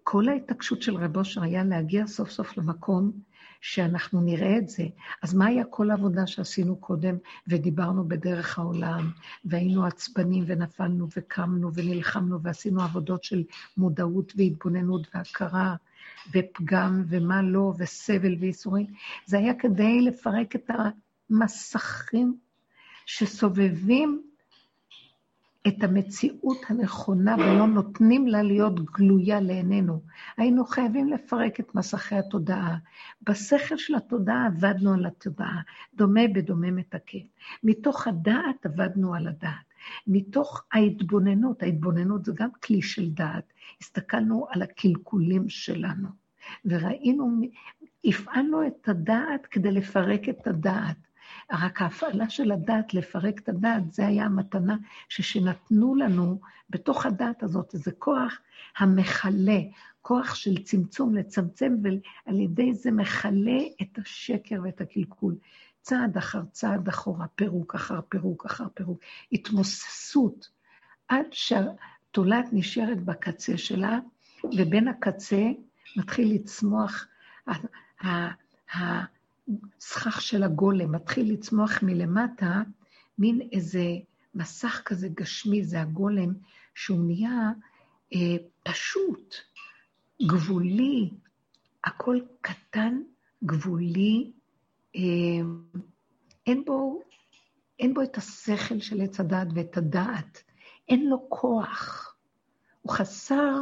כל 0.04 0.30
ההתעקשות 0.30 0.82
של 0.82 0.96
רב 0.96 1.18
אושר 1.18 1.44
היה 1.44 1.64
להגיע 1.64 2.08
סוף 2.08 2.30
סוף 2.30 2.58
למקום 2.58 3.12
שאנחנו 3.66 4.22
נראה 4.22 4.58
את 4.58 4.70
זה. 4.70 4.84
אז 5.22 5.34
מה 5.34 5.46
היה 5.46 5.64
כל 5.66 5.92
העבודה 5.92 6.28
שעשינו 6.28 6.76
קודם, 6.76 7.16
ודיברנו 7.48 8.08
בדרך 8.08 8.60
העולם, 8.60 9.12
והיינו 9.46 9.86
עצבנים 9.86 10.44
ונפלנו 10.48 11.08
וקמנו 11.18 11.74
ונלחמנו 11.74 12.42
ועשינו 12.42 12.82
עבודות 12.82 13.24
של 13.24 13.44
מודעות 13.78 14.34
והתבוננות 14.38 15.08
והכרה, 15.16 15.76
ופגם 16.34 17.04
ומה 17.08 17.42
לא, 17.42 17.74
וסבל 17.78 18.36
וייסורים. 18.40 18.86
זה 19.26 19.38
היה 19.38 19.54
כדי 19.54 20.02
לפרק 20.02 20.56
את 20.56 20.70
המסכים 21.30 22.38
שסובבים 23.06 24.24
את 25.68 25.84
המציאות 25.84 26.58
הנכונה 26.70 27.36
ולא 27.36 27.68
נותנים 27.68 28.28
לה 28.28 28.44
להיות 28.44 28.92
גלויה 28.92 29.40
לעינינו. 29.40 30.02
היינו 30.38 30.66
חייבים 30.66 31.08
לפרק 31.08 31.60
את 31.60 31.76
מסכי 31.76 32.16
התודעה. 32.16 32.78
בשכל 33.22 33.78
של 33.78 33.96
התודעה 33.96 34.46
עבדנו 34.46 34.94
על 34.94 35.06
התודעה, 35.06 35.62
דומה 35.96 36.22
בדומה 36.34 36.72
מתקן. 36.72 37.18
מתוך 37.64 38.08
הדעת 38.08 38.66
עבדנו 38.66 39.16
על 39.16 39.28
הדעת. 39.28 39.74
מתוך 40.08 40.64
ההתבוננות, 40.72 41.64
ההתבוננות 41.64 42.26
זה 42.26 42.32
גם 42.36 42.50
כלי 42.64 42.82
של 42.82 43.10
דעת, 43.10 43.54
הסתכלנו 43.82 44.48
על 44.50 44.62
הקלקולים 44.62 45.50
שלנו, 45.50 46.10
וראינו, 46.66 47.42
הפעלנו 48.06 48.68
את 48.68 48.90
הדעת 48.90 49.46
כדי 49.46 49.72
לפרק 49.72 50.30
את 50.30 50.48
הדעת. 50.48 50.98
רק 51.54 51.82
ההפעלה 51.82 52.30
של 52.30 52.52
הדעת, 52.52 52.94
לפרק 52.94 53.40
את 53.40 53.50
הדעת, 53.50 53.94
זה 53.94 54.08
היה 54.08 54.26
המתנה 54.26 54.76
שנתנו 55.10 55.96
לנו 55.96 56.40
בתוך 56.70 57.06
הדעת 57.06 57.44
הזאת, 57.44 57.74
איזה 57.74 57.92
כוח 57.92 58.40
המכלה, 58.78 59.60
כוח 60.02 60.36
של 60.36 60.64
צמצום, 60.64 61.16
לצמצם, 61.16 61.76
ועל 61.84 62.40
ידי 62.40 62.74
זה 62.74 62.92
מכלה 62.92 63.60
את 63.82 63.98
השקר 63.98 64.62
ואת 64.64 64.82
הקלקול. 64.82 65.36
צעד 65.82 66.18
אחר 66.18 66.42
צעד 66.52 66.88
אחורה, 66.88 67.28
פירוק 67.36 67.76
אחר 67.76 68.00
פירוק 68.10 68.46
אחר 68.46 68.66
פירוק, 68.74 69.00
התמוססות, 69.32 70.50
עד 71.08 71.26
שהתולעת 71.32 72.46
נשארת 72.52 73.04
בקצה 73.04 73.58
שלה, 73.58 74.00
ובין 74.44 74.88
הקצה 74.88 75.52
מתחיל 75.98 76.34
לצמוח 76.36 77.08
הסכך 79.78 80.22
של 80.22 80.44
הגולם, 80.44 80.92
מתחיל 80.92 81.34
לצמוח 81.34 81.84
מלמטה, 81.84 82.62
מין 83.18 83.50
איזה 83.52 83.84
מסך 84.36 84.82
כזה 84.86 85.08
גשמי, 85.16 85.64
זה 85.64 85.82
הגולם, 85.82 86.34
שהוא 86.76 87.06
נהיה 87.06 87.52
אה, 88.14 88.36
פשוט, 88.64 89.36
גבולי, 90.22 91.10
הכל 91.84 92.20
קטן, 92.42 93.02
גבולי, 93.46 94.32
אמ, 94.96 95.64
אין 96.48 96.66
בו, 96.66 97.02
אין 97.80 97.94
בו 97.94 98.02
את 98.02 98.18
השכל 98.18 98.80
של 98.80 99.02
עץ 99.02 99.20
הדעת 99.20 99.48
ואת 99.56 99.78
הדעת, 99.78 100.44
אין 100.90 101.10
לו 101.10 101.26
כוח. 101.30 102.16
הוא 102.82 102.92
חסר 102.92 103.54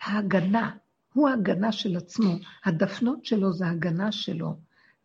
ההגנה, 0.00 0.76
הוא 1.12 1.28
ההגנה 1.28 1.72
של 1.72 1.96
עצמו. 1.96 2.34
הדפנות 2.64 3.24
שלו 3.24 3.52
זה 3.52 3.66
ההגנה 3.66 4.12
שלו, 4.12 4.56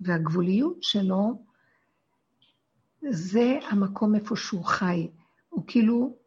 והגבוליות 0.01 0.83
שלו 0.83 1.43
זה 3.09 3.59
המקום 3.69 4.15
איפה 4.15 4.35
שהוא 4.35 4.65
חי. 4.65 5.07
הוא 5.49 5.63
כאילו 5.67 6.17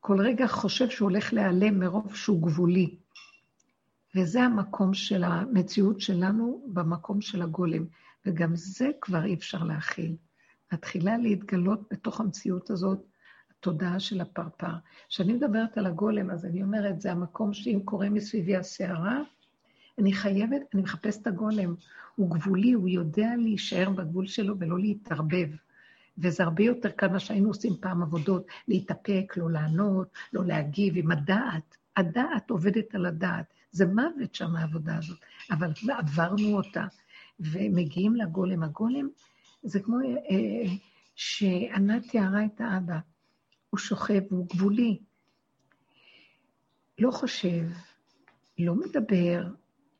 כל 0.00 0.20
רגע 0.20 0.46
חושב 0.46 0.90
שהוא 0.90 1.10
הולך 1.10 1.32
להיעלם 1.32 1.80
מרוב 1.80 2.14
שהוא 2.14 2.42
גבולי. 2.42 2.96
וזה 4.16 4.42
המקום 4.42 4.94
של 4.94 5.24
המציאות 5.24 6.00
שלנו 6.00 6.64
במקום 6.72 7.20
של 7.20 7.42
הגולם. 7.42 7.84
וגם 8.26 8.56
זה 8.56 8.90
כבר 9.00 9.24
אי 9.24 9.34
אפשר 9.34 9.64
להכיל. 9.64 10.16
מתחילה 10.72 11.18
להתגלות 11.18 11.80
בתוך 11.90 12.20
המציאות 12.20 12.70
הזאת 12.70 13.04
התודעה 13.50 14.00
של 14.00 14.20
הפרפר. 14.20 14.72
כשאני 15.08 15.32
מדברת 15.32 15.78
על 15.78 15.86
הגולם, 15.86 16.30
אז 16.30 16.44
אני 16.44 16.62
אומרת, 16.62 17.00
זה 17.00 17.12
המקום 17.12 17.54
שאם 17.54 17.80
קורה 17.84 18.10
מסביבי 18.10 18.56
הסערה, 18.56 19.22
אני 19.98 20.12
חייבת, 20.12 20.62
אני 20.74 20.82
מחפשת 20.82 21.22
את 21.22 21.26
הגולם. 21.26 21.74
הוא 22.16 22.30
גבולי, 22.30 22.72
הוא 22.72 22.88
יודע 22.88 23.28
להישאר 23.38 23.90
בגבול 23.90 24.26
שלו 24.26 24.58
ולא 24.58 24.78
להתערבב. 24.78 25.48
וזה 26.18 26.42
הרבה 26.42 26.64
יותר 26.64 26.90
קל 26.90 27.08
מה 27.08 27.18
שהיינו 27.18 27.48
עושים 27.48 27.72
פעם 27.80 28.02
עבודות, 28.02 28.46
להתאפק, 28.68 29.34
לא 29.36 29.50
לענות, 29.50 30.08
לא 30.32 30.44
להגיב 30.44 30.94
עם 30.96 31.10
הדעת. 31.10 31.76
הדעת 31.96 32.50
עובדת 32.50 32.94
על 32.94 33.06
הדעת. 33.06 33.54
זה 33.70 33.86
מוות 33.86 34.34
שם 34.34 34.56
העבודה 34.56 34.96
הזאת, 34.98 35.18
אבל 35.50 35.72
עברנו 35.98 36.56
אותה, 36.56 36.84
ומגיעים 37.40 38.16
לגולם. 38.16 38.62
הגולם 38.62 39.08
זה 39.62 39.80
כמו 39.80 40.00
אה, 40.00 40.74
שענת 41.14 42.08
תיארה 42.10 42.44
את 42.44 42.60
האבא, 42.60 42.98
הוא 43.70 43.78
שוכב, 43.78 44.20
הוא 44.30 44.46
גבולי, 44.48 44.98
לא 46.98 47.10
חושב, 47.10 47.64
לא 48.58 48.74
מדבר, 48.74 49.48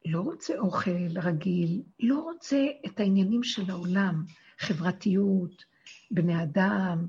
לא 0.07 0.21
רוצה 0.21 0.59
אוכל 0.59 1.19
רגיל, 1.23 1.83
לא 2.01 2.19
רוצה 2.19 2.67
את 2.87 3.01
העניינים 3.01 3.43
של 3.43 3.71
העולם, 3.71 4.25
חברתיות, 4.59 5.65
בני 6.11 6.43
אדם, 6.43 7.07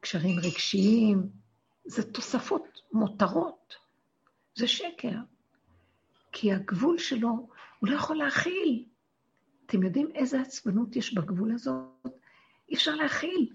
קשרים 0.00 0.38
רגשיים, 0.38 1.28
זה 1.84 2.12
תוספות 2.12 2.80
מותרות, 2.92 3.74
זה 4.54 4.68
שקר. 4.68 5.16
כי 6.32 6.52
הגבול 6.52 6.98
שלו, 6.98 7.48
הוא 7.78 7.90
לא 7.90 7.96
יכול 7.96 8.16
להכיל. 8.16 8.84
אתם 9.66 9.82
יודעים 9.82 10.08
איזה 10.14 10.40
עצבנות 10.40 10.96
יש 10.96 11.14
בגבול 11.14 11.54
הזאת? 11.54 12.06
אי 12.68 12.74
אפשר 12.74 12.94
להכיל. 12.94 13.52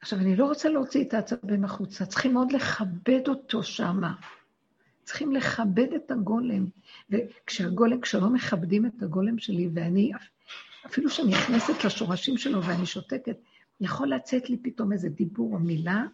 עכשיו, 0.00 0.18
אני 0.18 0.36
לא 0.36 0.44
רוצה 0.44 0.68
להוציא 0.68 1.04
את 1.04 1.14
העצבים 1.14 1.64
החוצה, 1.64 2.06
צריכים 2.06 2.32
מאוד 2.32 2.52
לכבד 2.52 3.28
אותו 3.28 3.62
שמה. 3.62 4.14
צריכים 5.04 5.32
לכבד 5.32 5.92
את 5.96 6.10
הגולם. 6.10 6.66
וכשהגולם, 7.10 8.00
כשלא 8.00 8.30
מכבדים 8.30 8.86
את 8.86 9.02
הגולם 9.02 9.38
שלי, 9.38 9.68
ואני, 9.74 10.12
אפילו 10.86 11.10
שאני 11.10 11.30
נכנסת 11.30 11.84
לשורשים 11.84 12.38
שלו 12.38 12.64
ואני 12.64 12.86
שותקת, 12.86 13.36
יכול 13.80 14.14
לצאת 14.14 14.50
לי 14.50 14.56
פתאום 14.62 14.92
איזה 14.92 15.08
דיבור 15.08 15.54
או 15.54 15.58
מילה, 15.58 16.04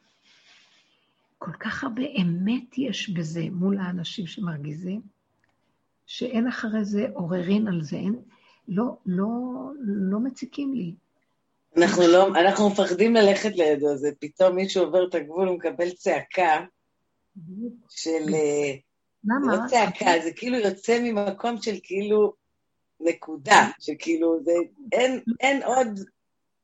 כל 1.39 1.53
כך 1.53 1.85
הרבה 1.85 2.03
אמת 2.23 2.79
יש 2.79 3.11
בזה 3.11 3.43
מול 3.51 3.79
האנשים 3.79 4.27
שמרגיזים, 4.27 5.01
שאין 6.07 6.49
אחרי 6.49 6.85
זה 6.85 7.07
עוררין 7.15 7.69
על 7.69 7.83
זה, 7.83 7.97
אין, 7.97 8.17
לא, 8.69 8.97
לא, 9.07 9.29
לא 9.85 10.21
מציקים 10.21 10.75
לי. 10.75 10.95
אנחנו 11.77 12.03
לא, 12.03 12.29
אנחנו 12.29 12.71
מפחדים 12.71 13.15
ללכת 13.15 13.57
לידו, 13.57 13.97
זה 13.97 14.11
פתאום 14.21 14.57
מישהו 14.57 14.85
עובר 14.85 15.09
את 15.09 15.15
הגבול, 15.15 15.49
הוא 15.49 15.57
מקבל 15.57 15.91
צעקה 15.91 16.65
של... 17.91 18.25
למה? 19.25 19.57
זה 19.57 19.63
לא 19.63 19.69
צעקה, 19.69 20.11
זה 20.25 20.31
כאילו 20.37 20.57
יוצא 20.57 20.99
ממקום 21.03 21.63
של 21.63 21.75
כאילו 21.83 22.33
נקודה, 23.01 23.71
שכאילו 23.81 24.45
זה, 24.45 24.53
אין, 24.93 25.23
אין 25.41 25.63
עוד... 25.63 26.01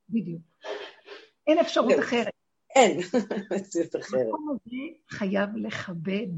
בדיוק. 0.08 0.42
אין 1.46 1.58
אפשרות 1.58 1.92
אחרת. 1.98 2.32
אין 2.74 2.98
מציאות 3.56 3.96
אחרת. 3.96 4.20
המקום 4.20 4.48
הזה 4.50 4.76
חייב 5.08 5.56
לכבד. 5.56 6.32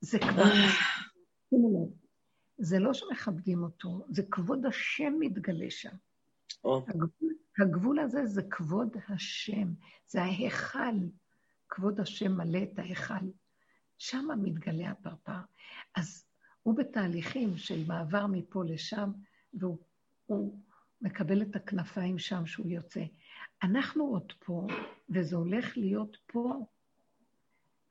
זה 0.00 0.18
כבר... 0.18 0.42
לב, 1.52 1.88
זה 2.58 2.78
לא 2.78 2.94
שמכבדים 2.94 3.62
אותו, 3.62 4.06
זה 4.10 4.22
כבוד 4.30 4.66
השם 4.66 5.14
מתגלה 5.20 5.70
שם. 5.70 5.96
הגבול, 6.64 7.34
הגבול 7.58 7.98
הזה 7.98 8.26
זה 8.26 8.42
כבוד 8.50 8.96
השם, 9.08 9.68
זה 10.06 10.22
ההיכל. 10.22 10.96
כבוד 11.68 12.00
השם 12.00 12.32
מלא 12.32 12.62
את 12.62 12.78
ההיכל. 12.78 13.26
שם 13.98 14.28
מתגלה 14.42 14.90
הפרפר. 14.90 15.40
אז 15.94 16.24
הוא 16.62 16.76
בתהליכים 16.76 17.56
של 17.56 17.84
מעבר 17.86 18.26
מפה 18.26 18.64
לשם, 18.64 19.12
והוא 19.54 20.60
מקבל 21.02 21.42
את 21.42 21.56
הכנפיים 21.56 22.18
שם 22.18 22.46
שהוא 22.46 22.70
יוצא. 22.70 23.04
אנחנו 23.62 24.04
עוד 24.04 24.32
פה, 24.38 24.66
וזה 25.10 25.36
הולך 25.36 25.76
להיות 25.76 26.16
פה. 26.26 26.66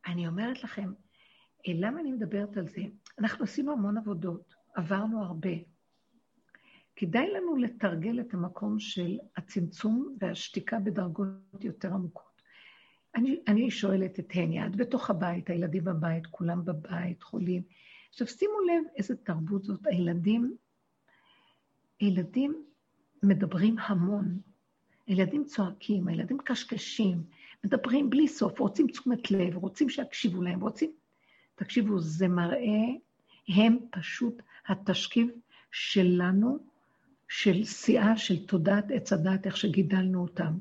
אני 0.07 0.27
אומרת 0.27 0.63
לכם, 0.63 0.93
אה, 1.67 1.73
למה 1.75 1.99
אני 2.01 2.11
מדברת 2.11 2.57
על 2.57 2.67
זה? 2.67 2.81
אנחנו 3.19 3.43
עשינו 3.43 3.71
המון 3.71 3.97
עבודות, 3.97 4.55
עברנו 4.75 5.23
הרבה. 5.23 5.49
כדאי 6.95 7.31
לנו 7.33 7.55
לתרגל 7.55 8.19
את 8.19 8.33
המקום 8.33 8.79
של 8.79 9.17
הצמצום 9.37 10.17
והשתיקה 10.19 10.79
בדרגות 10.79 11.63
יותר 11.63 11.93
עמוקות. 11.93 12.34
אני, 13.15 13.39
אני 13.47 13.71
שואלת 13.71 14.19
את 14.19 14.31
הניה, 14.33 14.67
את 14.67 14.75
בתוך 14.75 15.09
הבית, 15.09 15.49
הילדים 15.49 15.83
בבית, 15.83 16.27
כולם 16.27 16.65
בבית, 16.65 17.23
חולים. 17.23 17.63
עכשיו 18.09 18.27
שימו 18.27 18.59
לב 18.59 18.83
איזה 18.97 19.15
תרבות 19.15 19.63
זאת, 19.63 19.85
הילדים, 19.85 20.55
הילדים 21.99 22.65
מדברים 23.23 23.75
המון. 23.79 24.39
הילדים 25.07 25.43
צועקים, 25.43 26.07
הילדים 26.07 26.37
קשקשים, 26.45 27.23
מדברים 27.63 28.09
בלי 28.09 28.27
סוף, 28.27 28.59
רוצים 28.59 28.87
תשומת 28.87 29.31
לב, 29.31 29.55
רוצים 29.55 29.89
שיקשיבו 29.89 30.41
להם, 30.41 30.61
רוצים... 30.61 30.91
תקשיבו, 31.55 31.99
זה 31.99 32.27
מראה, 32.27 32.85
הם 33.47 33.77
פשוט 33.91 34.41
התשכיב 34.67 35.27
שלנו, 35.71 36.59
של 37.27 37.63
שיאה, 37.63 38.17
של 38.17 38.45
תודעת 38.45 38.85
עץ 38.91 39.13
הדת, 39.13 39.45
איך 39.45 39.57
שגידלנו 39.57 40.21
אותם. 40.21 40.57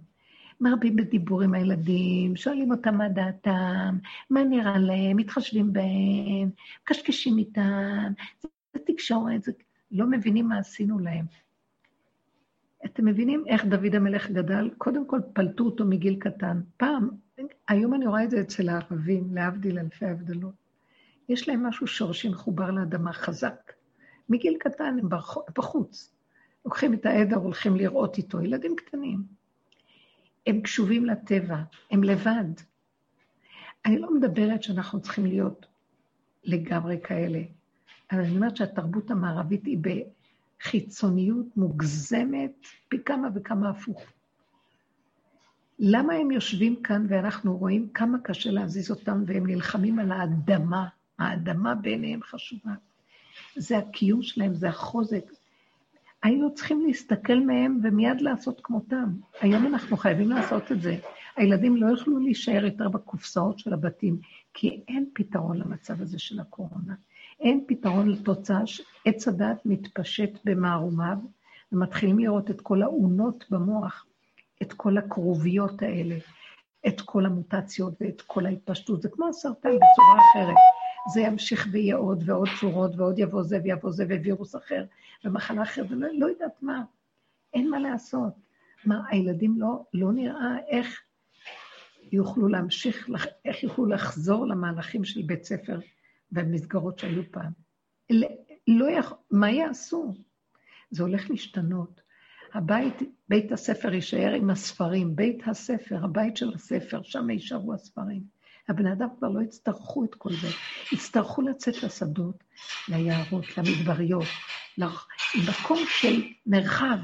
מרבים 0.60 0.96
בדיבור 0.96 1.42
עם 1.42 1.54
הילדים, 1.54 2.36
שואלים 2.36 2.70
אותם 2.70 2.94
מה 2.94 3.08
דעתם, 3.08 3.98
מה 4.30 4.44
נראה 4.44 4.78
להם, 4.78 5.16
מתחשבים 5.16 5.72
בהם, 5.72 6.50
קשקשים 6.84 7.38
איתם, 7.38 8.12
זה 8.72 8.78
תקשורת, 8.86 9.42
זה... 9.42 9.52
לא 9.90 10.06
מבינים 10.06 10.48
מה 10.48 10.58
עשינו 10.58 10.98
להם. 10.98 11.24
אתם 12.84 13.04
מבינים 13.04 13.44
איך 13.46 13.64
דוד 13.64 13.94
המלך 13.94 14.30
גדל? 14.30 14.70
קודם 14.78 15.06
כל 15.06 15.20
פלטו 15.32 15.64
אותו 15.64 15.84
מגיל 15.84 16.16
קטן. 16.20 16.60
פעם, 16.76 17.08
היום 17.68 17.94
אני 17.94 18.06
רואה 18.06 18.24
את 18.24 18.30
זה 18.30 18.40
אצל 18.40 18.68
הערבים, 18.68 19.34
להבדיל 19.34 19.78
אלפי 19.78 20.06
הבדלות. 20.06 20.54
יש 21.28 21.48
להם 21.48 21.66
משהו 21.66 21.86
שורשי 21.86 22.28
מחובר 22.28 22.70
לאדמה 22.70 23.12
חזק. 23.12 23.72
מגיל 24.28 24.56
קטן 24.60 24.96
הם 25.00 25.08
בחוץ. 25.56 26.14
לוקחים 26.64 26.94
את 26.94 27.06
העדר, 27.06 27.36
הולכים 27.36 27.76
לראות 27.76 28.18
איתו, 28.18 28.40
ילדים 28.40 28.76
קטנים. 28.76 29.22
הם 30.46 30.60
קשובים 30.60 31.04
לטבע, 31.04 31.56
הם 31.90 32.04
לבד. 32.04 32.44
אני 33.86 33.98
לא 33.98 34.14
מדברת 34.14 34.62
שאנחנו 34.62 35.00
צריכים 35.00 35.26
להיות 35.26 35.66
לגמרי 36.44 37.00
כאלה, 37.04 37.40
אבל 38.12 38.20
אני 38.20 38.36
אומרת 38.36 38.56
שהתרבות 38.56 39.10
המערבית 39.10 39.64
היא 39.64 39.78
חיצוניות 40.62 41.56
מוגזמת 41.56 42.52
פי 42.88 43.02
כמה 43.04 43.28
וכמה 43.34 43.70
הפוך. 43.70 44.02
למה 45.78 46.14
הם 46.14 46.30
יושבים 46.30 46.82
כאן 46.82 47.06
ואנחנו 47.08 47.56
רואים 47.56 47.88
כמה 47.88 48.18
קשה 48.22 48.50
להזיז 48.50 48.90
אותם 48.90 49.22
והם 49.26 49.46
נלחמים 49.46 49.98
על 49.98 50.12
האדמה? 50.12 50.88
האדמה 51.18 51.74
בעיניהם 51.74 52.22
חשובה. 52.22 52.72
זה 53.56 53.78
הקיום 53.78 54.22
שלהם, 54.22 54.54
זה 54.54 54.68
החוזק. 54.68 55.24
היינו 56.24 56.54
צריכים 56.54 56.82
להסתכל 56.86 57.40
מהם 57.40 57.80
ומיד 57.82 58.20
לעשות 58.20 58.60
כמותם. 58.62 59.04
היום 59.40 59.66
אנחנו 59.66 59.96
חייבים 59.96 60.30
לעשות 60.30 60.72
את 60.72 60.82
זה. 60.82 60.96
הילדים 61.36 61.76
לא 61.76 61.86
יוכלו 61.86 62.18
להישאר 62.18 62.64
יותר 62.64 62.88
בקופסאות 62.88 63.58
של 63.58 63.72
הבתים, 63.72 64.18
כי 64.54 64.80
אין 64.88 65.06
פתרון 65.14 65.58
למצב 65.58 66.02
הזה 66.02 66.18
של 66.18 66.40
הקורונה. 66.40 66.94
אין 67.40 67.64
פתרון 67.66 68.08
לתוצאה 68.08 68.66
שעץ 68.66 69.28
הדת 69.28 69.56
מתפשט 69.64 70.30
במערומיו, 70.44 71.16
ומתחילים 71.72 72.18
לראות 72.18 72.50
את 72.50 72.60
כל 72.60 72.82
האונות 72.82 73.44
במוח, 73.50 74.06
את 74.62 74.72
כל 74.72 74.98
הכרוביות 74.98 75.82
האלה, 75.82 76.16
את 76.86 77.00
כל 77.00 77.26
המוטציות 77.26 77.94
ואת 78.00 78.22
כל 78.26 78.46
ההתפשטות. 78.46 79.02
זה 79.02 79.08
כמו 79.08 79.28
הסרטן 79.28 79.68
בצורה 79.68 80.18
אחרת. 80.32 80.56
זה 81.12 81.20
ימשיך 81.20 81.68
ויהיה 81.72 81.96
עוד 81.96 82.22
ועוד 82.26 82.48
צורות, 82.60 82.96
ועוד 82.96 83.18
יבוא 83.18 83.42
זה 83.42 83.58
ויבוא 83.64 83.90
זה 83.90 84.04
ווירוס 84.04 84.56
אחר, 84.56 84.84
ומחלה 85.24 85.62
אחרת, 85.62 85.86
ולא 85.90 86.08
לא 86.18 86.26
יודעת 86.26 86.62
מה. 86.62 86.84
אין 87.54 87.70
מה 87.70 87.78
לעשות. 87.78 88.32
מה, 88.84 89.02
הילדים 89.10 89.60
לא, 89.60 89.84
לא 89.94 90.12
נראה 90.12 90.58
איך 90.68 91.02
יוכלו 92.12 92.48
להמשיך, 92.48 93.08
איך 93.44 93.62
יוכלו 93.62 93.86
לחזור 93.86 94.46
למהלכים 94.46 95.04
של 95.04 95.22
בית 95.22 95.44
ספר 95.44 95.78
והמסגרות 96.32 96.98
שהיו 96.98 97.22
פעם. 97.30 97.52
לא 98.68 98.90
יכול, 98.90 99.18
מה 99.30 99.50
יעשו? 99.50 100.14
זה 100.90 101.02
הולך 101.02 101.30
להשתנות. 101.30 102.00
הבית, 102.54 102.94
בית 103.28 103.52
הספר 103.52 103.94
יישאר 103.94 104.32
עם 104.32 104.50
הספרים, 104.50 105.16
בית 105.16 105.42
הספר, 105.46 106.04
הבית 106.04 106.36
של 106.36 106.54
הספר, 106.54 107.02
שם 107.02 107.30
יישארו 107.30 107.74
הספרים. 107.74 108.33
הבני 108.68 108.92
אדם 108.92 109.08
כבר 109.18 109.28
לא 109.28 109.40
יצטרכו 109.40 110.04
את 110.04 110.14
כל 110.14 110.30
זה, 110.32 110.48
יצטרכו 110.92 111.42
לצאת 111.42 111.82
לשדות, 111.82 112.44
ליערות, 112.88 113.44
למדבריות, 113.58 114.26
למקום 114.78 115.78
של 115.88 116.22
מרחב, 116.46 116.98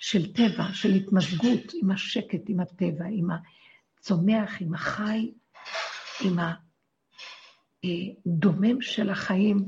של 0.00 0.32
טבע, 0.32 0.64
של 0.72 0.88
התמזגות 0.88 1.72
עם 1.82 1.90
השקט, 1.90 2.40
עם 2.48 2.60
הטבע, 2.60 3.04
עם 3.10 3.28
הצומח, 3.98 4.60
עם 4.60 4.74
החי, 4.74 5.30
עם 6.24 6.38
ה... 6.38 6.54
דומם 8.26 8.82
של 8.82 9.10
החיים, 9.10 9.64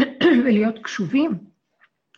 ולהיות 0.44 0.78
קשובים 0.82 1.30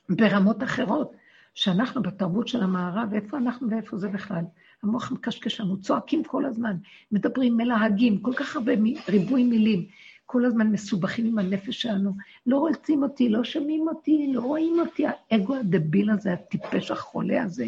ברמות 0.09 0.63
אחרות, 0.63 1.13
שאנחנו 1.55 2.03
בתרבות 2.03 2.49
של 2.49 2.63
המערב, 2.63 3.15
איפה 3.15 3.37
אנחנו 3.37 3.71
ואיפה 3.71 3.97
זה 3.97 4.09
בכלל? 4.09 4.45
המוח 4.83 5.13
מקשקש 5.13 5.61
לנו, 5.61 5.81
צועקים 5.81 6.25
כל 6.25 6.45
הזמן, 6.45 6.77
מדברים, 7.13 7.57
מלהגים, 7.57 8.19
כל 8.19 8.33
כך 8.35 8.57
הרבה 8.57 8.73
ריבוי 9.09 9.45
מילים, 9.45 9.87
כל 10.27 10.45
הזמן 10.45 10.67
מסובכים 10.67 11.27
עם 11.27 11.39
הנפש 11.39 11.83
שלנו. 11.83 12.13
לא 12.47 12.59
רוצים 12.59 13.03
אותי, 13.03 13.29
לא 13.29 13.45
שומעים 13.45 13.89
אותי, 13.89 14.31
לא 14.35 14.41
רואים 14.41 14.81
אותי. 14.81 15.05
האגו 15.07 15.57
הדביל 15.57 16.11
הזה, 16.11 16.33
הטיפש 16.33 16.91
החולה 16.91 17.43
הזה. 17.43 17.67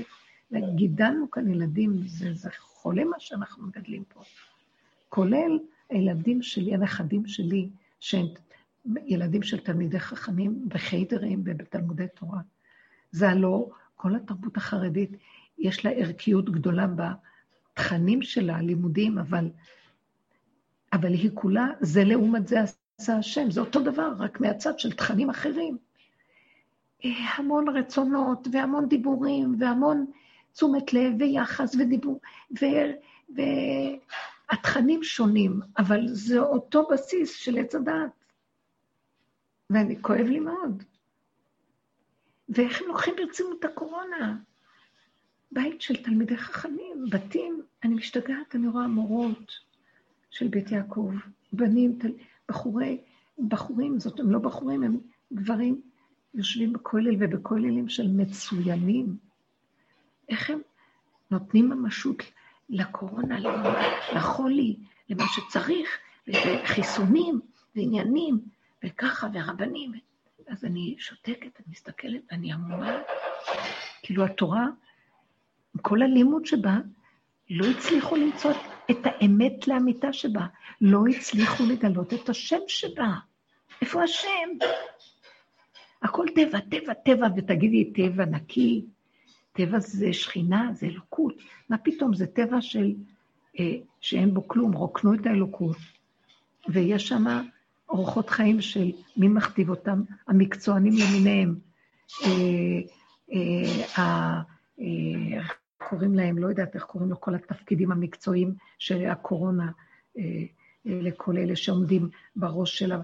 גידלנו 0.74 1.30
כאן 1.30 1.50
ילדים, 1.50 2.02
זה, 2.06 2.34
זה 2.34 2.50
חולה 2.58 3.04
מה 3.04 3.16
שאנחנו 3.18 3.66
מגדלים 3.66 4.04
פה. 4.14 4.20
כולל 5.08 5.58
הילדים 5.90 6.42
שלי, 6.42 6.74
הנכדים 6.74 7.26
שלי, 7.26 7.68
שהם 8.00 8.26
ילדים 9.06 9.42
של 9.42 9.58
תלמידי 9.58 10.00
חכמים 10.00 10.68
בחיידרים 10.68 11.42
ובתלמודי 11.44 12.06
תורה. 12.14 12.40
זה 13.10 13.30
הלא, 13.30 13.68
כל 13.96 14.16
התרבות 14.16 14.56
החרדית, 14.56 15.10
יש 15.58 15.84
לה 15.84 15.90
ערכיות 15.90 16.50
גדולה 16.50 16.86
בתכנים 16.86 18.22
שלה, 18.22 18.56
הלימודים, 18.56 19.18
אבל, 19.18 19.50
אבל 20.92 21.12
היא 21.12 21.30
כולה, 21.34 21.66
זה 21.80 22.04
לעומת 22.04 22.46
זה 22.46 22.60
עשה 22.60 23.16
השם, 23.16 23.50
זה 23.50 23.60
אותו 23.60 23.80
דבר, 23.80 24.12
רק 24.18 24.40
מהצד 24.40 24.78
של 24.78 24.92
תכנים 24.92 25.30
אחרים. 25.30 25.78
המון 27.36 27.68
רצונות 27.68 28.48
והמון 28.52 28.88
דיבורים 28.88 29.56
והמון 29.58 30.06
תשומת 30.52 30.92
לב 30.92 31.12
ויחס 31.18 31.74
ודיבור, 31.74 32.20
ו, 32.60 32.64
והתכנים 34.48 35.02
שונים, 35.02 35.60
אבל 35.78 36.08
זה 36.08 36.40
אותו 36.40 36.88
בסיס 36.90 37.36
של 37.36 37.58
עץ 37.58 37.74
הדעת. 37.74 38.10
ואני, 39.70 40.02
כואב 40.02 40.26
לי 40.26 40.40
מאוד. 40.40 40.82
ואיך 42.48 42.82
הם 42.82 42.88
לוקחים 42.88 43.14
ברצינות 43.16 43.58
את 43.58 43.64
הקורונה? 43.64 44.36
בית 45.52 45.80
של 45.80 46.02
תלמידי 46.02 46.36
חכמים, 46.36 47.06
בתים, 47.10 47.62
אני 47.84 47.94
משתגעת, 47.94 48.54
אני 48.54 48.68
רואה 48.68 48.86
מורות 48.86 49.52
של 50.30 50.48
בית 50.48 50.70
יעקב, 50.70 51.10
בנים, 51.52 51.98
תל... 52.00 52.12
בחורי, 52.48 53.00
בחורים, 53.48 54.00
זאת 54.00 54.20
הם 54.20 54.30
לא 54.30 54.38
בחורים, 54.38 54.82
הם 54.82 55.00
גברים, 55.32 55.80
יושבים 56.34 56.72
בכולל 56.72 57.16
ובכוללים 57.20 57.88
של 57.88 58.08
מצוינים. 58.08 59.16
איך 60.28 60.50
הם 60.50 60.60
נותנים 61.30 61.68
ממשות 61.68 62.22
לקורונה, 62.68 63.38
לחולי, 64.14 64.76
למה 65.08 65.24
שצריך, 65.28 65.88
וחיסונים, 66.28 67.40
ועניינים, 67.76 68.40
וככה, 68.84 69.28
והרבנים. 69.32 69.92
אז 70.48 70.64
אני 70.64 70.94
שותקת, 70.98 71.60
אני 71.60 71.66
מסתכלת, 71.68 72.20
ואני 72.30 72.52
המומה. 72.52 72.98
כאילו 74.02 74.24
התורה, 74.24 74.66
כל 75.80 76.02
הלימוד 76.02 76.46
שבה, 76.46 76.78
לא 77.50 77.66
הצליחו 77.66 78.16
למצוא 78.16 78.50
את 78.90 78.98
האמת 79.04 79.68
לאמיתה 79.68 80.12
שבה, 80.12 80.46
לא 80.80 81.02
הצליחו 81.10 81.64
לגלות 81.66 82.14
את 82.14 82.28
השם 82.28 82.60
שבה. 82.66 83.14
איפה 83.82 84.02
השם? 84.02 84.48
הכל 86.02 86.26
טבע, 86.34 86.58
טבע, 86.60 86.94
טבע, 86.94 87.26
ותגידי, 87.36 87.92
טבע 87.92 88.24
נקי, 88.24 88.84
טבע 89.52 89.78
זה 89.78 90.12
שכינה, 90.12 90.70
זה 90.74 90.86
אלוקות. 90.86 91.34
מה 91.68 91.78
פתאום, 91.78 92.14
זה 92.14 92.26
טבע 92.26 92.60
של, 92.60 92.94
אה, 93.60 93.74
שאין 94.00 94.34
בו 94.34 94.48
כלום, 94.48 94.72
רוקנו 94.72 95.14
את 95.14 95.26
האלוקות. 95.26 95.76
ויש 96.68 97.08
שם 97.08 97.24
אורחות 97.88 98.30
חיים 98.30 98.60
של 98.60 98.90
מי 99.16 99.28
מכתיב 99.28 99.70
אותם? 99.70 100.02
המקצוענים 100.28 100.92
למיניהם. 100.92 101.54
אה, 102.24 102.30
אה, 103.32 104.40
אה, 104.80 105.42
קוראים 105.88 106.14
להם, 106.14 106.38
לא 106.38 106.46
יודעת 106.46 106.74
איך 106.74 106.84
קוראים 106.84 107.10
לו, 107.10 107.20
כל 107.20 107.34
התפקידים 107.34 107.92
המקצועיים 107.92 108.54
של 108.78 109.06
הקורונה, 109.06 109.70
לכל 110.84 111.36
אלה 111.36 111.56
שעומדים 111.56 112.08
בראש 112.36 112.78
של 112.78 112.92
ה... 112.92 113.00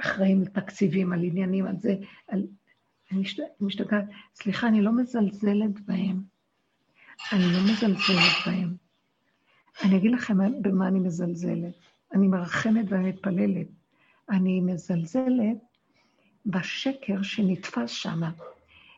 אחראים 0.00 0.42
לתקציבים, 0.42 1.12
על 1.12 1.24
עניינים, 1.24 1.66
על 1.66 1.76
זה, 1.78 1.94
על... 2.28 2.46
אני 3.12 3.22
משתגעת, 3.60 4.04
סליחה, 4.34 4.68
אני 4.68 4.82
לא 4.82 4.92
מזלזלת 4.92 5.80
בהם. 5.80 6.22
אני 7.32 7.44
לא 7.52 7.58
מזלזלת 7.72 8.46
בהם. 8.46 8.74
אני 9.84 9.96
אגיד 9.96 10.12
לכם 10.12 10.62
במה 10.62 10.88
אני 10.88 11.00
מזלזלת. 11.00 11.74
אני 12.14 12.28
מרחמת 12.28 12.84
ואני 12.88 13.08
מתפללת. 13.08 13.66
אני 14.30 14.60
מזלזלת 14.60 15.56
בשקר 16.46 17.22
שנתפס 17.22 17.90
שם. 17.90 18.20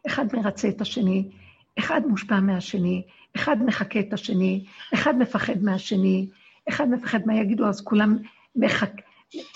אחד 0.06 0.24
מרצה 0.32 0.68
את 0.68 0.80
השני, 0.80 1.30
אחד 1.78 2.00
מושפע 2.06 2.40
מהשני, 2.40 3.02
אחד 3.36 3.62
מחקה 3.62 4.00
את 4.00 4.12
השני, 4.12 4.64
אחד 4.94 5.18
מפחד 5.18 5.62
מהשני, 5.62 6.28
אחד 6.68 6.88
מפחד 6.88 7.20
מה 7.26 7.34
יגידו, 7.34 7.66
אז 7.66 7.80
כולם 7.80 8.16
מחק... 8.56 8.90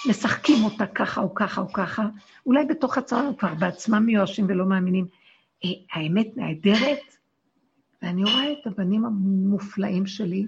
משחקים 0.09 0.65
אותה 0.65 0.87
ככה 0.87 1.21
או 1.21 1.35
ככה 1.35 1.61
או 1.61 1.73
ככה. 1.73 2.07
אולי 2.47 2.65
בתוך 2.65 2.99
הצרה 2.99 3.21
הם 3.21 3.35
כבר 3.35 3.55
בעצמם 3.55 4.07
מיואשים 4.07 4.47
ולא 4.49 4.67
מאמינים. 4.67 5.07
אה, 5.65 5.71
האמת 5.93 6.37
נהדרת, 6.37 7.17
ואני 8.03 8.25
רואה 8.25 8.53
את 8.53 8.67
הבנים 8.67 9.05
המופלאים 9.05 10.07
שלי, 10.07 10.47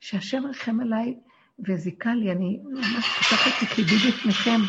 שהשם 0.00 0.46
רחם 0.46 0.80
עליי 0.80 1.14
וזיכה 1.58 2.14
לי, 2.14 2.32
אני 2.32 2.60
ממש 2.64 3.08
פותחת 3.08 3.62
את 3.62 3.78
ליבי 3.78 3.96
בפניכם, 3.96 4.60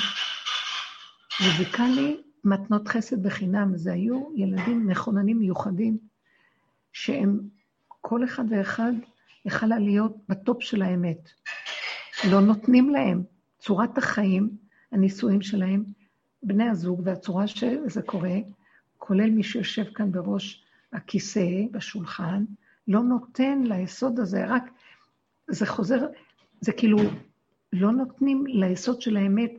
וזיכה 1.41 1.87
לי 1.87 2.17
מתנות 2.45 2.87
חסד 2.87 3.23
בחינם. 3.23 3.77
זה 3.77 3.93
היו 3.93 4.29
ילדים 4.35 4.87
מכוננים 4.87 5.39
מיוחדים, 5.39 5.97
שהם, 6.93 7.39
כל 7.87 8.23
אחד 8.23 8.43
ואחד 8.49 8.93
יכלה 9.45 9.79
להיות 9.79 10.15
בטופ 10.29 10.63
של 10.63 10.81
האמת. 10.81 11.29
לא 12.31 12.41
נותנים 12.41 12.89
להם. 12.89 13.23
צורת 13.59 13.97
החיים, 13.97 14.49
הנישואים 14.91 15.41
שלהם, 15.41 15.83
בני 16.43 16.69
הזוג 16.69 17.01
והצורה 17.03 17.47
שזה 17.47 18.01
קורה, 18.01 18.35
כולל 18.97 19.29
מי 19.29 19.43
שיושב 19.43 19.83
כאן 19.83 20.11
בראש 20.11 20.63
הכיסא, 20.93 21.47
בשולחן, 21.71 22.45
לא 22.87 23.03
נותן 23.03 23.63
ליסוד 23.63 24.19
הזה, 24.19 24.45
רק 24.47 24.63
זה 25.47 25.65
חוזר 25.65 26.05
זה 26.61 26.71
כאילו, 26.71 26.97
לא 27.73 27.91
נותנים 27.91 28.45
ליסוד 28.47 29.01
של 29.01 29.17
האמת 29.17 29.51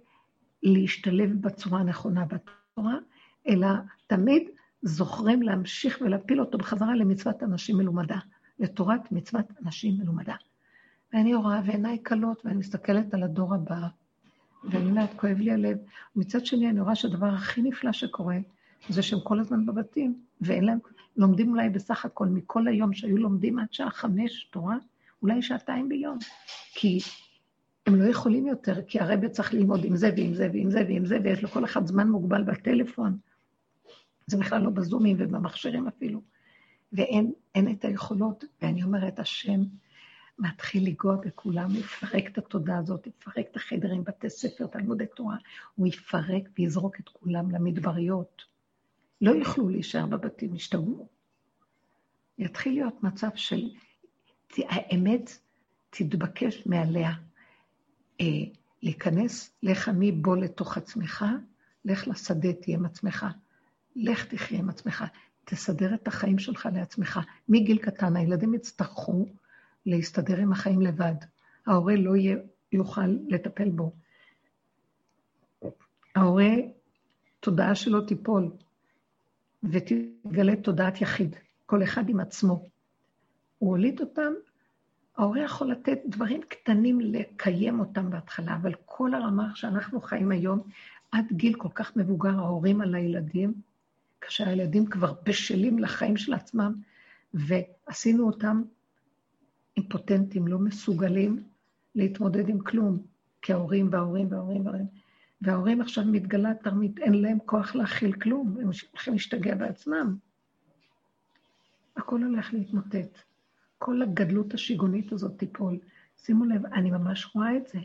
להשתלב 0.62 1.30
בצורה 1.41 1.80
הנכונה 1.80 2.24
בתורה, 2.79 2.99
אלא 3.49 3.68
תמיד 4.07 4.49
זוכרים 4.83 5.43
להמשיך 5.43 5.99
ולהפיל 6.01 6.41
אותו 6.41 6.59
בחזרה 6.59 6.95
למצוות 6.95 7.43
אנשים 7.43 7.77
מלומדה, 7.77 8.18
לתורת 8.59 9.12
מצוות 9.12 9.47
אנשים 9.64 9.95
מלומדה. 9.99 10.35
ואני 11.12 11.35
רואה 11.35 11.61
ועיניי 11.66 11.99
כלות, 12.07 12.43
ואני 12.45 12.57
מסתכלת 12.57 13.14
על 13.14 13.22
הדור 13.22 13.55
הבא, 13.55 13.87
ואני 14.64 14.91
אומרת, 14.91 15.11
כואב 15.16 15.39
לי 15.39 15.51
הלב. 15.51 15.79
ומצד 16.16 16.47
שני, 16.47 16.70
אני 16.70 16.81
רואה 16.81 16.95
שהדבר 16.95 17.27
הכי 17.27 17.62
נפלא 17.62 17.93
שקורה, 17.93 18.37
זה 18.89 19.03
שהם 19.03 19.20
כל 19.24 19.41
הזמן 19.41 19.66
בבתים, 19.66 20.20
ואין 20.41 20.64
להם, 20.64 20.79
לומדים 21.16 21.51
אולי 21.51 21.68
בסך 21.68 22.05
הכל 22.05 22.27
מכל 22.27 22.68
היום 22.68 22.93
שהיו 22.93 23.16
לומדים 23.16 23.59
עד 23.59 23.72
שעה 23.72 23.91
חמש 23.91 24.45
תורה, 24.45 24.77
אולי 25.22 25.43
שעתיים 25.43 25.89
ביום, 25.89 26.18
כי 26.74 26.99
הם 27.87 27.95
לא 27.95 28.05
יכולים 28.11 28.47
יותר, 28.47 28.82
כי 28.82 29.01
הרבי 29.01 29.28
צריך 29.28 29.55
ללמוד 29.55 29.84
עם 29.84 29.97
זה 29.97 30.11
ועם 30.16 30.34
זה 30.34 30.49
ועם 30.53 30.70
זה 30.70 30.84
ועם 30.89 31.07
זה, 31.07 31.18
ויש 31.24 31.45
לכל 31.45 31.64
אחד 31.64 31.87
זמן 31.87 32.09
מוגבל 32.09 32.43
בטלפון. 32.43 33.18
זה 34.26 34.39
בכלל 34.39 34.62
לא 34.62 34.70
בזומים 34.70 35.16
ובמכשירים 35.20 35.89
אפילו. 35.89 36.22
ואין 36.93 37.32
את 37.72 37.84
היכולות, 37.84 38.45
ואני 38.62 38.82
אומרת, 38.82 39.18
השם 39.18 39.61
מתחיל 40.39 40.87
לנגוע 40.87 41.16
בכולם, 41.16 41.70
הוא 41.70 41.80
יפרק 41.80 42.26
את 42.26 42.39
התודעה 42.39 42.78
הזאת, 42.78 43.07
יפרק 43.07 43.47
את 43.51 43.57
החדרים, 43.57 44.05
בתי 44.05 44.30
ספר, 44.30 44.66
תלמודי 44.66 45.07
תורה, 45.16 45.37
הוא 45.74 45.87
יפרק 45.87 46.49
ויזרוק 46.59 47.01
את 47.01 47.09
כולם 47.09 47.51
למדבריות. 47.51 48.43
לא 49.20 49.30
יוכלו 49.30 49.68
להישאר 49.68 50.07
בבתים, 50.07 50.55
ישתגעו. 50.55 51.09
יתחיל 52.39 52.74
להיות 52.74 53.03
מצב 53.03 53.28
של 53.34 53.70
האמת 54.59 55.39
תתבקש 55.91 56.66
מעליה. 56.66 57.12
אה, 58.21 58.27
להיכנס, 58.83 59.53
לך 59.62 59.91
מבוא 59.95 60.37
לתוך 60.37 60.77
עצמך, 60.77 61.25
לך 61.85 62.09
לשדה, 62.09 62.53
תהיה 62.53 62.77
עם 62.77 62.87
עצמך. 62.87 63.27
לך 63.97 64.25
תחיה 64.25 64.59
עם 64.59 64.69
עצמך. 64.69 65.05
תסדר 65.45 65.95
את 65.95 66.09
החיים 66.09 66.39
שלך 66.39 66.69
לעצמך. 66.75 67.21
מגיל 67.49 67.79
קטן 67.79 68.17
הילדים 68.17 68.55
יצטרכו 68.55 69.27
להסתדר 69.87 70.37
עם 70.37 70.53
החיים 70.53 70.81
לבד. 70.81 71.14
ההורה 71.67 71.97
לא 71.97 72.12
יוכל 72.73 73.07
לטפל 73.29 73.71
בו. 73.71 73.93
ההורה, 76.14 76.51
תודעה 77.41 77.75
שלו 77.75 78.01
תיפול, 78.01 78.51
ותגלה 79.62 80.57
תודעת 80.57 81.01
יחיד, 81.01 81.37
כל 81.67 81.83
אחד 81.83 82.09
עם 82.09 82.21
עצמו. 82.21 82.69
הוא 83.59 83.71
הוליד 83.71 84.01
אותם, 84.01 84.33
ההורה 85.17 85.41
יכול 85.41 85.71
לתת 85.71 85.99
דברים 86.07 86.41
קטנים 86.49 87.01
לקיים 87.01 87.81
אותם 87.81 88.11
בהתחלה, 88.11 88.55
אבל 88.55 88.73
כל 88.85 89.14
הרמה 89.14 89.51
שאנחנו 89.55 90.01
חיים 90.01 90.31
היום, 90.31 90.62
עד 91.12 91.27
גיל 91.33 91.55
כל 91.55 91.69
כך 91.75 91.97
מבוגר, 91.97 92.39
ההורים 92.39 92.81
על 92.81 92.95
הילדים, 92.95 93.55
כאשר 94.21 94.49
הילדים 94.49 94.87
כבר 94.87 95.14
בשלים 95.25 95.79
לחיים 95.79 96.17
של 96.17 96.35
עצמם, 96.35 96.75
ועשינו 97.35 98.27
אותם 98.27 98.62
אימפוטנטים, 99.77 100.49
לא 100.49 100.59
מסוגלים 100.59 101.43
להתמודד 101.95 102.49
עם 102.49 102.59
כלום. 102.59 102.99
כי 103.43 103.53
ההורים 103.53 103.89
וההורים 103.93 104.33
וההורים 104.33 104.67
וההורים, 104.67 104.87
וההורים 105.41 105.81
עכשיו 105.81 106.05
מתגלה 106.05 106.55
תרמית, 106.55 106.99
אין 106.99 107.14
להם 107.14 107.39
כוח 107.47 107.75
להכיל 107.75 108.12
כלום, 108.12 108.57
הם 108.61 108.71
הולכים 108.93 109.12
להשתגע 109.12 109.55
בעצמם. 109.55 110.17
הכל 111.97 112.23
הולך 112.23 112.55
להתמוטט. 112.55 113.26
כל 113.79 114.03
הגדלות 114.03 114.55
השיגונית 114.55 115.12
הזאת 115.12 115.39
תיפול. 115.39 115.79
שימו 116.16 116.45
לב, 116.45 116.66
אני 116.66 116.91
ממש 116.91 117.31
רואה 117.35 117.57
את 117.57 117.66
זה. 117.66 117.79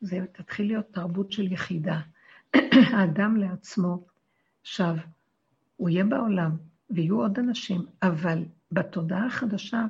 זה 0.00 0.18
תתחיל 0.32 0.66
להיות 0.66 0.86
תרבות 0.92 1.32
של 1.32 1.52
יחידה. 1.52 2.00
האדם 2.94 3.36
לעצמו, 3.36 4.04
עכשיו, 4.62 4.96
הוא 5.76 5.88
יהיה 5.88 6.04
בעולם, 6.04 6.56
ויהיו 6.90 7.20
עוד 7.20 7.38
אנשים, 7.38 7.80
אבל 8.02 8.44
בתודעה 8.72 9.26
החדשה 9.26 9.86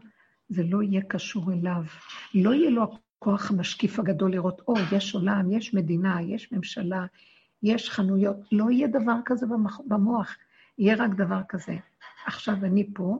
זה 0.49 0.63
לא 0.63 0.83
יהיה 0.83 1.03
קשור 1.03 1.53
אליו. 1.53 1.85
לא 2.35 2.55
יהיה 2.55 2.71
לו 2.71 2.83
הכוח 3.19 3.51
המשקיף 3.51 3.99
הגדול 3.99 4.33
לראות, 4.33 4.63
או, 4.69 4.77
oh, 4.77 4.81
יש 4.93 5.15
עולם, 5.15 5.53
יש 5.53 5.75
מדינה, 5.75 6.23
יש 6.23 6.53
ממשלה, 6.53 7.07
יש 7.63 7.91
חנויות. 7.91 8.37
לא 8.53 8.71
יהיה 8.71 8.89
דבר 8.89 9.17
כזה 9.25 9.47
במוח, 9.87 10.37
יהיה 10.79 10.97
רק 10.97 11.11
דבר 11.11 11.41
כזה. 11.49 11.77
עכשיו 12.27 12.55
אני 12.65 12.91
פה, 12.95 13.19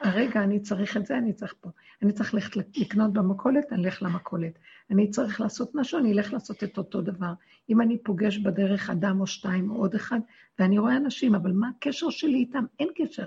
הרגע 0.00 0.44
אני 0.44 0.60
צריך 0.60 0.96
את 0.96 1.06
זה, 1.06 1.18
אני 1.18 1.32
צריך 1.32 1.54
פה. 1.60 1.70
אני 2.02 2.12
צריך 2.12 2.34
ללכת 2.34 2.56
לקנות 2.76 3.12
במכולת, 3.12 3.72
אני 3.72 3.84
אלך 3.84 4.02
למכולת. 4.02 4.58
אני 4.90 5.10
צריך 5.10 5.40
לעשות 5.40 5.74
משהו, 5.74 5.98
אני 5.98 6.12
אלך 6.12 6.32
לעשות 6.32 6.64
את 6.64 6.78
אותו 6.78 7.00
דבר. 7.00 7.32
אם 7.68 7.80
אני 7.80 7.98
פוגש 7.98 8.38
בדרך 8.38 8.90
אדם 8.90 9.20
או 9.20 9.26
שתיים 9.26 9.70
או 9.70 9.76
עוד 9.76 9.94
אחד, 9.94 10.20
ואני 10.58 10.78
רואה 10.78 10.96
אנשים, 10.96 11.34
אבל 11.34 11.52
מה 11.52 11.68
הקשר 11.76 12.10
שלי 12.10 12.38
איתם? 12.38 12.64
אין 12.80 12.88
קשר. 12.94 13.24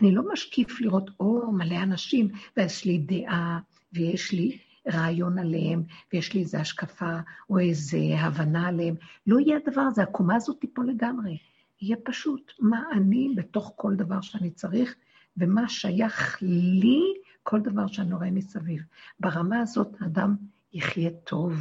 אני 0.00 0.14
לא 0.14 0.32
משקיף 0.32 0.80
לראות, 0.80 1.10
או, 1.20 1.52
מלא 1.52 1.82
אנשים, 1.82 2.28
ויש 2.56 2.84
לי 2.84 2.98
דעה, 2.98 3.58
ויש 3.92 4.32
לי 4.32 4.58
רעיון 4.92 5.38
עליהם, 5.38 5.82
ויש 6.12 6.34
לי 6.34 6.40
איזו 6.40 6.58
השקפה, 6.58 7.18
או 7.50 7.58
איזו 7.58 7.98
הבנה 8.18 8.68
עליהם. 8.68 8.94
לא 9.26 9.40
יהיה 9.40 9.58
הדבר 9.66 9.80
הזה, 9.80 10.02
הקומה 10.02 10.36
הזאת 10.36 10.60
תיפול 10.60 10.88
לגמרי. 10.90 11.38
יהיה 11.82 11.96
פשוט 12.04 12.52
מה 12.58 12.82
אני 12.92 13.32
בתוך 13.36 13.72
כל 13.76 13.94
דבר 13.94 14.20
שאני 14.20 14.50
צריך, 14.50 14.94
ומה 15.36 15.68
שייך 15.68 16.38
לי 16.42 17.00
כל 17.42 17.60
דבר 17.60 17.86
שאני 17.86 18.14
רואה 18.14 18.30
מסביב. 18.30 18.82
ברמה 19.20 19.60
הזאת 19.60 19.96
האדם 20.00 20.36
יחיה 20.72 21.10
טוב, 21.10 21.54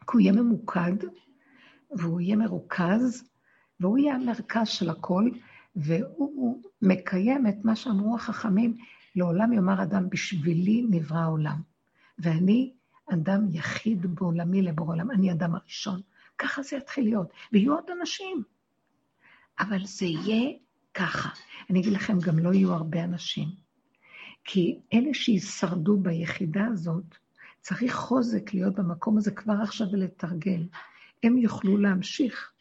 כי 0.00 0.12
הוא 0.12 0.20
יהיה 0.20 0.32
ממוקד, 0.32 0.96
והוא 1.90 2.20
יהיה 2.20 2.36
מרוכז, 2.36 3.28
והוא 3.80 3.98
יהיה 3.98 4.14
המרכז 4.14 4.68
של 4.68 4.90
הכל, 4.90 5.30
והוא 5.76 6.62
מקיים 6.82 7.46
את 7.46 7.64
מה 7.64 7.76
שאמרו 7.76 8.16
החכמים, 8.16 8.76
לעולם 9.16 9.52
יאמר 9.52 9.82
אדם, 9.82 10.10
בשבילי 10.10 10.86
נברא 10.90 11.18
העולם. 11.18 11.60
ואני 12.18 12.72
אדם 13.12 13.46
יחיד 13.50 14.06
בעולמי 14.14 14.62
לבורא 14.62 14.94
עולם, 14.94 15.10
אני 15.10 15.32
אדם 15.32 15.54
הראשון. 15.54 16.00
ככה 16.38 16.62
זה 16.62 16.76
יתחיל 16.76 17.04
להיות. 17.04 17.28
ויהיו 17.52 17.74
עוד 17.74 17.84
אנשים. 18.00 18.42
אבל 19.58 19.84
זה 19.84 20.06
יהיה 20.06 20.52
ככה. 20.96 21.28
אני 21.70 21.80
אגיד 21.80 21.92
לכם, 21.92 22.18
גם 22.18 22.38
לא 22.38 22.52
יהיו 22.52 22.72
הרבה 22.72 23.04
אנשים. 23.04 23.48
כי 24.44 24.78
אלה 24.92 25.14
שישרדו 25.14 25.96
ביחידה 25.96 26.64
הזאת, 26.72 27.14
צריך 27.60 27.94
חוזק 27.94 28.54
להיות 28.54 28.74
במקום 28.74 29.18
הזה 29.18 29.30
כבר 29.30 29.54
עכשיו 29.62 29.86
ולתרגל. 29.92 30.66
הם 31.22 31.38
יוכלו 31.38 31.76
להמשיך, 31.76 32.52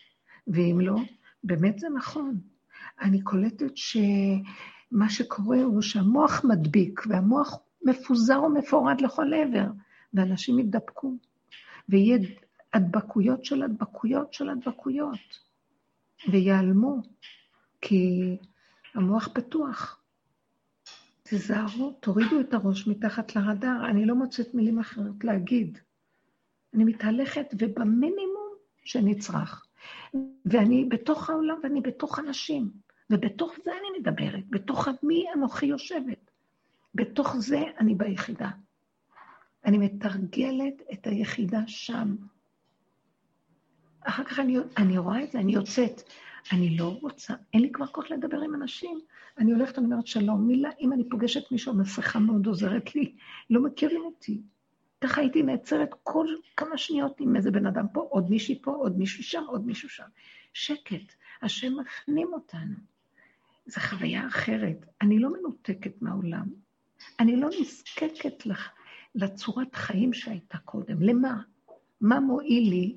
ואם 0.47 0.79
לא, 0.79 0.95
באמת 1.43 1.79
זה 1.79 1.87
נכון. 1.95 2.39
אני 3.01 3.21
קולטת 3.21 3.77
שמה 3.77 5.09
שקורה 5.09 5.61
הוא 5.63 5.81
שהמוח 5.81 6.45
מדביק, 6.45 7.01
והמוח 7.09 7.57
מפוזר 7.85 8.43
ומפורד 8.43 9.01
לכל 9.01 9.33
עבר, 9.33 9.67
ואנשים 10.13 10.59
ידבקו, 10.59 11.13
ויהיה 11.89 12.17
הדבקויות 12.73 13.45
של 13.45 13.63
הדבקויות 13.63 14.33
של 14.33 14.49
הדבקויות, 14.49 15.39
ויעלמו, 16.31 17.01
כי 17.87 18.37
המוח 18.93 19.29
פתוח. 19.33 20.01
תיזהרו, 21.23 21.91
תורידו 21.99 22.39
את 22.39 22.53
הראש 22.53 22.87
מתחת 22.87 23.35
לרדאר, 23.35 23.89
אני 23.89 24.05
לא 24.05 24.15
מוצאת 24.15 24.53
מילים 24.53 24.79
אחרות 24.79 25.23
להגיד. 25.23 25.77
אני 26.73 26.83
מתהלכת 26.83 27.47
ובמינימום 27.59 28.53
שנצרך. 28.83 29.65
ואני 30.45 30.85
בתוך 30.85 31.29
העולם 31.29 31.59
ואני 31.63 31.81
בתוך 31.81 32.19
אנשים, 32.19 32.71
ובתוך 33.09 33.53
זה 33.63 33.71
אני 33.71 33.99
מדברת, 33.99 34.49
בתוך 34.49 34.87
מי 35.03 35.25
אנוכי 35.35 35.65
יושבת. 35.65 36.31
בתוך 36.95 37.35
זה 37.35 37.63
אני 37.79 37.95
ביחידה. 37.95 38.49
אני 39.65 39.77
מתרגלת 39.77 40.81
את 40.93 41.07
היחידה 41.07 41.61
שם. 41.67 42.15
אחר 44.01 44.23
כך 44.23 44.39
אני, 44.39 44.57
אני 44.77 44.97
רואה 44.97 45.23
את 45.23 45.31
זה, 45.31 45.39
אני 45.39 45.53
יוצאת. 45.53 46.01
אני 46.51 46.77
לא 46.77 46.97
רוצה, 47.01 47.33
אין 47.53 47.61
לי 47.61 47.71
כבר 47.71 47.87
כוח 47.87 48.11
לדבר 48.11 48.41
עם 48.41 48.55
אנשים. 48.55 48.99
אני 49.37 49.51
הולכת, 49.51 49.77
אני 49.77 49.85
אומרת 49.85 50.07
שלום, 50.07 50.47
מילה, 50.47 50.69
אם 50.81 50.93
אני 50.93 51.09
פוגשת 51.09 51.51
מישהו, 51.51 51.71
המסכה 51.71 52.19
מאוד 52.19 52.45
עוזרת 52.45 52.95
לי, 52.95 53.15
לא 53.49 53.63
מכירים 53.63 54.01
אותי. 54.01 54.41
ככה 55.01 55.21
הייתי 55.21 55.43
נעצרת 55.43 55.89
כל 56.03 56.27
כמה 56.57 56.77
שניות 56.77 57.19
עם 57.19 57.35
איזה 57.35 57.51
בן 57.51 57.65
אדם 57.65 57.85
פה, 57.93 58.07
עוד 58.09 58.29
מישהי 58.29 58.61
פה, 58.61 58.71
עוד 58.71 58.97
מישהו 58.97 59.23
שם, 59.23 59.43
עוד 59.47 59.65
מישהו 59.65 59.89
שם. 59.89 60.07
שקט, 60.53 61.13
השם 61.41 61.73
מפנים 61.79 62.33
אותנו. 62.33 62.75
זו 63.65 63.81
חוויה 63.81 64.27
אחרת. 64.27 64.85
אני 65.01 65.19
לא 65.19 65.29
מנותקת 65.33 66.01
מהעולם. 66.01 66.45
אני 67.19 67.35
לא 67.35 67.49
נזקקת 67.59 68.43
לצורת 69.15 69.75
חיים 69.75 70.13
שהייתה 70.13 70.57
קודם. 70.57 71.01
למה? 71.01 71.41
מה 72.01 72.19
מועיל 72.19 72.69
לי 72.69 72.95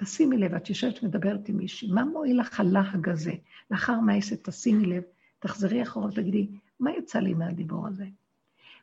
תשימי 0.00 0.36
לב, 0.38 0.54
את 0.54 0.68
יושבת 0.68 1.02
ומדברת 1.02 1.48
עם 1.48 1.56
מישהי, 1.56 1.92
מה 1.92 2.04
מועיל 2.04 2.40
לך 2.40 2.60
הלהג 2.60 3.08
הזה? 3.08 3.32
לאחר 3.70 4.00
מעשת 4.00 4.48
תשימי 4.48 4.86
לב, 4.86 5.02
תחזרי 5.38 5.82
אחורה 5.82 6.06
ותגידי, 6.06 6.48
מה 6.80 6.90
יצא 6.90 7.18
לי 7.18 7.34
מהדיבור 7.34 7.86
הזה? 7.88 8.06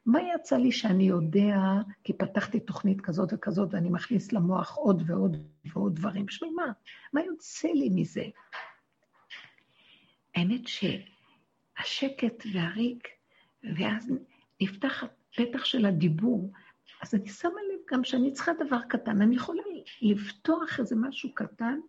מה 0.06 0.20
יצא 0.36 0.58
לי 0.58 0.72
שאני 0.72 1.04
יודע, 1.04 1.58
כי 2.04 2.14
פתחתי 2.14 2.60
תוכנית 2.60 3.02
כזאת 3.02 3.30
וכזאת, 3.34 3.70
ואני 3.74 3.90
מכניס 3.90 4.32
למוח 4.32 4.76
עוד 4.76 5.04
ועוד 5.06 5.38
ועוד 5.74 5.96
דברים, 5.96 6.26
בשביל 6.26 6.50
מה? 6.56 6.72
מה 7.14 7.22
יוצא 7.22 7.68
לי 7.68 7.90
מזה? 7.90 8.24
האמת 10.36 10.62
שהשקט 10.68 12.44
והריק, 12.54 13.08
ואז 13.64 14.12
נפתח 14.62 15.04
הפתח 15.40 15.66
של 15.66 15.86
הדיבור, 15.86 16.52
אז 17.02 17.16
אני 17.16 17.30
שמה 17.30 17.52
לב 17.52 17.80
גם 17.92 18.04
שאני 18.04 18.34
צריכה 18.34 18.52
דבר 18.66 18.82
קטן, 18.90 19.22
אני 19.22 19.36
יכולה 19.36 19.62
לפתוח 20.02 20.80
איזה 20.80 20.96
משהו 20.96 21.34
קטן, 21.34 21.80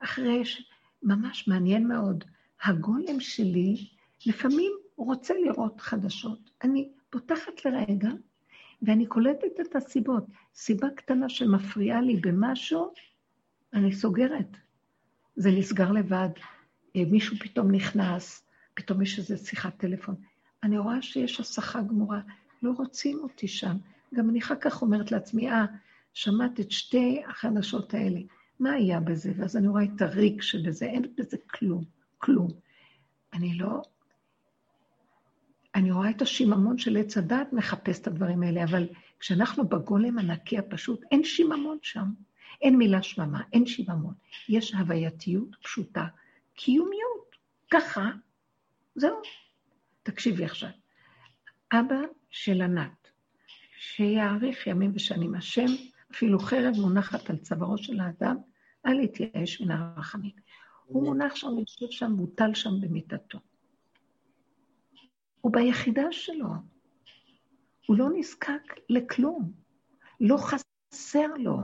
אחרי 0.00 0.44
ש... 0.44 0.70
ממש 1.04 1.48
מעניין 1.48 1.88
מאוד. 1.88 2.24
הגולם 2.64 3.20
שלי 3.20 3.86
לפעמים 4.26 4.72
רוצה 4.96 5.34
לראות 5.44 5.80
חדשות. 5.80 6.50
אני 6.62 6.88
פותחת 7.10 7.64
לרגע, 7.64 8.10
ואני 8.82 9.06
קולטת 9.06 9.60
את 9.60 9.76
הסיבות. 9.76 10.24
סיבה 10.54 10.90
קטנה 10.96 11.28
שמפריעה 11.28 12.00
לי 12.00 12.16
במשהו, 12.16 12.92
אני 13.72 13.92
סוגרת. 13.92 14.56
זה 15.36 15.50
נסגר 15.50 15.92
לבד. 15.92 16.28
אה, 16.96 17.02
מישהו 17.10 17.36
פתאום 17.40 17.70
נכנס, 17.70 18.46
פתאום 18.74 19.02
יש 19.02 19.18
איזו 19.18 19.46
שיחת 19.46 19.76
טלפון. 19.76 20.14
אני 20.62 20.78
רואה 20.78 21.02
שיש 21.02 21.40
הסחה 21.40 21.82
גמורה, 21.82 22.20
לא 22.62 22.72
רוצים 22.78 23.18
אותי 23.22 23.48
שם. 23.48 23.76
גם 24.14 24.30
אני 24.30 24.38
אחר 24.38 24.56
כך 24.60 24.82
אומרת 24.82 25.12
לעצמי, 25.12 25.50
אה, 25.50 25.64
שמעת 26.14 26.60
את 26.60 26.70
שתי 26.70 27.22
החדשות 27.28 27.94
האלה, 27.94 28.20
מה 28.60 28.70
היה 28.70 29.00
בזה? 29.00 29.32
ואז 29.36 29.56
אני 29.56 29.68
רואה 29.68 29.84
את 29.84 30.02
הריק 30.02 30.42
שבזה, 30.42 30.86
אין 30.86 31.14
בזה 31.16 31.36
כלום, 31.50 31.84
כלום. 32.18 32.48
אני 33.32 33.58
לא... 33.58 33.82
אני 35.74 35.92
רואה 35.92 36.10
את 36.10 36.22
השיממון 36.22 36.78
של 36.78 36.96
עץ 36.96 37.16
הדת 37.16 37.52
מחפש 37.52 38.00
את 38.00 38.06
הדברים 38.06 38.42
האלה, 38.42 38.64
אבל 38.64 38.88
כשאנחנו 39.20 39.68
בגולם 39.68 40.18
הנקי 40.18 40.58
הפשוט, 40.58 41.00
אין 41.10 41.24
שיממון 41.24 41.78
שם. 41.82 42.12
אין 42.62 42.76
מילה 42.76 43.02
שממה, 43.02 43.42
אין 43.52 43.66
שיממון. 43.66 44.14
יש 44.48 44.74
הווייתיות 44.74 45.56
פשוטה, 45.62 46.06
קיומיות. 46.54 47.36
ככה, 47.70 48.10
זהו. 48.94 49.16
תקשיבי 50.02 50.44
עכשיו. 50.44 50.70
אבא 51.72 52.00
של 52.30 52.62
ענת, 52.62 53.08
שיאריך 53.78 54.66
ימים 54.66 54.92
ושנים. 54.94 55.34
השם, 55.34 55.66
אפילו 56.14 56.38
חרב 56.38 56.74
מונחת 56.80 57.30
על 57.30 57.36
צווארו 57.36 57.78
של 57.78 58.00
האדם, 58.00 58.36
אל 58.86 59.00
יתייאש 59.00 59.60
מן 59.60 59.70
הרחמים. 59.70 60.30
הוא 60.86 61.04
מונח 61.04 61.34
שם, 61.34 61.48
יושב 61.58 61.86
שם, 61.90 62.10
מוטל 62.10 62.54
שם 62.54 62.70
במיטתו. 62.80 63.38
הוא 65.40 65.52
ביחידה 65.52 66.02
שלו. 66.10 66.48
הוא 67.86 67.96
לא 67.96 68.08
נזקק 68.14 68.74
לכלום. 68.88 69.52
לא 70.20 70.36
חסר 70.36 71.34
לו. 71.38 71.58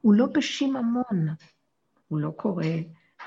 הוא 0.00 0.14
לא 0.14 0.26
בשיממון. 0.26 1.28
הוא 2.08 2.20
לא 2.20 2.30
קורא, 2.30 2.64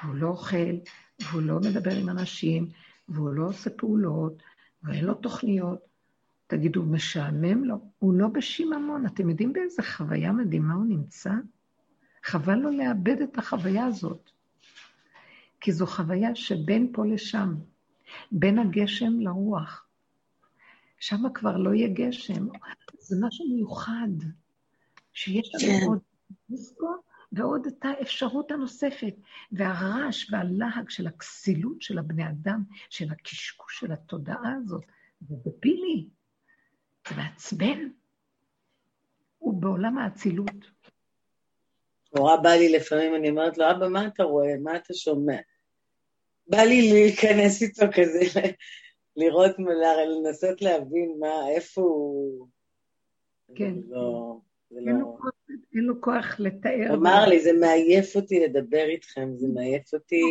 הוא 0.03 0.15
לא 0.15 0.27
אוכל, 0.27 0.75
והוא 1.21 1.41
לא 1.41 1.59
מדבר 1.59 1.95
עם 1.95 2.09
אנשים, 2.09 2.69
והוא 3.09 3.29
לא 3.29 3.47
עושה 3.47 3.69
פעולות, 3.69 4.43
ואין 4.83 5.05
לו 5.05 5.13
תוכניות. 5.13 5.88
תגידו, 6.49 6.83
משעמם 6.83 7.63
לו? 7.63 7.75
הוא 7.99 8.13
לא 8.13 8.27
בשיממון. 8.27 9.05
אתם 9.05 9.29
יודעים 9.29 9.53
באיזה 9.53 9.83
חוויה 9.83 10.31
מדהימה 10.31 10.73
הוא 10.73 10.85
נמצא? 10.85 11.31
חבל 12.23 12.55
לו 12.55 12.69
לאבד 12.69 13.21
את 13.21 13.37
החוויה 13.37 13.85
הזאת. 13.85 14.29
כי 15.61 15.71
זו 15.71 15.87
חוויה 15.87 16.35
שבין 16.35 16.89
פה 16.93 17.05
לשם, 17.05 17.55
בין 18.31 18.59
הגשם 18.59 19.19
לרוח. 19.19 19.85
שם 20.99 21.33
כבר 21.33 21.57
לא 21.57 21.73
יהיה 21.73 21.87
גשם. 21.93 22.47
זה 22.99 23.15
משהו 23.21 23.45
מיוחד, 23.49 24.09
שיש 25.13 25.51
לנו 25.55 25.79
כן. 25.79 25.87
עוד 25.87 25.99
דיסקו 26.49 26.95
ועוד 27.31 27.65
את 27.65 27.85
האפשרות 27.85 28.51
הנוספת. 28.51 29.15
והרעש 29.51 30.31
והלהג 30.31 30.89
של 30.89 31.07
הכסילות 31.07 31.81
של 31.81 31.99
הבני 31.99 32.29
אדם, 32.29 32.63
של 32.89 33.11
הקשקוש 33.11 33.79
של 33.79 33.91
התודעה 33.91 34.53
הזאת, 34.57 34.83
זה 35.21 35.35
דבילי, 35.45 36.07
זה 37.09 37.15
מעצבן. 37.15 37.89
הוא 39.37 39.61
בעולם 39.61 39.97
האצילות. 39.97 40.71
נורא 42.15 42.35
בא 42.35 42.49
לי 42.49 42.69
לפעמים, 42.69 43.15
אני 43.15 43.29
אומרת 43.29 43.57
לו, 43.57 43.71
אבא, 43.71 43.87
מה 43.87 44.07
אתה 44.07 44.23
רואה? 44.23 44.57
מה 44.63 44.75
אתה 44.75 44.93
שומע? 44.93 45.37
בא 46.47 46.57
לי 46.57 46.91
להיכנס 46.91 47.61
איתו 47.61 47.85
כזה, 47.95 48.19
לראות, 49.15 49.55
לנסות 50.07 50.61
להבין 50.61 51.15
מה, 51.19 51.49
איפה 51.49 51.81
הוא... 51.81 52.47
כן. 53.55 53.73
לא, 53.87 54.37
זה 54.69 54.79
לא... 54.81 55.17
אין 55.75 55.83
לו 55.83 56.01
כוח 56.01 56.39
לתאר. 56.39 56.93
אמר 56.93 57.25
לי, 57.27 57.39
זה 57.39 57.53
מעייף 57.53 58.15
אותי 58.15 58.39
לדבר 58.39 58.85
איתכם, 58.89 59.29
זה 59.35 59.47
מעייף 59.53 59.93
אותי 59.93 60.21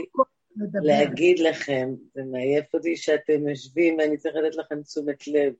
להגיד 0.82 1.38
לכם, 1.38 1.88
זה 2.14 2.22
מעייף 2.30 2.74
אותי 2.74 2.96
שאתם 2.96 3.48
יושבים 3.48 3.98
ואני 3.98 4.16
צריך 4.16 4.34
לתת 4.36 4.56
לכם 4.56 4.82
תשומת 4.82 5.28
לב. 5.28 5.52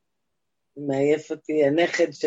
מעייף 0.87 1.31
אותי, 1.31 1.65
הנכד 1.65 2.13
ש... 2.13 2.25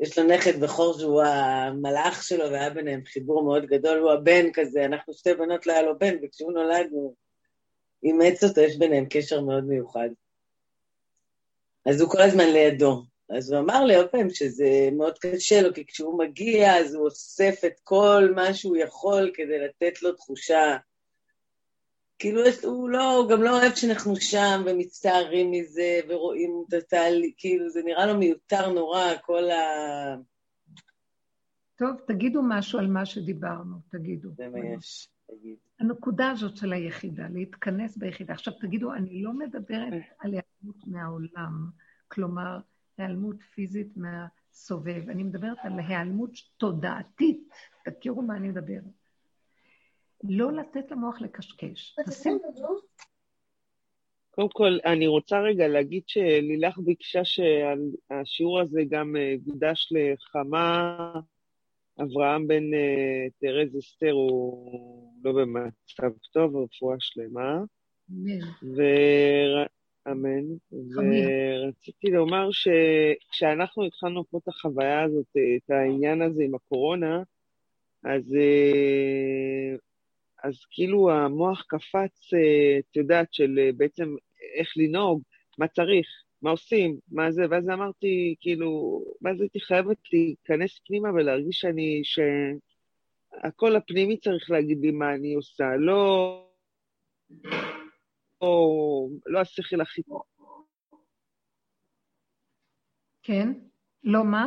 יש 0.00 0.18
לו 0.18 0.24
נכד 0.24 0.60
בכור 0.60 0.98
שהוא 0.98 1.22
המלאך 1.22 2.22
שלו, 2.22 2.44
והיה 2.50 2.70
ביניהם 2.70 3.04
חיבור 3.04 3.44
מאוד 3.44 3.66
גדול, 3.66 3.98
הוא 3.98 4.12
הבן 4.12 4.52
כזה, 4.52 4.84
אנחנו 4.84 5.14
שתי 5.14 5.34
בנות 5.34 5.66
לא 5.66 5.72
היה 5.72 5.82
לו 5.82 5.98
בן, 5.98 6.14
וכשהוא 6.22 6.52
נולד 6.52 6.86
הוא 6.90 7.14
אימץ 8.02 8.44
אותו, 8.44 8.60
יש 8.60 8.78
ביניהם 8.78 9.06
קשר 9.10 9.40
מאוד 9.40 9.64
מיוחד. 9.64 10.08
אז 11.86 12.00
הוא 12.00 12.10
כל 12.10 12.20
הזמן 12.20 12.48
לידו. 12.52 13.02
אז 13.30 13.52
הוא 13.52 13.60
אמר 13.60 13.84
לי 13.84 13.96
עוד 13.96 14.08
פעם 14.08 14.30
שזה 14.30 14.88
מאוד 14.96 15.18
קשה 15.18 15.62
לו, 15.62 15.74
כי 15.74 15.86
כשהוא 15.86 16.18
מגיע 16.18 16.76
אז 16.76 16.94
הוא 16.94 17.04
אוסף 17.04 17.60
את 17.66 17.80
כל 17.84 18.32
מה 18.34 18.54
שהוא 18.54 18.76
יכול 18.76 19.30
כדי 19.34 19.58
לתת 19.58 20.02
לו 20.02 20.12
תחושה 20.12 20.76
כאילו, 22.24 22.40
הוא 22.62 22.90
לא, 22.90 23.16
הוא 23.16 23.30
גם 23.30 23.42
לא 23.42 23.60
אוהב 23.60 23.74
שאנחנו 23.74 24.16
שם 24.16 24.62
ומצטערים 24.66 25.50
מזה 25.50 26.00
ורואים 26.08 26.64
את 26.68 26.74
התהליך, 26.74 27.34
כאילו, 27.38 27.70
זה 27.70 27.82
נראה 27.84 28.06
לו 28.06 28.18
מיותר 28.18 28.72
נורא, 28.72 29.04
כל 29.22 29.50
ה... 29.50 29.60
טוב, 31.76 31.90
תגידו 32.06 32.42
משהו 32.48 32.78
על 32.78 32.86
מה 32.86 33.06
שדיברנו, 33.06 33.76
תגידו. 33.90 34.30
זה 34.30 34.48
מה 34.48 34.58
יש, 34.58 35.08
תגיד. 35.26 35.56
הנקודה 35.80 36.30
הזאת 36.30 36.56
של 36.56 36.72
היחידה, 36.72 37.26
להתכנס 37.32 37.96
ביחידה. 37.96 38.32
עכשיו 38.32 38.52
תגידו, 38.60 38.92
אני 38.94 39.22
לא 39.22 39.32
מדברת 39.32 39.92
על 40.18 40.30
היעלמות 40.30 40.86
מהעולם, 40.86 41.66
כלומר, 42.08 42.58
היעלמות 42.98 43.36
פיזית 43.54 43.96
מהסובב, 43.96 45.08
אני 45.08 45.22
מדברת 45.22 45.58
על 45.62 45.78
היעלמות 45.78 46.30
תודעתית, 46.56 47.48
תכירו 47.84 48.22
מה 48.22 48.36
אני 48.36 48.48
מדברת. 48.48 49.03
לא 50.28 50.52
לתת 50.52 50.90
למוח 50.90 51.20
לקשקש. 51.20 51.96
קודם 54.30 54.48
כל, 54.48 54.78
אני 54.84 55.06
רוצה 55.06 55.40
רגע 55.40 55.68
להגיד 55.68 56.02
שלילך 56.06 56.78
ביקשה 56.78 57.20
שהשיעור 57.24 58.60
הזה 58.60 58.80
גם 58.88 59.16
אה, 59.16 59.34
יוקדש 59.46 59.92
לחמה. 59.92 60.96
אברהם 62.02 62.46
בן 62.46 62.74
אה, 62.74 63.26
תרז 63.40 63.78
אסתר 63.78 64.10
הוא 64.10 65.12
לא 65.24 65.32
במצב 65.32 66.18
טוב, 66.32 66.56
רפואה 66.56 66.96
שלמה. 66.98 67.58
אמן. 68.10 68.40
אמן. 70.08 70.44
ורציתי 70.72 72.10
לומר 72.10 72.48
שכשאנחנו 72.50 73.84
התחלנו 73.84 74.24
פה 74.30 74.38
את 74.38 74.48
החוויה 74.48 75.02
הזאת, 75.02 75.36
את 75.56 75.70
העניין 75.70 76.22
הזה 76.22 76.42
עם 76.42 76.54
הקורונה, 76.54 77.22
אז 78.04 78.34
אה, 78.34 79.76
אז 80.44 80.54
כאילו 80.70 81.10
המוח 81.10 81.64
קפץ, 81.68 82.32
אה, 82.34 82.78
את 82.78 82.96
יודעת, 82.96 83.34
של 83.34 83.58
אה, 83.58 83.70
בעצם 83.76 84.14
איך 84.58 84.68
לנהוג, 84.76 85.22
מה 85.58 85.68
צריך, 85.68 86.06
מה 86.42 86.50
עושים, 86.50 86.98
מה 87.08 87.32
זה, 87.32 87.42
ואז 87.50 87.68
אמרתי, 87.68 88.34
כאילו, 88.40 89.00
ואז 89.22 89.40
הייתי 89.40 89.60
חייבת 89.60 89.98
להיכנס 90.12 90.80
פנימה 90.86 91.12
ולהרגיש 91.12 91.56
שאני, 91.60 92.02
שהקול 92.04 93.76
הפנימי 93.76 94.16
צריך 94.16 94.50
להגיד 94.50 94.78
לי 94.80 94.90
מה 94.90 95.14
אני 95.14 95.34
עושה, 95.34 95.76
לא... 95.78 96.40
או 98.40 99.08
לא 99.26 99.40
השכל 99.40 99.80
הכי... 99.80 100.02
כן? 103.22 103.48
לא 104.04 104.24
מה? 104.24 104.46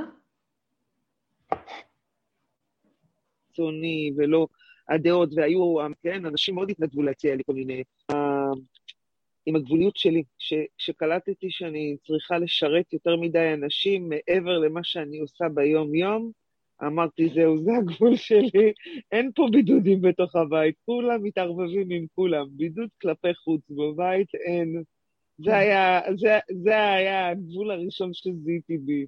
קיצוני 3.58 4.12
ולא 4.18 4.48
הדעות, 4.89 5.29
והיו, 5.35 5.75
כן, 6.03 6.25
אנשים 6.25 6.55
מאוד 6.55 6.69
התנדבו 6.69 7.01
להציע 7.01 7.35
לי 7.35 7.43
כל 7.45 7.53
מיני... 7.53 7.83
עם 9.45 9.55
הגבוליות 9.55 9.97
שלי, 9.97 10.23
שקלטתי 10.77 11.47
שאני 11.49 11.97
צריכה 12.07 12.38
לשרת 12.38 12.93
יותר 12.93 13.15
מדי 13.15 13.53
אנשים 13.53 14.09
מעבר 14.09 14.57
למה 14.57 14.83
שאני 14.83 15.19
עושה 15.19 15.45
ביום-יום, 15.53 16.31
אמרתי, 16.83 17.29
זהו, 17.29 17.57
זה 17.57 17.71
הגבול 17.77 18.15
שלי, 18.15 18.73
אין 19.11 19.31
פה 19.35 19.47
בידודים 19.51 20.01
בתוך 20.01 20.35
הבית, 20.35 20.75
כולם 20.85 21.23
מתערבבים 21.23 21.88
עם 21.91 22.05
כולם, 22.15 22.45
בידוד 22.49 22.89
כלפי 23.01 23.33
חוץ, 23.33 23.61
בבית 23.69 24.35
אין. 24.35 24.83
זה 25.38 25.57
היה, 25.57 26.01
זה, 26.17 26.39
זה 26.63 26.91
היה 26.91 27.29
הגבול 27.29 27.71
הראשון 27.71 28.13
שזיהיתי 28.13 28.77
בי. 28.77 29.05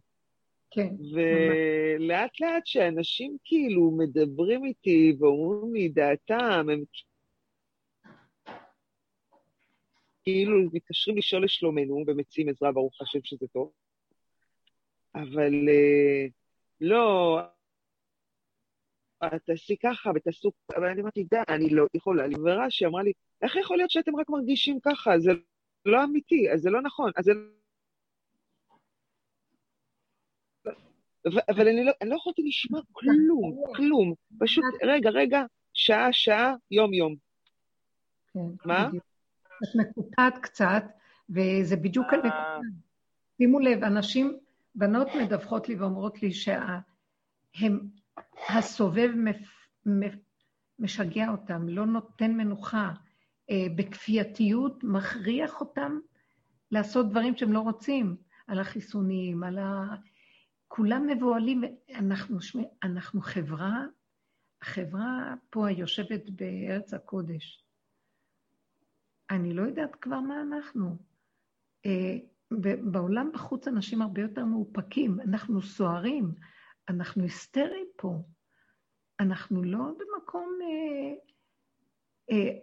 כן. 0.72 0.90
ולאט 1.14 2.40
לאט 2.40 2.66
שאנשים 2.66 3.38
כאילו 3.44 3.92
מדברים 3.98 4.66
איתי 4.66 5.16
ואומרים 5.20 5.74
לי 5.74 5.90
דעתם, 5.90 6.66
הם 6.70 6.84
כאילו 10.24 10.70
מתקשרים 10.74 11.18
לשאול 11.18 11.44
לשלומנו 11.44 12.04
ומציעים 12.08 12.50
עזרה, 12.50 12.72
ברוך 12.72 13.02
השם 13.02 13.20
שזה 13.24 13.48
טוב. 13.48 13.72
אבל 15.16 15.54
אה, 15.70 16.28
לא, 16.82 17.40
תעשי 19.46 19.76
ככה 19.84 20.12
ותעשו, 20.16 20.52
אבל 20.76 20.86
אני 20.86 21.02
אמרתי, 21.02 21.24
די, 21.24 21.38
אני 21.50 21.70
לא 21.70 21.86
יכולה. 21.94 22.28
לי 22.28 22.36
ברירה 22.36 22.70
שאמרה 22.70 23.04
לי, 23.04 23.12
איך 23.42 23.56
יכול 23.56 23.78
להיות 23.78 23.92
שאתם 23.92 24.16
רק 24.16 24.30
מרגישים 24.30 24.80
ככה? 24.80 25.20
זה 25.20 25.32
לא 25.86 26.04
אמיתי, 26.04 26.52
אז 26.54 26.62
זה 26.62 26.70
לא 26.70 26.82
נכון, 26.82 27.12
אז 27.16 27.26
זה 27.26 27.32
אבל 31.50 31.68
אני 31.68 31.84
לא, 31.84 31.92
אני 32.02 32.10
לא 32.10 32.16
יכולתי 32.16 32.42
לשמוע 32.48 32.82
כלום, 32.92 33.64
כלום. 33.76 34.14
פשוט, 34.40 34.64
רגע, 34.84 35.10
רגע, 35.10 35.44
שעה, 35.74 36.14
שעה, 36.14 36.56
יום-יום. 36.72 37.16
כן. 38.34 38.40
מה? 38.66 38.90
את 39.64 39.76
מקוטעת 39.76 40.38
קצת, 40.42 40.84
וזה 41.30 41.76
בדיוק 41.76 42.08
אה. 42.08 42.14
הנקודה. 42.14 42.58
שימו 43.38 43.60
לב, 43.60 43.84
אנשים, 43.84 44.38
בנות 44.76 45.08
מדווחות 45.22 45.70
לי 45.70 45.76
ואומרות 45.76 46.22
לי 46.22 46.32
שהם, 46.32 47.88
הסובב 48.50 49.10
משגע 50.80 51.30
אותם, 51.30 51.70
לא 51.70 51.86
נותן 51.86 52.32
מנוחה, 52.32 52.92
אה, 53.50 53.66
בכפייתיות 53.76 54.84
מכריח 54.84 55.62
אותם 55.62 56.00
לעשות 56.72 57.10
דברים 57.10 57.38
שהם 57.38 57.54
לא 57.54 57.60
רוצים, 57.60 58.16
על 58.48 58.60
החיסונים, 58.60 59.44
על 59.44 59.58
ה... 59.58 59.96
כולם 60.72 61.08
מבוהלים, 61.08 61.64
אנחנו, 61.96 62.38
אנחנו 62.84 63.22
חברה, 63.22 63.86
החברה 64.62 65.34
פה 65.50 65.68
היושבת 65.68 66.30
בארץ 66.30 66.94
הקודש. 66.94 67.64
אני 69.30 69.54
לא 69.54 69.62
יודעת 69.62 69.96
כבר 69.96 70.20
מה 70.20 70.42
אנחנו. 70.42 70.98
אה, 71.86 72.18
בעולם 72.92 73.32
בחוץ 73.34 73.68
אנשים 73.68 74.02
הרבה 74.02 74.22
יותר 74.22 74.46
מאופקים, 74.46 75.20
אנחנו 75.20 75.62
סוערים, 75.62 76.32
אנחנו 76.90 77.24
היסטריים 77.24 77.88
פה. 77.96 78.18
אנחנו 79.20 79.64
לא 79.64 79.80
במקום... 79.80 80.60
אה, 80.62 81.14
אה, 82.32 82.60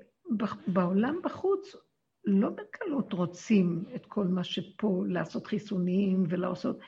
בעולם 0.66 1.20
בחוץ 1.24 1.76
לא 2.24 2.50
בקלות 2.50 3.12
רוצים 3.12 3.84
את 3.94 4.06
כל 4.06 4.26
מה 4.26 4.44
שפה, 4.44 5.04
לעשות 5.08 5.46
חיסונים 5.46 6.24
ולעשות... 6.28 6.78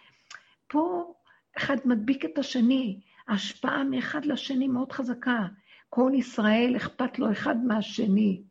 פה 0.69 1.15
אחד 1.57 1.77
מדביק 1.85 2.25
את 2.25 2.39
השני, 2.39 3.01
ההשפעה 3.29 3.85
מאחד 3.85 4.25
לשני 4.25 4.69
מאוד 4.69 4.93
חזקה. 4.93 5.47
כל 5.89 6.13
ישראל 6.15 6.75
אכפת 6.77 7.19
לו 7.19 7.33
אחד 7.33 7.65
מהשני. 7.65 8.43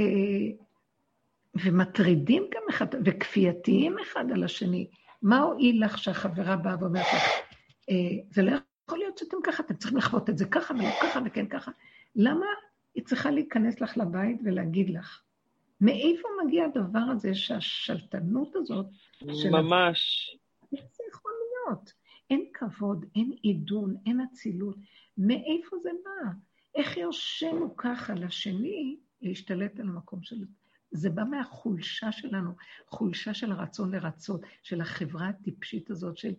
אה, 0.00 0.04
ומטרידים 1.64 2.42
גם 2.54 2.62
אחד, 2.70 2.86
וכפייתיים 3.04 3.96
אחד 3.98 4.24
על 4.32 4.44
השני. 4.44 4.88
מה 5.22 5.40
הועיל 5.40 5.84
לך 5.84 5.98
שהחברה 5.98 6.56
באה 6.56 6.76
ואומרת 6.80 7.06
לך, 7.14 7.22
אה, 7.90 7.94
זה 8.30 8.42
לא 8.42 8.56
יכול 8.86 8.98
להיות 8.98 9.18
שאתם 9.18 9.36
ככה, 9.44 9.62
אתם 9.62 9.74
צריכים 9.74 9.98
לחוות 9.98 10.30
את 10.30 10.38
זה 10.38 10.44
ככה 10.44 10.74
ולא 10.74 10.90
ככה 11.02 11.20
וכן 11.24 11.46
ככה. 11.46 11.70
למה 12.16 12.46
היא 12.94 13.04
צריכה 13.04 13.30
להיכנס 13.30 13.80
לך 13.80 13.96
לבית 13.96 14.40
ולהגיד 14.44 14.90
לך? 14.90 15.20
מאיפה 15.80 16.28
מגיע 16.44 16.64
הדבר 16.64 17.04
הזה 17.12 17.34
שהשלטנות 17.34 18.56
הזאת... 18.56 18.86
ממש. 19.50 20.30
יכול 20.30 20.43
להיות? 21.66 21.92
אין 22.30 22.44
כבוד, 22.54 23.06
אין 23.14 23.32
עידון, 23.42 23.96
אין 24.06 24.20
אצילות. 24.20 24.76
מאיפה 25.18 25.76
זה 25.82 25.90
בא? 26.04 26.30
איך 26.74 26.96
יושנו 26.96 27.76
ככה 27.76 28.14
לשני 28.14 28.96
להשתלט 29.22 29.80
על 29.80 29.88
המקום 29.88 30.22
שלו? 30.22 30.46
זה 30.90 31.10
בא 31.10 31.24
מהחולשה 31.24 32.12
שלנו, 32.12 32.50
חולשה 32.88 33.34
של 33.34 33.52
הרצון 33.52 33.94
לרצות, 33.94 34.40
של 34.62 34.80
החברה 34.80 35.28
הטיפשית 35.28 35.90
הזאת, 35.90 36.16
של 36.16 36.34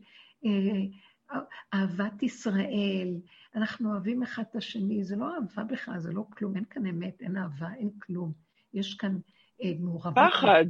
אה, 0.45 1.41
אהבת 1.73 2.23
ישראל, 2.23 3.17
אנחנו 3.55 3.91
אוהבים 3.91 4.23
אחד 4.23 4.43
את 4.51 4.55
השני, 4.55 5.03
זה 5.03 5.15
לא 5.15 5.35
אהבה 5.35 5.63
בכלל, 5.63 5.99
זה 5.99 6.11
לא 6.11 6.25
כלום, 6.37 6.55
אין 6.55 6.65
כאן 6.65 6.85
אמת, 6.85 7.21
אין 7.21 7.37
אהבה, 7.37 7.73
אין 7.73 7.89
כלום. 7.99 8.33
יש 8.73 8.93
כאן 8.93 9.17
אה, 9.63 9.71
מעורבות... 9.79 10.23
פחד. 10.31 10.65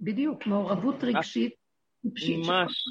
בדיוק, 0.00 0.46
מעורבות 0.46 1.04
רגשית 1.04 1.54
טיפשית. 2.02 2.46
ממש. 2.46 2.84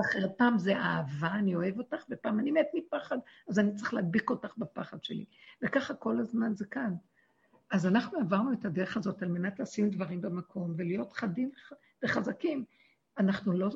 אחרת. 0.00 0.30
פעם 0.38 0.58
זה 0.58 0.76
אהבה, 0.76 1.34
אני 1.34 1.54
אוהב 1.54 1.78
אותך, 1.78 2.04
ופעם 2.10 2.40
אני 2.40 2.50
מת 2.50 2.66
מפחד, 2.74 3.18
אז 3.48 3.58
אני 3.58 3.74
צריך 3.74 3.94
להדביק 3.94 4.30
אותך 4.30 4.58
בפחד 4.58 5.04
שלי. 5.04 5.24
וככה 5.62 5.94
כל 5.94 6.18
הזמן 6.18 6.54
זה 6.54 6.66
כאן. 6.66 6.94
אז 7.70 7.86
אנחנו 7.86 8.18
עברנו 8.18 8.52
את 8.52 8.64
הדרך 8.64 8.96
הזאת 8.96 9.22
על 9.22 9.28
מנת 9.28 9.60
לשים 9.60 9.90
דברים 9.90 10.20
במקום 10.20 10.74
ולהיות 10.76 11.12
חדים 11.12 11.50
וחזקים. 12.04 12.64
אנחנו 13.18 13.52
לא, 13.52 13.68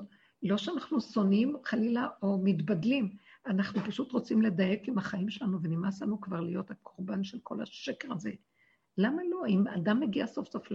לא 0.43 0.59
שאנחנו 0.59 1.01
שונאים 1.01 1.57
חלילה 1.65 2.09
או 2.23 2.41
מתבדלים, 2.45 3.17
אנחנו 3.47 3.81
פשוט 3.81 4.13
רוצים 4.13 4.43
לדייק 4.43 4.89
עם 4.89 4.99
החיים 4.99 5.31
שלנו, 5.31 5.59
ונמאס 5.63 6.03
לנו 6.03 6.21
כבר 6.21 6.41
להיות 6.41 6.71
הקורבן 6.71 7.25
של 7.25 7.39
כל 7.43 7.63
השקר 7.63 8.13
הזה. 8.13 8.31
למה 8.99 9.23
לא? 9.31 9.47
אם 9.47 9.69
אדם 9.69 10.01
מגיע 10.01 10.27
סוף 10.27 10.49
סוף 10.49 10.71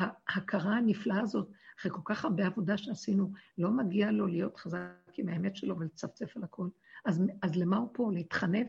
להכרה 0.00 0.76
הנפלאה 0.76 1.20
הזאת, 1.20 1.50
אחרי 1.80 1.92
כל 1.94 2.00
כך 2.04 2.24
הרבה 2.24 2.46
עבודה 2.46 2.76
שעשינו, 2.76 3.32
לא 3.58 3.70
מגיע 3.70 4.10
לו 4.10 4.26
להיות 4.26 4.56
חזק 4.56 5.12
עם 5.16 5.28
האמת 5.28 5.56
שלו 5.56 5.78
ולצפצף 5.78 6.36
על 6.36 6.44
הכול, 6.44 6.70
אז, 7.04 7.22
אז 7.42 7.56
למה 7.56 7.76
הוא 7.76 7.88
פה? 7.92 8.10
להתחנף 8.12 8.68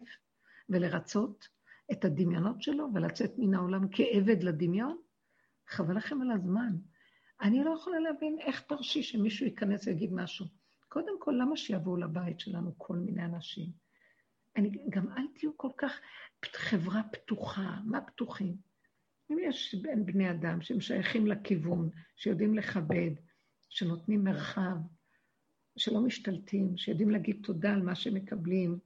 ולרצות 0.70 1.48
את 1.92 2.06
הדמיונות 2.06 2.62
שלו 2.62 2.88
ולצאת 2.94 3.32
מן 3.38 3.54
העולם 3.54 3.88
כעבד 3.92 4.44
לדמיון? 4.44 4.98
חבל 5.68 5.98
לכם 5.98 6.22
על 6.22 6.32
הזמן. 6.32 6.76
אני 7.42 7.64
לא 7.64 7.72
יכולה 7.72 8.00
להבין 8.00 8.38
איך 8.40 8.62
תרשי 8.62 9.04
שמישהו 9.04 9.46
ייכנס 9.46 9.88
ויגיד 9.88 10.14
משהו. 10.14 10.46
קודם 10.90 11.20
כל, 11.20 11.34
למה 11.42 11.58
שיבואו 11.58 11.98
לבית 11.98 12.40
שלנו 12.40 12.74
כל 12.78 12.96
מיני 12.96 13.26
אנשים? 13.26 13.66
אני, 14.56 14.72
גם 14.90 15.12
אל 15.18 15.28
תהיו 15.36 15.58
כל 15.58 15.70
כך 15.78 16.00
חברה 16.46 17.02
פתוחה. 17.12 17.80
מה 17.86 18.02
פתוחים? 18.02 18.67
אם 19.32 19.38
יש 19.42 19.76
בין 19.82 20.06
בני 20.06 20.32
אדם 20.32 20.62
שהם 20.62 20.82
שייכים 20.82 21.28
לכיוון, 21.28 21.90
שיודעים 22.16 22.56
לכבד, 22.56 23.12
שנותנים 23.70 24.24
מרחב, 24.24 24.78
שלא 25.78 26.02
משתלטים, 26.02 26.78
שיודעים 26.78 27.10
להגיד 27.10 27.40
תודה 27.44 27.74
על 27.74 27.82
מה 27.82 27.96
שהם 27.96 28.14
מקבלים, 28.14 28.78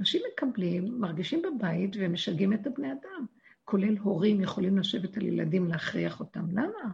אנשים 0.00 0.22
מקבלים, 0.32 1.00
מרגישים 1.00 1.42
בבית 1.42 1.90
ומשגעים 1.98 2.52
את 2.52 2.66
הבני 2.66 2.92
אדם, 2.92 3.26
כולל 3.64 3.96
הורים 3.98 4.40
יכולים 4.40 4.78
לשבת 4.78 5.16
על 5.16 5.26
ילדים, 5.26 5.68
להכריח 5.68 6.20
אותם. 6.20 6.50
למה? 6.50 6.90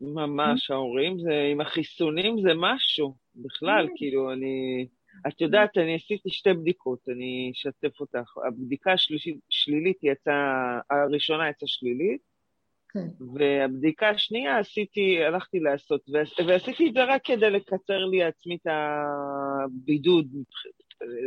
ממש, 0.00 0.70
ההורים 0.70 1.18
זה, 1.20 1.48
עם 1.52 1.60
החיסונים 1.60 2.36
זה 2.42 2.50
משהו, 2.56 3.14
בכלל, 3.36 3.86
כן. 3.88 3.92
כאילו, 3.96 4.32
אני... 4.32 4.86
את 5.28 5.40
יודעת, 5.40 5.78
אני 5.78 5.94
עשיתי 5.94 6.30
שתי 6.30 6.52
בדיקות, 6.52 7.08
אני 7.08 7.50
אשתף 7.54 8.00
אותך. 8.00 8.36
הבדיקה 8.48 8.96
השלילית 9.64 9.98
יצאה, 10.02 10.80
הראשונה 10.90 11.48
יצאה 11.48 11.68
שלילית, 11.68 12.20
כן. 12.88 13.08
והבדיקה 13.34 14.08
השנייה 14.08 14.58
עשיתי, 14.58 15.24
הלכתי 15.24 15.60
לעשות, 15.60 16.00
ועשיתי 16.46 16.88
את 16.88 16.94
זה 16.94 17.04
רק 17.04 17.20
כדי 17.24 17.50
לקצר 17.50 18.04
לי 18.04 18.22
עצמי 18.22 18.54
את 18.54 18.66
הבידוד, 18.66 20.26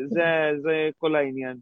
זה, 0.08 0.24
זה 0.62 0.90
כל 0.98 1.16
העניין. 1.16 1.58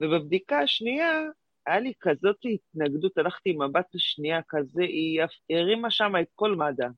ובבדיקה 0.00 0.60
השנייה, 0.60 1.22
היה 1.66 1.80
לי 1.80 1.92
כזאת 2.00 2.36
התנגדות, 2.44 3.18
הלכתי 3.18 3.50
עם 3.50 3.62
מבט 3.62 3.94
השנייה 3.94 4.40
כזה, 4.48 4.82
היא 4.82 5.20
הרימה 5.50 5.90
שם 5.90 6.12
את 6.20 6.28
כל 6.34 6.56
מד"א. 6.56 6.88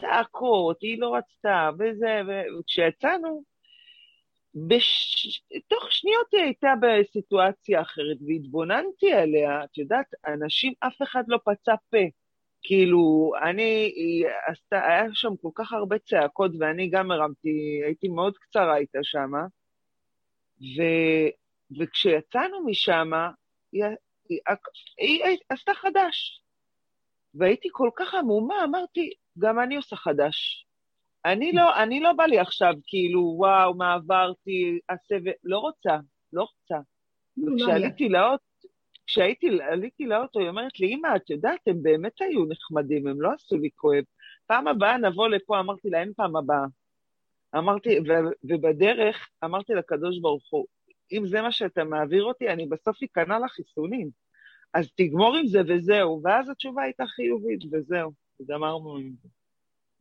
צעקות, 0.00 0.82
היא 0.82 1.00
לא 1.00 1.16
רצתה, 1.16 1.70
וזה, 1.78 2.20
וכשיצאנו, 2.58 3.42
בש... 4.54 5.42
תוך 5.68 5.92
שניות 5.92 6.26
היא 6.32 6.42
הייתה 6.42 6.72
בסיטואציה 6.80 7.80
אחרת, 7.80 8.16
והתבוננתי 8.26 9.12
עליה, 9.12 9.64
את 9.64 9.78
יודעת, 9.78 10.06
אנשים, 10.26 10.72
אף 10.80 11.02
אחד 11.02 11.22
לא 11.28 11.38
פצע 11.44 11.74
פה. 11.90 11.98
כאילו, 12.62 13.32
אני, 13.42 13.92
היא 13.96 14.26
עשתה, 14.46 14.86
היה 14.86 15.04
שם 15.12 15.36
כל 15.42 15.48
כך 15.54 15.72
הרבה 15.72 15.98
צעקות, 15.98 16.52
ואני 16.58 16.90
גם 16.90 17.10
הרמתי, 17.10 17.80
הייתי 17.84 18.08
מאוד 18.08 18.38
קצרה 18.38 18.76
איתה 18.76 18.98
שמה, 19.02 19.46
ו, 20.60 20.82
וכשיצאנו 21.78 22.66
משם, 22.66 23.10
היא, 23.72 23.84
היא, 24.28 24.38
היא, 24.98 25.24
היא 25.24 25.38
עשתה 25.48 25.74
חדש. 25.74 26.42
והייתי 27.34 27.68
כל 27.72 27.90
כך 27.96 28.14
עמומה, 28.14 28.64
אמרתי, 28.64 29.10
גם 29.38 29.60
אני 29.60 29.76
עושה 29.76 29.96
חדש. 29.96 30.66
אני 31.24 31.52
לא, 31.52 31.82
אני 31.82 32.00
לא 32.00 32.12
בא 32.12 32.24
לי 32.24 32.38
עכשיו, 32.38 32.74
כאילו, 32.86 33.34
וואו, 33.36 33.74
מה 33.74 33.94
עברתי, 33.94 34.78
הסבל, 34.88 35.32
לא 35.44 35.58
רוצה, 35.58 35.96
לא 36.32 36.42
רוצה. 36.42 36.82
לא 37.36 37.54
וכשעליתי 37.54 38.08
לאוטו, 38.08 38.44
כשהייתי, 39.06 39.62
עליתי 39.62 40.06
לאוטו, 40.06 40.40
היא 40.40 40.48
אומרת 40.48 40.80
לי, 40.80 40.94
אמא, 40.94 41.16
את 41.16 41.30
יודעת, 41.30 41.60
הם 41.66 41.82
באמת 41.82 42.20
היו 42.20 42.44
נחמדים, 42.44 43.06
הם 43.06 43.20
לא 43.20 43.32
עשו 43.32 43.56
לי 43.56 43.68
כואב. 43.76 44.04
פעם 44.46 44.68
הבאה 44.68 44.98
נבוא 44.98 45.28
לפה, 45.28 45.60
אמרתי 45.60 45.90
לה, 45.90 46.00
אין 46.00 46.12
פעם 46.16 46.36
הבאה. 46.36 46.64
אמרתי, 47.56 47.98
ו- 47.98 48.34
ובדרך 48.44 49.28
אמרתי 49.44 49.74
לקדוש 49.74 50.18
ברוך 50.18 50.44
הוא, 50.50 50.66
אם 51.12 51.26
זה 51.26 51.42
מה 51.42 51.52
שאתה 51.52 51.84
מעביר 51.84 52.24
אותי, 52.24 52.48
אני 52.48 52.66
בסוף 52.66 52.96
אכנע 53.02 53.38
לחיסונים. 53.38 54.10
אז 54.74 54.90
תגמור 54.96 55.36
עם 55.36 55.46
זה 55.46 55.60
וזהו. 55.68 56.20
ואז 56.24 56.48
התשובה 56.48 56.82
הייתה 56.82 57.06
חיובית, 57.06 57.60
וזהו, 57.72 58.12
גמרנו 58.46 58.96
עם 58.96 59.12
זה. 59.22 59.28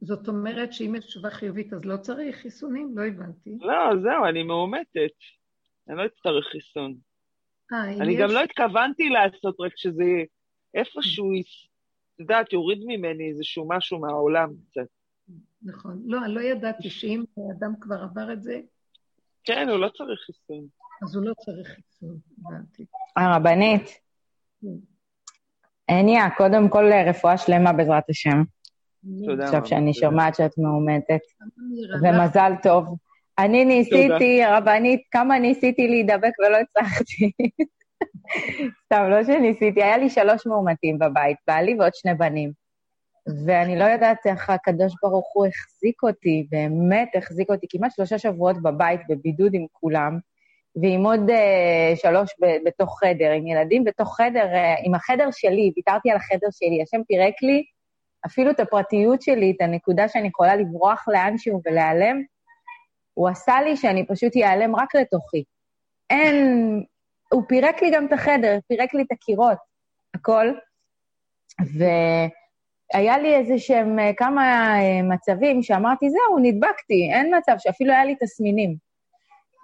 זאת 0.02 0.28
אומרת 0.28 0.74
שאם 0.74 0.96
יש 0.96 1.06
תשובה 1.06 1.30
חיובית 1.30 1.74
אז 1.74 1.86
לא 1.86 1.98
צריך 1.98 2.36
חיסונים? 2.36 2.98
לא 2.98 3.06
הבנתי. 3.06 3.58
לא, 3.62 4.02
זהו, 4.04 4.26
אני 4.30 4.44
מאומתת. 4.44 5.18
אני 5.90 5.98
לא 5.98 6.06
אצטרך 6.06 6.46
חיסון. 6.52 6.96
아, 7.72 7.76
אני 8.02 8.14
יש... 8.14 8.20
גם 8.20 8.30
לא 8.30 8.44
התכוונתי 8.44 9.10
לעשות, 9.10 9.56
רק 9.60 9.72
שזה 9.76 10.04
איפשהו, 10.74 11.32
את 11.34 12.20
יודעת, 12.20 12.54
יוריד 12.54 12.80
ממני 12.86 13.30
איזשהו 13.30 13.68
משהו 13.70 14.00
מהעולם 14.00 14.50
קצת. 14.70 14.88
נכון. 15.64 16.04
לא, 16.06 16.26
אני 16.26 16.34
לא 16.34 16.42
ידעתי 16.42 16.90
שאם 16.90 17.24
האדם 17.38 17.74
כבר 17.82 17.96
עבר 17.96 18.34
את 18.34 18.44
זה... 18.44 18.60
כן, 19.44 19.70
הוא 19.70 19.80
לא 19.80 19.90
צריך 19.90 20.20
חיסון. 20.26 20.68
אז 21.04 21.16
הוא 21.16 21.26
לא 21.26 21.34
צריך 21.34 21.68
חיסון, 21.68 22.18
הבנתי. 22.38 22.86
הרבנית. 23.16 23.90
כן. 24.62 24.68
הניה, 25.90 26.30
קודם 26.38 26.70
כל 26.70 26.86
רפואה 27.10 27.38
שלמה 27.38 27.74
בעזרת 27.74 28.10
השם. 28.10 28.44
עכשיו 29.42 29.66
שאני 29.66 29.94
שומעת 29.94 30.36
שאת 30.36 30.58
מאומתת. 30.58 31.20
ומזל 32.04 32.52
טוב. 32.64 32.86
אני 33.40 33.66
ניסיתי, 33.66 34.42
רבנית, 34.46 35.02
כמה 35.12 35.40
ניסיתי 35.40 35.88
להידבק 35.88 36.32
ולא 36.40 36.58
הצלחתי. 36.58 37.32
סתם, 38.86 39.08
לא 39.10 39.24
שניסיתי, 39.24 39.84
היה 39.84 39.98
לי 39.98 40.10
שלוש 40.10 40.48
מאומתים 40.48 41.00
בבית, 41.00 41.38
בעלי 41.48 41.76
ועוד 41.80 41.94
שני 41.96 42.14
בנים. 42.14 42.52
ואני 43.46 43.80
לא 43.80 43.84
יודעת 43.84 44.18
איך 44.26 44.50
הקדוש 44.50 44.94
ברוך 45.04 45.32
הוא 45.34 45.46
החזיק 45.46 46.04
אותי, 46.04 46.48
באמת 46.52 47.10
החזיק 47.16 47.50
אותי 47.50 47.68
כמעט 47.70 47.92
שלושה 47.96 48.18
שבועות 48.18 48.62
בבית, 48.62 49.02
בבידוד 49.10 49.54
עם 49.54 49.66
כולם, 49.72 50.20
ועם 50.82 51.06
עוד 51.06 51.30
uh, 51.30 51.96
שלוש 51.96 52.30
ב- 52.42 52.68
בתוך 52.68 53.00
חדר, 53.00 53.32
עם 53.32 53.48
ילדים 53.48 53.84
בתוך 53.84 54.18
חדר, 54.18 54.46
uh, 54.54 54.86
עם 54.86 54.96
החדר 54.96 55.30
שלי, 55.32 55.72
ויתרתי 55.76 56.12
על 56.12 56.18
החדר 56.18 56.48
שלי, 56.52 56.84
השם 56.84 57.02
פירק 57.08 57.34
לי 57.42 57.64
אפילו 58.26 58.52
את 58.52 58.60
הפרטיות 58.60 59.22
שלי, 59.22 59.54
את 59.56 59.62
הנקודה 59.62 60.08
שאני 60.08 60.28
יכולה 60.28 60.56
לברוח 60.56 61.06
לאנשהו 61.08 61.62
ולהיעלם, 61.66 62.22
הוא 63.14 63.30
עשה 63.30 63.62
לי 63.62 63.78
שאני 63.78 64.08
פשוט 64.08 64.36
איעלם 64.36 64.76
רק 64.76 64.96
לתוכי. 64.96 65.44
אין... 66.10 66.36
הוא 67.34 67.44
פירק 67.48 67.82
לי 67.82 67.92
גם 67.92 68.06
את 68.06 68.14
החדר, 68.14 68.60
פירק 68.68 68.94
לי 68.94 69.02
את 69.02 69.12
הקירות, 69.12 69.58
הכל. 70.14 70.48
והיה 71.78 73.18
לי 73.18 73.36
איזה 73.36 73.60
שהם 73.60 74.00
אה, 74.00 74.12
כמה 74.18 74.44
אה, 74.80 75.02
מצבים 75.04 75.64
שאמרתי, 75.64 76.10
זהו, 76.10 76.40
נדבקתי, 76.42 77.10
אין 77.14 77.36
מצב 77.38 77.56
שאפילו 77.58 77.94
היה 77.94 78.06
לי 78.06 78.16
תסמינים. 78.16 78.76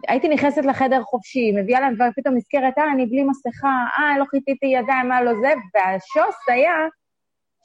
הייתי 0.07 0.27
נכנסת 0.27 0.65
לחדר 0.65 1.01
חופשי, 1.03 1.51
מביאה 1.51 1.79
להם 1.79 1.95
דברים, 1.95 2.11
פתאום 2.15 2.35
נזכרת, 2.35 2.77
אה, 2.77 2.91
אני 2.91 3.05
בלי 3.05 3.23
מסכה, 3.23 3.85
אה, 3.99 4.17
לא 4.19 4.25
חיטיתי 4.25 4.65
ידיים, 4.65 5.09
מה 5.09 5.21
לא 5.21 5.31
זה, 5.41 5.53
והשוס 5.73 6.35
היה 6.49 6.73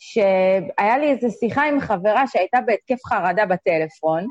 שהיה 0.05 0.99
לי 0.99 1.11
איזו 1.11 1.29
שיחה 1.41 1.65
עם 1.65 1.81
חברה 1.81 2.27
שהייתה 2.27 2.61
בהתקף 2.67 3.05
חרדה 3.07 3.47
בטלפון, 3.47 4.27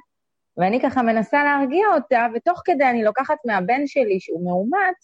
ואני 0.58 0.82
ככה 0.82 1.02
מנסה 1.02 1.44
להרגיע 1.44 1.88
אותה, 1.96 2.28
ותוך 2.36 2.62
כדי 2.66 2.84
אני 2.84 3.04
לוקחת 3.04 3.38
מהבן 3.46 3.88
שלי, 3.88 4.20
שהוא 4.20 4.46
מאומת, 4.46 4.96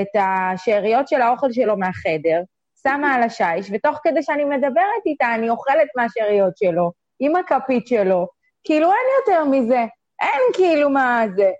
את 0.00 0.20
השאריות 0.20 1.08
של 1.08 1.22
האוכל 1.22 1.52
שלו 1.52 1.76
מהחדר, 1.76 2.42
שמה 2.82 3.14
על 3.14 3.22
השיש, 3.22 3.70
ותוך 3.72 4.00
כדי 4.02 4.22
שאני 4.22 4.44
מדברת 4.44 5.06
איתה, 5.06 5.34
אני 5.34 5.50
אוכלת 5.50 5.88
מהשאריות 5.96 6.56
שלו, 6.56 6.92
עם 7.20 7.36
הכפית 7.36 7.86
שלו. 7.86 8.26
כאילו, 8.64 8.88
אין 8.88 9.06
יותר 9.20 9.44
מזה. 9.44 9.84
אין 10.20 10.42
כאילו 10.54 10.90
מה 10.90 11.24
זה. 11.36 11.50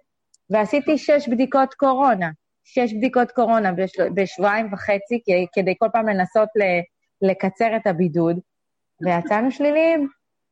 ועשיתי 0.51 0.99
שש 0.99 1.29
בדיקות 1.29 1.75
קורונה. 1.75 2.31
שש 2.65 2.93
בדיקות 2.95 3.31
קורונה 3.31 3.73
בש... 3.73 4.01
בשבועיים 4.15 4.73
וחצי, 4.73 5.21
כדי 5.55 5.75
כל 5.79 5.87
פעם 5.93 6.09
לנסות. 6.09 6.49
לקצר 7.23 7.77
את 7.77 7.87
הבידוד, 7.87 8.39
ויצאנו 9.03 9.51
שליליים. 9.51 10.09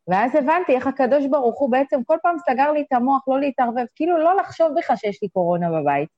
ואז 0.09 0.35
הבנתי 0.35 0.72
איך 0.74 0.86
הקדוש 0.86 1.27
ברוך 1.27 1.60
הוא 1.60 1.70
בעצם 1.70 2.05
כל 2.05 2.16
פעם 2.22 2.36
סגר 2.51 2.72
לי 2.72 2.81
את 2.81 2.93
המוח 2.93 3.28
לא 3.28 3.40
להתערבב, 3.40 3.85
כאילו 3.97 4.18
לא 4.18 4.36
לחשוב 4.36 4.68
בכלל 4.77 4.97
שיש 4.97 5.22
לי 5.22 5.28
קורונה 5.28 5.66
בבית. 5.70 6.09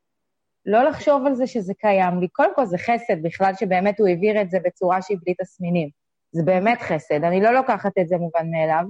לא 0.66 0.82
לחשוב 0.82 1.26
על 1.26 1.34
זה 1.34 1.46
שזה 1.46 1.74
קיים 1.74 2.20
לי. 2.20 2.28
קודם 2.28 2.54
כל 2.54 2.64
זה 2.64 2.78
חסד 2.78 3.22
בכלל 3.22 3.52
שבאמת 3.54 4.00
הוא 4.00 4.08
העביר 4.08 4.42
את 4.42 4.50
זה 4.50 4.58
בצורה 4.64 5.02
שהיא 5.02 5.18
בלי 5.24 5.34
תסמינים. 5.34 5.88
זה 6.32 6.42
באמת 6.42 6.82
חסד, 6.82 7.24
אני 7.24 7.40
לא 7.40 7.50
לוקחת 7.50 7.98
את 8.00 8.08
זה 8.08 8.16
מובן 8.16 8.50
מאליו, 8.50 8.84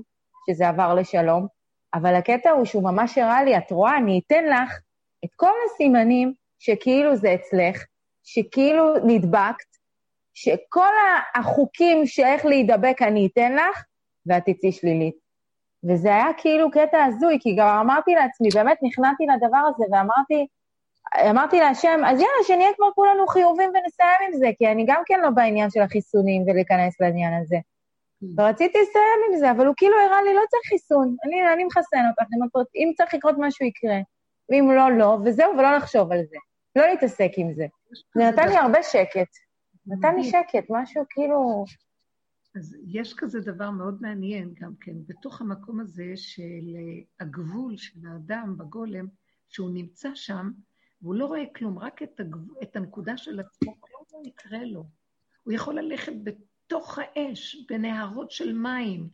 שזה 0.46 0.68
עבר 0.68 0.94
לשלום, 0.94 1.46
אבל 1.94 2.14
הקטע 2.14 2.50
הוא 2.50 2.64
שהוא 2.64 2.84
ממש 2.84 3.18
הראה 3.18 3.44
לי, 3.44 3.56
את 3.56 3.70
רואה, 3.70 3.96
אני 3.96 4.20
אתן 4.26 4.44
לך 4.44 4.80
את 5.24 5.30
כל 5.36 5.52
הסימנים 5.66 6.34
שכאילו 6.58 7.16
זה 7.16 7.34
אצלך, 7.34 7.84
שכאילו 8.24 8.94
נדבקת, 9.06 9.71
שכל 10.34 10.92
החוקים 11.34 12.06
שאיך 12.06 12.46
להידבק 12.46 13.02
אני 13.02 13.28
אתן 13.32 13.52
לך, 13.52 13.84
ואת 14.26 14.42
תצאי 14.46 14.72
שלילית. 14.72 15.14
וזה 15.84 16.08
היה 16.08 16.26
כאילו 16.36 16.70
קטע 16.70 17.04
הזוי, 17.04 17.38
כי 17.40 17.56
גם 17.58 17.68
אמרתי 17.68 18.14
לעצמי, 18.14 18.48
באמת 18.54 18.78
נכנעתי 18.82 19.24
לדבר 19.26 19.58
הזה 19.68 19.84
ואמרתי, 19.90 20.46
אמרתי 21.30 21.60
להשם, 21.60 22.00
אז 22.06 22.20
יאללה, 22.20 22.44
שנהיה 22.46 22.70
כבר 22.76 22.90
כולנו 22.94 23.26
חיובים 23.26 23.68
ונסיים 23.68 24.18
עם 24.26 24.38
זה, 24.38 24.46
כי 24.58 24.66
אני 24.66 24.84
גם 24.86 25.02
כן 25.06 25.20
לא 25.20 25.30
בעניין 25.30 25.70
של 25.70 25.80
החיסונים 25.80 26.42
ולהיכנס 26.42 27.00
לעניין 27.00 27.42
הזה. 27.42 27.56
ורציתי 28.36 28.78
לסיים 28.82 29.20
עם 29.28 29.38
זה, 29.38 29.50
אבל 29.50 29.66
הוא 29.66 29.74
כאילו 29.76 29.96
הראה 30.00 30.22
לי, 30.22 30.34
לא 30.34 30.42
צריך 30.50 30.62
חיסון, 30.68 31.16
אני, 31.24 31.52
אני 31.54 31.64
מחסן 31.64 32.04
אותך, 32.10 32.32
אם 32.76 32.92
צריך 32.96 33.14
לקרות 33.14 33.34
משהו 33.38 33.66
יקרה, 33.66 33.98
ואם 34.50 34.70
לא, 34.70 34.92
לא, 34.92 35.18
וזהו, 35.24 35.52
ולא 35.58 35.76
לחשוב 35.76 36.12
על 36.12 36.22
זה. 36.30 36.36
לא 36.76 36.86
להתעסק 36.86 37.30
עם 37.36 37.52
זה. 37.54 37.66
זה 38.14 38.24
נתן 38.24 38.48
לי 38.48 38.56
הרבה 38.56 38.82
שקט. 38.82 39.28
נתן 39.86 40.16
לי 40.16 40.24
שקט, 40.24 40.66
משהו 40.70 41.04
כאילו... 41.10 41.64
אז 42.56 42.76
יש 42.86 43.14
כזה 43.14 43.40
דבר 43.40 43.70
מאוד 43.70 44.02
מעניין 44.02 44.54
גם 44.60 44.72
כן, 44.80 44.96
בתוך 45.06 45.40
המקום 45.40 45.80
הזה 45.80 46.12
של 46.16 46.76
הגבול 47.20 47.76
של 47.76 48.00
האדם 48.06 48.54
בגולם, 48.58 49.06
שהוא 49.48 49.70
נמצא 49.70 50.10
שם, 50.14 50.50
והוא 51.02 51.14
לא 51.14 51.26
רואה 51.26 51.44
כלום, 51.56 51.78
רק 51.78 52.02
את, 52.02 52.20
הגב... 52.20 52.62
את 52.62 52.76
הנקודה 52.76 53.16
של 53.16 53.40
עצמו, 53.40 53.80
כלום 53.80 54.02
לא 54.12 54.28
יקרה 54.28 54.64
לו. 54.64 54.84
הוא 55.42 55.52
יכול 55.52 55.74
ללכת 55.74 56.12
בתוך 56.24 56.98
האש, 56.98 57.66
בנהרות 57.68 58.30
של 58.30 58.52
מים, 58.52 59.08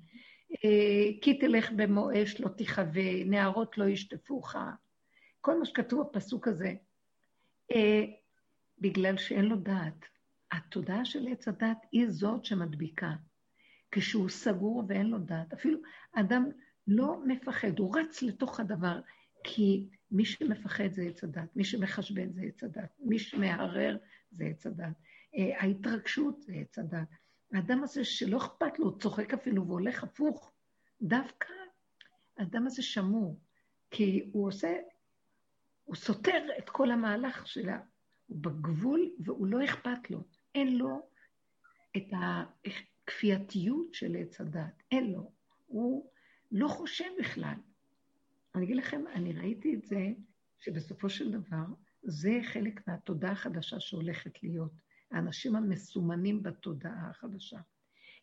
אה, 0.53 1.21
כי 1.23 1.39
תלך 1.39 1.73
במו 1.77 2.09
אש 2.13 2.41
לא 2.41 2.49
תכבה, 2.49 3.25
נהרות 3.27 3.79
לא 3.79 3.85
ישטפוך. 3.85 4.55
כל 5.41 5.59
מה 5.59 5.65
שכתוב 5.65 6.09
בפסוק 6.09 6.49
הזה, 6.49 6.75
אה, 7.73 8.05
בגלל 8.79 9.17
שאין 9.17 9.45
לו 9.45 9.57
דעת. 9.57 10.18
התודעה 10.53 11.05
של 11.05 11.29
עץ 11.29 11.49
הדת 11.49 11.87
היא 11.93 12.09
זאת 12.09 12.45
שמדביקה. 12.45 13.13
כשהוא 13.91 14.29
סגור 14.29 14.85
ואין 14.89 15.07
לו 15.07 15.19
דעת, 15.19 15.53
אפילו 15.53 15.79
אדם 16.13 16.45
לא 16.87 17.21
מפחד, 17.27 17.79
הוא 17.79 17.99
רץ 17.99 18.23
לתוך 18.23 18.61
הדבר, 18.61 19.01
כי 19.45 19.89
מי 20.11 20.25
שמפחד 20.25 20.93
זה 20.93 21.03
עץ 21.03 21.25
הדת, 21.25 21.57
מי 21.57 21.65
שמחשבן 21.65 22.33
זה 22.33 22.43
עץ 22.43 22.65
הדת, 22.65 22.91
מי 22.99 23.19
שמהרהר 23.19 23.97
זה 24.31 24.45
עץ 24.45 24.67
הדת, 24.67 24.97
אה, 25.37 25.61
ההתרגשות 25.61 26.43
זה 26.43 26.53
עץ 26.53 26.79
הדת. 26.79 27.09
האדם 27.53 27.83
הזה 27.83 28.05
שלא 28.05 28.37
אכפת 28.37 28.79
לו, 28.79 28.99
צוחק 28.99 29.35
אפילו 29.35 29.67
והולך 29.67 30.05
הפוך, 30.05 30.53
דווקא 31.03 31.53
האדם 32.39 32.67
הזה 32.67 32.83
שמור, 32.83 33.41
כי 33.91 34.31
הוא 34.33 34.47
עושה, 34.47 34.77
הוא 35.85 35.97
סותר 35.97 36.49
את 36.59 36.71
כל 36.71 36.91
המהלך 36.91 37.47
שלה, 37.47 37.81
הוא 38.27 38.39
בגבול 38.41 39.11
והוא 39.19 39.47
לא 39.47 39.65
אכפת 39.65 40.11
לו, 40.11 40.25
אין 40.55 40.77
לו 40.77 41.09
את 41.97 42.07
הכפייתיות 42.13 43.95
של 43.95 44.17
עץ 44.17 44.41
הדת, 44.41 44.83
אין 44.91 45.13
לו, 45.13 45.33
הוא 45.67 46.11
לא 46.53 46.69
חושב 46.69 47.09
בכלל. 47.19 47.55
אני 48.55 48.65
אגיד 48.65 48.77
לכם, 48.77 49.05
אני 49.15 49.33
ראיתי 49.33 49.75
את 49.75 49.85
זה, 49.85 50.07
שבסופו 50.61 51.11
של 51.11 51.31
דבר, 51.31 51.65
זה 52.03 52.41
חלק 52.43 52.89
מהתודעה 52.89 53.33
החדשה 53.33 53.81
שהולכת 53.81 54.43
להיות. 54.43 54.73
האנשים 55.11 55.57
המסומנים 55.57 56.43
בתודעה 56.43 57.11
החדשה. 57.11 57.59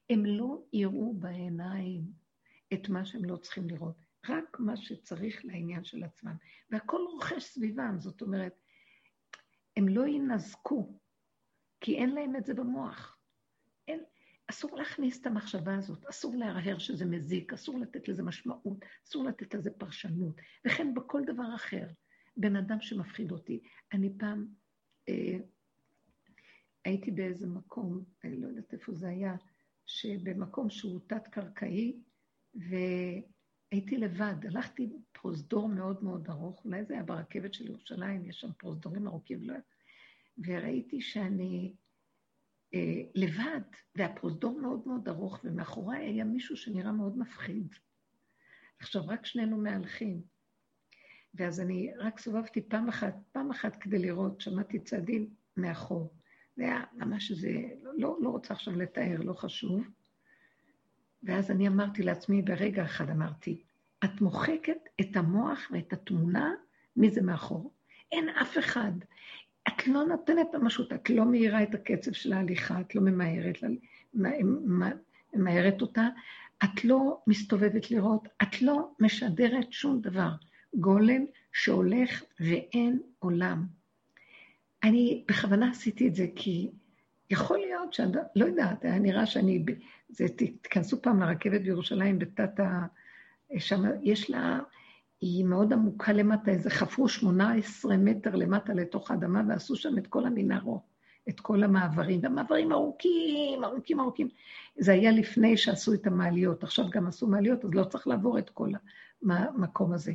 הם 0.10 0.26
לא 0.26 0.64
יראו 0.73 1.14
בעיניים 1.14 2.03
את 2.73 2.89
מה 2.89 3.06
שהם 3.06 3.26
לא 3.26 3.38
צריכים 3.38 3.69
לראות, 3.69 3.95
רק 4.30 4.60
מה 4.60 4.77
שצריך 4.77 5.45
לעניין 5.45 5.84
של 5.84 6.03
עצמם. 6.03 6.35
והכל 6.69 7.02
רוכש 7.11 7.43
סביבם, 7.43 7.95
זאת 7.99 8.22
אומרת, 8.22 8.53
הם 9.77 9.88
לא 9.88 10.07
ינזקו, 10.07 10.99
כי 11.81 11.95
אין 11.95 12.10
להם 12.10 12.35
את 12.35 12.45
זה 12.45 12.53
במוח. 12.53 13.15
אסור 14.47 14.76
להכניס 14.77 15.22
את 15.22 15.26
המחשבה 15.26 15.76
הזאת, 15.76 16.06
אסור 16.06 16.35
להרהר 16.35 16.77
שזה 16.77 17.06
מזיק, 17.06 17.53
אסור 17.53 17.80
לתת 17.80 18.07
לזה 18.07 18.23
משמעות, 18.23 18.85
אסור 19.07 19.23
לתת 19.23 19.53
לזה 19.53 19.72
פרשנות, 19.72 20.35
וכן 20.65 20.93
בכל 20.93 21.22
דבר 21.26 21.56
אחר. 21.56 21.88
בן 22.38 22.56
אדם 22.56 22.81
שמפחיד 22.81 23.31
אותי. 23.31 23.60
אני 23.93 24.14
פעם 24.18 24.47
אה, 25.10 25.38
הייתי 26.85 27.11
באיזה 27.11 27.47
מקום, 27.47 28.03
אני 28.23 28.41
לא 28.41 28.47
יודעת 28.47 28.73
איפה 28.73 28.93
זה 28.93 29.07
היה, 29.10 29.35
שבמקום 29.85 30.69
שהוא 30.69 30.99
תת-קרקעי, 31.07 31.99
והייתי 32.53 33.97
לבד, 33.97 34.35
הלכתי 34.45 34.89
פרוזדור 35.11 35.69
מאוד 35.69 36.03
מאוד 36.03 36.30
ארוך, 36.30 36.65
אולי 36.65 36.85
זה 36.85 36.93
היה 36.93 37.03
ברכבת 37.03 37.53
של 37.53 37.68
ירושלים, 37.68 38.26
יש 38.26 38.41
שם 38.41 38.52
פרוזדורים 38.57 39.07
ארוכים, 39.07 39.43
לא... 39.43 39.53
וראיתי 40.38 41.02
שאני 41.02 41.74
אה, 42.74 43.02
לבד, 43.16 43.62
והפרוזדור 43.95 44.62
מאוד 44.62 44.88
מאוד 44.88 45.10
ארוך, 45.10 45.40
ומאחוריי 45.44 46.06
היה 46.06 46.24
מישהו 46.24 46.57
שנראה 46.57 46.91
מאוד 46.91 47.18
מפחיד. 47.18 47.68
עכשיו, 48.80 49.07
רק 49.07 49.26
שנינו 49.26 49.57
מהלכים. 49.57 50.22
ואז 51.34 51.60
אני 51.60 51.91
רק 51.98 52.20
סובבתי 52.20 52.62
פעם 52.62 52.90
אחת, 52.90 53.16
פעם 53.32 53.52
אחת 53.52 53.76
כדי 53.76 53.99
לראות, 53.99 54.41
שמעתי 54.41 54.80
צעדים 54.80 55.30
מאחור. 55.57 56.14
זה 56.56 56.64
היה 56.64 56.84
ממש 56.94 57.32
איזה, 57.32 57.52
לא, 57.84 57.91
לא, 57.98 58.18
לא 58.22 58.30
רוצה 58.30 58.53
עכשיו 58.53 58.76
לתאר, 58.76 59.18
לא 59.20 59.34
חשוב. 59.34 59.84
ואז 61.24 61.52
אני 61.52 61.68
אמרתי 61.68 62.03
לעצמי, 62.03 62.41
ברגע 62.41 62.84
אחד 62.86 63.10
אמרתי, 63.10 63.64
את 64.03 64.22
מוחקת 64.22 64.78
את 65.02 65.16
המוח 65.16 65.72
ואת 65.72 65.94
התמונה, 65.94 66.53
מי 66.95 67.10
זה 67.10 67.22
מאחור? 67.22 67.74
אין 68.12 68.30
אף 68.30 68.57
אחד. 68.57 68.91
את 69.68 69.88
לא 69.88 70.04
נותנת 70.04 70.48
ממשות, 70.54 70.94
את 70.94 71.10
לא 71.10 71.26
מאירה 71.26 71.64
את 71.64 71.76
הקצב 71.76 72.12
של 72.12 72.34
ההליכה, 72.34 72.82
את 72.82 72.96
לא 72.96 73.02
ממהרת, 73.02 73.58
ממהרת 75.34 75.82
אותה, 75.82 76.08
את 76.64 76.86
לא 76.86 77.20
מסתובבת 77.28 77.92
לראות, 77.92 78.28
את 78.44 78.62
לא 78.62 78.90
משדרת 79.00 79.72
שום 79.72 80.02
דבר. 80.02 80.30
גולם 80.76 81.26
שהולך 81.54 82.24
ואין 82.40 83.00
עולם. 83.20 83.66
אני 84.84 85.24
בכוונה 85.28 85.70
עשיתי 85.72 86.08
את 86.08 86.16
זה 86.16 86.28
כי 86.36 86.72
יכול 87.30 87.58
להיות 87.58 87.94
שאדם, 87.94 88.24
לא 88.36 88.46
יודעת, 88.46 88.86
היה 88.86 89.00
נראה 89.00 89.26
שאני, 89.26 89.66
זה, 90.10 90.26
תיכנסו 90.62 91.02
פעם 91.02 91.20
לרכבת 91.20 91.62
בירושלים 91.62 92.20
בתת 92.20 92.60
ה... 92.60 92.86
שם 93.58 93.84
יש 94.04 94.30
לה 94.30 94.60
היא 95.26 95.45
מאוד 95.45 95.73
עמוקה 95.73 96.14
למטה, 96.14 96.52
איזה 96.52 96.69
חפרו 96.69 97.10
18 97.10 97.97
מטר 97.97 98.35
למטה 98.35 98.73
לתוך 98.73 99.11
האדמה 99.11 99.41
ועשו 99.47 99.76
שם 99.76 99.97
את 99.97 100.07
כל 100.07 100.26
המנהרות, 100.26 100.81
את 101.30 101.39
כל 101.39 101.64
המעברים, 101.64 102.19
והמעברים 102.23 102.72
ארוכים, 102.72 103.64
ארוכים, 103.64 103.99
ארוכים. 103.99 104.30
זה 104.77 104.91
היה 104.91 105.11
לפני 105.11 105.57
שעשו 105.57 105.93
את 105.93 106.07
המעליות, 106.07 106.64
עכשיו 106.64 106.85
גם 106.89 107.07
עשו 107.07 107.27
מעליות, 107.27 107.65
אז 107.65 107.73
לא 107.73 107.84
צריך 107.84 108.07
לעבור 108.07 108.39
את 108.39 108.49
כל 108.49 108.69
המקום 109.30 109.93
הזה. 109.93 110.14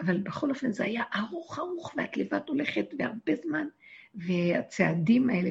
אבל 0.00 0.18
בכל 0.18 0.50
אופן 0.50 0.72
זה 0.72 0.84
היה 0.84 1.02
ארוך 1.16 1.58
ארוך, 1.58 1.94
ואת 1.96 2.16
לבד 2.16 2.40
הולכת 2.48 2.86
והרבה 2.98 3.34
זמן, 3.46 3.66
והצעדים 4.14 5.30
האלה, 5.30 5.50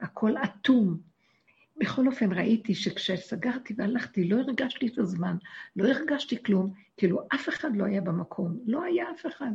והכל 0.00 0.36
אטום. 0.36 1.09
בכל 1.80 2.06
אופן, 2.06 2.32
ראיתי 2.32 2.74
שכשסגרתי 2.74 3.74
והלכתי, 3.76 4.28
לא 4.28 4.36
הרגשתי 4.36 4.86
את 4.86 4.98
הזמן, 4.98 5.36
לא 5.76 5.88
הרגשתי 5.88 6.42
כלום, 6.42 6.72
כאילו 6.96 7.20
אף 7.34 7.48
אחד 7.48 7.76
לא 7.76 7.84
היה 7.84 8.00
במקום, 8.00 8.58
לא 8.66 8.82
היה 8.82 9.10
אף 9.10 9.26
אחד. 9.26 9.50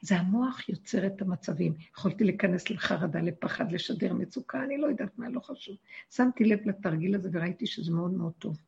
זה 0.00 0.16
המוח 0.16 0.68
יוצר 0.68 1.06
את 1.06 1.22
המצבים. 1.22 1.74
יכולתי 1.96 2.24
להיכנס 2.24 2.70
לחרדה, 2.70 3.20
לפחד, 3.20 3.72
לשדר 3.72 4.12
מצוקה, 4.12 4.64
אני 4.64 4.78
לא 4.78 4.86
יודעת 4.86 5.18
מה, 5.18 5.28
לא 5.28 5.40
חשוב. 5.40 5.76
שמתי 6.10 6.44
לב 6.44 6.58
לתרגיל 6.64 7.14
הזה 7.14 7.28
וראיתי 7.32 7.66
שזה 7.66 7.92
מאוד 7.92 8.12
מאוד 8.12 8.32
טוב. 8.38 8.58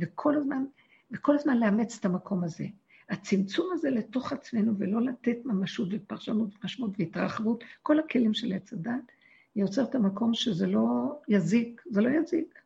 וכל 0.00 0.36
הזמן, 0.36 0.64
וכל 1.10 1.34
הזמן 1.34 1.58
לאמץ 1.58 1.98
את 1.98 2.04
המקום 2.04 2.44
הזה. 2.44 2.64
הצמצום 3.10 3.70
הזה 3.72 3.90
לתוך 3.90 4.32
עצמנו 4.32 4.78
ולא 4.78 5.02
לתת 5.02 5.36
ממשות 5.44 5.88
ופרשנות 5.90 6.50
ומשמעות 6.62 6.92
והתרחבות, 6.98 7.64
כל 7.82 7.98
הכלים 7.98 8.34
של 8.34 8.52
עץ 8.52 8.72
הדת, 8.72 9.12
יוצר 9.56 9.84
את 9.84 9.94
המקום 9.94 10.34
שזה 10.34 10.66
לא 10.66 11.18
יזיק, 11.28 11.82
זה 11.90 12.00
לא 12.00 12.08
יזיק, 12.08 12.58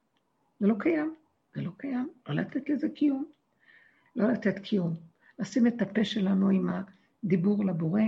זה 0.61 0.67
לא 0.67 0.75
קיים, 0.79 1.15
זה 1.55 1.63
לא 1.63 1.71
קיים, 1.77 2.09
לא 2.29 2.35
לתת 2.35 2.69
לזה 2.69 2.89
קיום, 2.89 3.25
לא 4.17 4.33
לתת 4.33 4.59
קיום. 4.59 4.97
לשים 5.39 5.67
את 5.67 5.83
הפה 5.83 6.05
שלנו 6.05 6.49
עם 6.49 6.69
הדיבור 7.25 7.65
לבורא, 7.65 8.03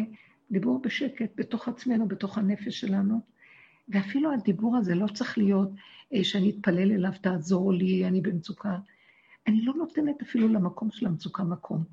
דיבור 0.51 0.83
בשקט, 0.83 1.31
בתוך 1.37 1.69
עצמנו, 1.69 2.09
בתוך 2.09 2.39
הנפש 2.39 2.81
שלנו, 2.81 3.21
ואפילו 3.89 4.33
הדיבור 4.33 4.77
הזה 4.77 4.95
לא 4.95 5.07
צריך 5.15 5.39
להיות 5.39 5.71
שאני 6.23 6.51
אתפלל 6.51 6.93
אליו, 6.93 7.13
תעזור 7.21 7.73
לי, 7.73 8.07
אני 8.07 8.21
במצוקה. 8.21 8.79
אני 9.47 9.63
לא 9.65 9.75
נותנת 9.75 10.23
אפילו 10.23 10.49
למקום 10.49 10.91
של 10.91 11.07
המצוקה 11.07 11.45
מקום. 11.45 11.85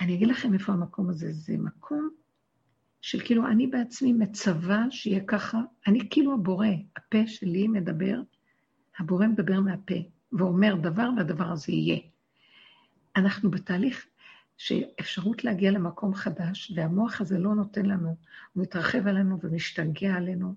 אני 0.00 0.14
אגיד 0.14 0.28
לכם 0.28 0.54
איפה 0.54 0.72
המקום 0.72 1.10
הזה, 1.10 1.32
זה 1.32 1.56
מקום 1.58 2.10
של 3.08 3.20
כאילו 3.24 3.46
אני 3.46 3.66
בעצמי 3.66 4.12
מצווה 4.12 4.84
שיהיה 4.90 5.20
ככה, 5.26 5.58
אני 5.86 6.08
כאילו 6.10 6.34
הבורא, 6.34 6.66
הפה 6.96 7.26
שלי 7.26 7.68
מדבר, 7.68 8.20
הבורא 8.98 9.26
מדבר 9.26 9.60
מהפה, 9.60 9.94
ואומר 10.32 10.74
דבר 10.74 11.10
והדבר 11.16 11.44
הזה 11.44 11.72
יהיה. 11.72 11.98
אנחנו 13.16 13.50
בתהליך 13.50 14.06
שאפשרות 14.56 15.44
להגיע 15.44 15.70
למקום 15.70 16.14
חדש, 16.14 16.72
והמוח 16.76 17.20
הזה 17.20 17.38
לא 17.38 17.54
נותן 17.54 17.86
לנו, 17.86 18.08
הוא 18.52 18.62
מתרחב 18.62 19.06
עלינו 19.06 19.38
ומשתגע 19.42 20.14
עלינו, 20.14 20.54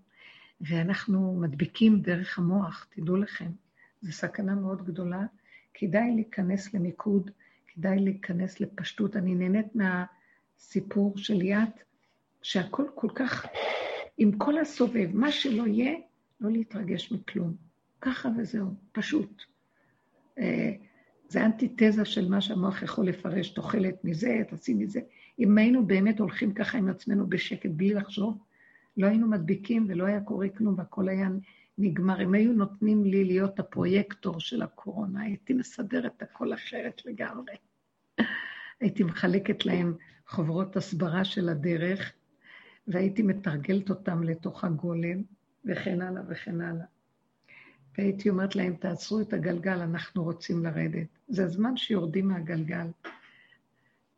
ואנחנו 0.61 1.37
מדביקים 1.41 2.01
דרך 2.01 2.39
המוח, 2.39 2.87
תדעו 2.89 3.15
לכם, 3.15 3.51
זו 4.01 4.11
סכנה 4.11 4.55
מאוד 4.55 4.85
גדולה. 4.85 5.25
כדאי 5.73 6.15
להיכנס 6.15 6.73
למיקוד, 6.73 7.31
כדאי 7.67 7.99
להיכנס 7.99 8.61
לפשטות. 8.61 9.15
אני 9.15 9.35
נהנית 9.35 9.67
מהסיפור 9.75 11.17
של 11.17 11.33
ליאת, 11.33 11.90
שהכל 12.41 12.85
כל 12.95 13.09
כך, 13.15 13.45
עם 14.17 14.37
כל 14.37 14.57
הסובב, 14.57 15.09
מה 15.13 15.31
שלא 15.31 15.67
יהיה, 15.67 15.93
לא 16.41 16.51
להתרגש 16.51 17.11
מכלום. 17.11 17.55
ככה 18.01 18.29
וזהו, 18.37 18.67
פשוט. 18.91 19.43
אה, 20.39 20.71
זה 21.29 21.45
אנטיתזה 21.45 22.05
של 22.05 22.29
מה 22.29 22.41
שהמוח 22.41 22.83
יכול 22.83 23.07
לפרש, 23.07 23.49
תאכלת 23.49 24.05
מזה, 24.05 24.41
תעשי 24.49 24.73
מזה. 24.73 24.99
אם 25.39 25.57
היינו 25.57 25.85
באמת 25.85 26.19
הולכים 26.19 26.53
ככה 26.53 26.77
עם 26.77 26.89
עצמנו 26.89 27.29
בשקט, 27.29 27.69
בלי 27.69 27.93
לחשוב, 27.93 28.37
לא 28.97 29.07
היינו 29.07 29.27
מדביקים 29.27 29.85
ולא 29.89 30.05
היה 30.05 30.21
קורה 30.21 30.49
כלום 30.49 30.75
והכל 30.77 31.09
היה 31.09 31.29
נגמר. 31.77 32.23
אם 32.23 32.33
היו 32.33 32.53
נותנים 32.53 33.05
לי 33.05 33.25
להיות 33.25 33.59
הפרויקטור 33.59 34.39
של 34.39 34.61
הקורונה, 34.61 35.21
הייתי 35.21 35.53
מסדרת 35.53 36.21
הכל 36.21 36.53
אחרת 36.53 37.01
לגמרי. 37.05 37.55
הייתי 38.81 39.03
מחלקת 39.03 39.65
להם 39.65 39.93
חוברות 40.27 40.75
הסברה 40.77 41.25
של 41.25 41.49
הדרך, 41.49 42.13
והייתי 42.87 43.21
מתרגלת 43.21 43.89
אותם 43.89 44.23
לתוך 44.23 44.63
הגולם, 44.63 45.23
וכן 45.65 46.01
הלאה 46.01 46.23
וכן 46.29 46.61
הלאה. 46.61 46.85
והייתי 47.97 48.29
אומרת 48.29 48.55
להם, 48.55 48.75
תעצרו 48.75 49.21
את 49.21 49.33
הגלגל, 49.33 49.79
אנחנו 49.79 50.23
רוצים 50.23 50.63
לרדת. 50.63 51.07
זה 51.27 51.45
הזמן 51.45 51.77
שיורדים 51.77 52.27
מהגלגל. 52.27 52.87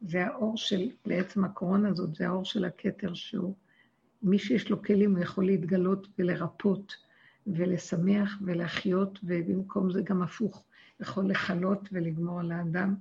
זה 0.02 0.26
האור 0.26 0.58
של, 0.58 0.90
בעצם 1.06 1.46
הקורונה 1.46 1.90
הזאת, 1.90 2.16
זה 2.16 2.28
האור 2.28 2.46
של 2.46 2.66
הכתר 2.66 3.14
שהוא, 3.14 3.54
מי 4.22 4.40
שיש 4.40 4.70
לו 4.70 4.84
כלים, 4.84 5.16
הוא 5.16 5.24
יכול 5.24 5.46
להתגלות 5.46 6.08
ולרפות 6.20 6.96
ולשמח 7.48 8.38
ולהחיות, 8.46 9.20
ובמקום 9.24 9.92
זה 9.92 10.02
גם 10.02 10.22
הפוך, 10.22 10.66
יכול 11.00 11.26
לכלות 11.26 11.90
ולגמור 11.92 12.40
על 12.40 12.52
האדם, 12.52 12.96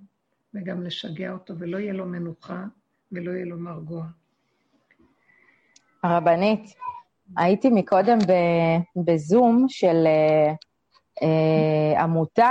וגם 0.55 0.83
לשגע 0.83 1.33
אותו, 1.33 1.59
ולא 1.59 1.77
יהיה 1.77 1.93
לו 1.93 2.07
מנוחה 2.07 2.67
ולא 3.13 3.31
יהיה 3.31 3.45
לו 3.45 3.59
מרגוע. 3.59 4.07
הרבנית, 6.03 6.75
הייתי 7.37 7.71
מקודם 7.71 8.19
בזום 9.05 9.67
של 9.69 10.07
אה, 10.07 10.53
אה, 11.23 12.03
עמותה, 12.03 12.51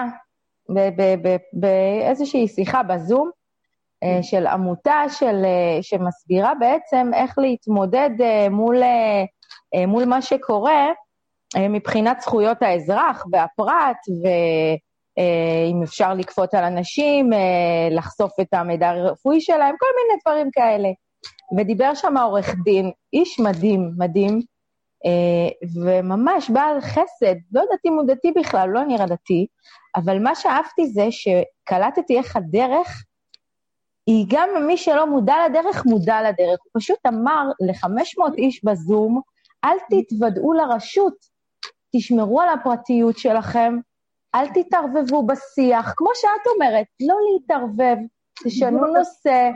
באיזושהי 1.54 2.48
שיחה 2.48 2.84
בזום, 2.84 3.30
אה, 4.04 4.24
של 4.24 4.48
עמותה 4.48 5.04
של, 5.10 5.46
שמסבירה 5.82 6.54
בעצם 6.60 7.12
איך 7.14 7.38
להתמודד 7.38 8.10
מול, 8.52 8.82
מול 9.88 10.06
מה 10.06 10.22
שקורה 10.22 10.88
מבחינת 11.60 12.22
זכויות 12.22 12.62
האזרח 12.62 13.26
והפרט, 13.32 13.98
ואם 14.24 15.84
אפשר 15.84 16.14
לכפות 16.14 16.54
על 16.54 16.64
אנשים, 16.64 17.30
לחשוף 17.92 18.32
את 18.42 18.54
המידע 18.54 18.90
הרפואי 18.90 19.42
שלהם, 19.42 19.76
כל 19.80 19.88
מיני 19.98 20.20
דברים 20.26 20.50
כאלה. 20.52 20.90
ודיבר 21.58 21.96
שם 21.96 22.18
עורך 22.18 22.56
דין, 22.64 22.92
איש 23.14 23.40
מדהים, 23.40 23.92
מדהים, 23.98 24.42
אה, 25.06 25.70
וממש 25.84 26.50
בעל 26.50 26.82
חסד, 26.82 27.36
לא 27.52 27.62
יודעת 27.62 27.80
אם 27.86 27.94
הוא 27.94 28.04
דתי 28.08 28.32
בכלל, 28.32 28.70
לא 28.70 28.84
נראה 28.84 29.06
דתי, 29.06 29.48
אבל 29.96 30.20
מה 30.20 30.36
שאהבתי 30.36 30.88
זה 30.88 31.08
שקלטתי 31.12 32.18
איך 32.18 32.36
הדרך, 32.36 33.04
היא 34.08 34.26
גם 34.30 34.50
מי 34.68 34.78
שלא 34.78 35.08
מודע 35.08 35.36
לדרך, 35.50 35.86
מודע 35.86 36.22
לדרך. 36.22 36.60
הוא 36.64 36.82
פשוט 36.82 37.00
אמר 37.08 37.48
ל-500 37.60 38.34
איש 38.38 38.66
בזום, 38.66 39.22
אל 39.64 39.78
תתוודעו 39.90 40.54
לרשות, 40.54 41.16
תשמרו 41.96 42.42
על 42.42 42.50
הפרטיות 42.50 43.18
שלכם, 43.18 43.78
אל 44.36 44.48
תתערבבו 44.54 45.28
בשיח, 45.28 45.94
כמו 45.98 46.10
שאת 46.14 46.48
אומרת, 46.56 46.86
לא 47.02 47.16
להתערבב, 47.34 47.98
תשנו 48.44 48.86
נושא, 48.88 49.50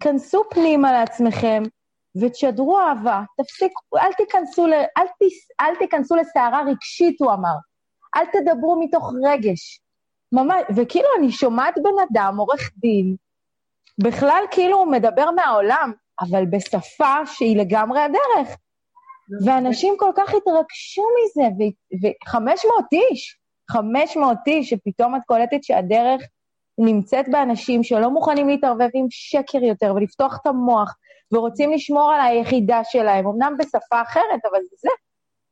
כנסו 0.00 0.42
פנימה 0.50 0.92
לעצמכם 0.92 1.62
ותשדרו 2.20 2.78
אהבה. 2.80 3.22
תפסיקו, 3.36 3.98
אל 3.98 4.12
תיכנסו, 4.12 4.66
ל, 4.66 4.72
אל, 4.72 5.06
תס, 5.06 5.50
אל 5.60 5.76
תיכנסו 5.78 6.16
לסערה 6.16 6.62
רגשית, 6.66 7.20
הוא 7.20 7.32
אמר. 7.32 7.54
אל 8.16 8.24
תדברו 8.26 8.80
מתוך 8.80 9.12
רגש. 9.24 9.80
ממש, 10.32 10.62
וכאילו 10.76 11.08
אני 11.18 11.32
שומעת 11.32 11.74
בן 11.82 12.04
אדם, 12.10 12.36
עורך 12.38 12.70
דין, 12.76 13.16
בכלל 14.04 14.44
כאילו 14.50 14.78
הוא 14.78 14.92
מדבר 14.92 15.30
מהעולם, 15.30 15.92
אבל 16.20 16.44
בשפה 16.46 17.26
שהיא 17.26 17.58
לגמרי 17.58 18.00
הדרך. 18.00 18.56
ואנשים 19.44 19.94
כל 19.98 20.12
כך 20.16 20.28
התרגשו 20.34 21.02
מזה, 21.02 21.48
ו-500 22.02 22.84
איש, 22.92 23.38
500 23.70 24.38
איש, 24.46 24.70
שפתאום 24.70 25.16
את 25.16 25.20
קולטת 25.26 25.64
שהדרך 25.64 26.22
נמצאת 26.78 27.26
באנשים 27.30 27.82
שלא 27.82 28.10
מוכנים 28.10 28.48
להתערבב 28.48 28.88
עם 28.94 29.06
שקר 29.10 29.62
יותר 29.62 29.94
ולפתוח 29.94 30.38
את 30.42 30.46
המוח, 30.46 30.94
ורוצים 31.32 31.72
לשמור 31.72 32.12
על 32.12 32.20
היחידה 32.20 32.80
שלהם, 32.84 33.26
אמנם 33.26 33.56
בשפה 33.58 34.02
אחרת, 34.02 34.40
אבל 34.50 34.60
זה 34.78 34.88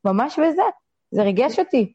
ממש 0.04 0.38
בזה. 0.38 0.62
זה 1.10 1.22
ריגש 1.22 1.58
אותי. 1.58 1.92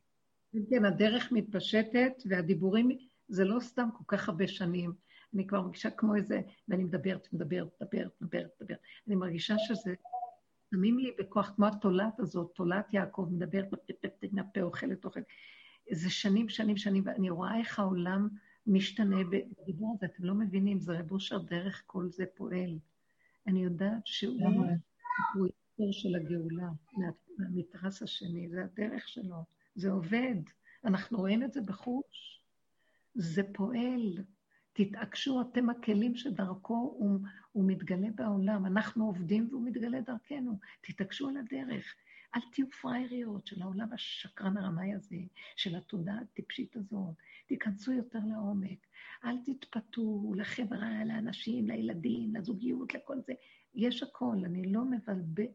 כן, 0.70 0.86
הדרך 0.86 1.32
מתפשטת, 1.32 2.14
והדיבורים, 2.26 2.90
זה 3.28 3.46
לא 3.46 3.60
סתם 3.60 3.90
כל 3.98 4.04
כך 4.18 4.30
הרבה 4.30 4.48
שנים. 4.48 4.94
אני 5.34 5.48
כבר 5.48 5.62
מרגישה 5.62 5.90
כמו 5.90 6.16
איזה, 6.16 6.42
ואני 6.68 6.84
מדברת, 6.84 7.28
מדברת, 7.34 7.68
מדברת, 7.82 8.12
מדברת, 8.22 8.50
מדברת. 8.62 8.78
אני 9.08 9.16
מרגישה 9.16 9.56
שזה, 9.58 9.94
שמים 10.72 11.00
לי 11.00 11.12
בכוח, 11.20 11.54
כמו 11.56 11.68
התולעת 11.68 12.20
הזאת, 12.20 12.52
תולעת 12.56 12.94
יעקב, 12.94 13.28
מדברת, 13.32 13.68
מהפה, 14.32 14.62
אוכלת, 14.62 15.06
אוכלת. 15.06 15.24
זה 15.92 16.10
שנים, 16.10 16.50
שנים, 16.50 16.78
שנים, 16.78 17.04
ואני 17.06 17.30
רואה 17.30 17.58
איך 17.58 17.80
העולם 17.80 18.30
משתנה 18.68 19.18
בדיבור 19.24 19.96
הזה, 19.98 20.06
אתם 20.06 20.24
לא 20.24 20.34
מבינים, 20.36 20.80
זה 20.80 21.00
רב 21.00 21.12
אושר 21.12 21.38
דרך 21.38 21.84
כל 21.86 22.10
זה 22.10 22.26
פועל. 22.36 22.80
אני 23.48 23.64
יודעת 23.64 24.02
שהוא 24.06 24.66
הפרויקטור 25.30 25.92
של 25.92 26.16
הגאולה, 26.16 26.70
מהמתרס 27.38 28.02
השני, 28.02 28.50
זה 28.50 28.64
הדרך 28.64 29.08
שלו, 29.08 29.44
זה 29.76 29.92
עובד. 29.92 30.36
אנחנו 30.86 31.18
רואים 31.18 31.44
את 31.44 31.54
זה 31.54 31.62
בחוש, 31.62 32.42
זה 33.16 33.42
פועל. 33.54 34.18
תתעקשו, 34.74 35.42
אתם 35.42 35.70
הכלים 35.70 36.16
שדרכו 36.16 36.96
הוא, 36.98 37.20
הוא 37.52 37.68
מתגלה 37.68 38.08
בעולם. 38.16 38.66
אנחנו 38.66 39.06
עובדים 39.06 39.48
והוא 39.52 39.66
מתגלה 39.66 40.02
דרכנו. 40.02 40.60
תתעקשו 40.82 41.30
על 41.30 41.38
הדרך. 41.38 41.96
אל 42.36 42.42
תהיו 42.52 42.66
פראייריות 42.82 43.48
של 43.48 43.62
העולם 43.62 43.94
השקרן 43.94 44.58
הרמאי 44.58 44.94
הזה, 44.94 45.18
של 45.56 45.76
התודעה 45.76 46.20
הטיפשית 46.22 46.76
הזאת. 46.76 47.16
תיכנסו 47.48 47.92
יותר 47.92 48.20
לעומק. 48.30 48.88
אל 49.26 49.38
תתפתו 49.46 50.34
לחברה, 50.36 51.06
לאנשים, 51.06 51.68
לילדים, 51.68 52.36
לזוגיות, 52.36 52.94
לכל 52.94 53.18
זה. 53.28 53.34
יש 53.76 54.04
הכל, 54.04 54.38
אני 54.46 54.72
לא 54.72 54.82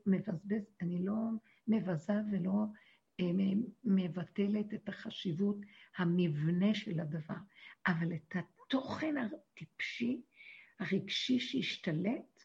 מבזבז, 0.06 0.64
אני 0.82 1.04
לא 1.04 1.14
מבזה 1.68 2.14
ולא 2.32 2.64
מבטלת 3.84 4.74
את 4.74 4.88
החשיבות, 4.88 5.56
המבנה 5.96 6.74
של 6.74 7.00
הדבר, 7.00 7.34
אבל 7.86 8.12
את 8.12 8.36
התוכן 8.36 9.14
הטיפשי, 9.16 10.22
הרגשי 10.80 11.40
שהשתלט, 11.40 12.35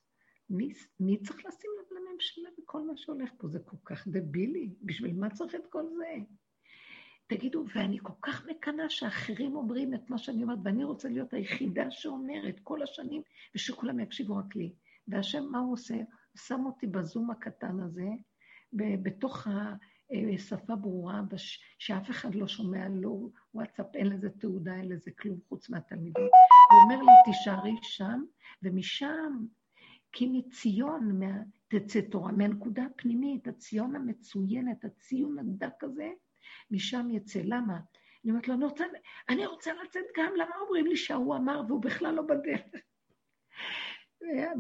מי, 0.51 0.73
מי 0.99 1.17
צריך 1.17 1.45
לשים 1.45 1.69
לב 1.79 1.97
לממשלה 1.97 2.49
וכל 2.59 2.87
מה 2.87 2.93
שהולך 2.97 3.29
פה? 3.37 3.47
זה 3.47 3.59
כל 3.59 3.77
כך 3.85 4.07
דבילי, 4.07 4.69
בשביל 4.81 5.15
מה 5.15 5.29
צריך 5.29 5.55
את 5.55 5.67
כל 5.69 5.83
זה? 5.97 6.15
תגידו, 7.27 7.65
ואני 7.75 7.99
כל 8.03 8.13
כך 8.21 8.47
מקנאה 8.47 8.89
שאחרים 8.89 9.55
אומרים 9.55 9.93
את 9.93 10.09
מה 10.09 10.17
שאני 10.17 10.43
אומרת, 10.43 10.59
ואני 10.63 10.83
רוצה 10.83 11.09
להיות 11.09 11.33
היחידה 11.33 11.91
שאומרת 11.91 12.59
כל 12.63 12.83
השנים, 12.83 13.21
ושכולם 13.55 13.99
יקשיבו 13.99 14.35
רק 14.35 14.55
לי. 14.55 14.73
והשם, 15.07 15.43
מה 15.51 15.59
הוא 15.59 15.73
עושה? 15.73 15.95
הוא 15.95 16.39
שם 16.47 16.65
אותי 16.65 16.87
בזום 16.87 17.31
הקטן 17.31 17.79
הזה, 17.79 18.07
בתוך 18.73 19.47
השפה 20.37 20.75
ברורה, 20.75 21.21
שאף 21.79 22.09
אחד 22.09 22.35
לא 22.35 22.47
שומע, 22.47 22.89
לא 22.89 23.17
וואטסאפ, 23.53 23.95
אין 23.95 24.07
לזה 24.07 24.29
תעודה, 24.29 24.75
אין 24.75 24.89
לזה 24.89 25.11
כלום 25.19 25.39
חוץ 25.49 25.69
מהתלמידים. 25.69 26.23
הוא 26.71 26.79
אומר 26.83 27.03
לי, 27.03 27.11
תישארי 27.25 27.75
שם, 27.81 28.23
ומשם, 28.63 29.45
כי 30.11 30.27
מציון, 30.27 31.21
תצא 31.67 32.01
תורה, 32.01 32.31
מהנקודה 32.31 32.83
הפנימית, 32.85 33.47
הציון 33.47 33.95
המצוינת, 33.95 34.85
הציון 34.85 35.39
הדק 35.39 35.83
הזה, 35.83 36.09
משם 36.71 37.07
יצא. 37.11 37.41
למה? 37.43 37.79
אני 38.23 38.31
אומרת 38.31 38.47
לו, 38.47 38.53
אני 38.53 38.65
רוצה, 38.65 38.85
אני 39.29 39.45
רוצה 39.45 39.71
לצאת 39.73 40.05
גם, 40.17 40.33
למה 40.35 40.55
אומרים 40.61 40.85
לי 40.85 40.97
שההוא 40.97 41.35
אמר 41.35 41.61
והוא 41.67 41.81
בכלל 41.81 42.15
לא 42.15 42.21
בדרך? 42.21 42.61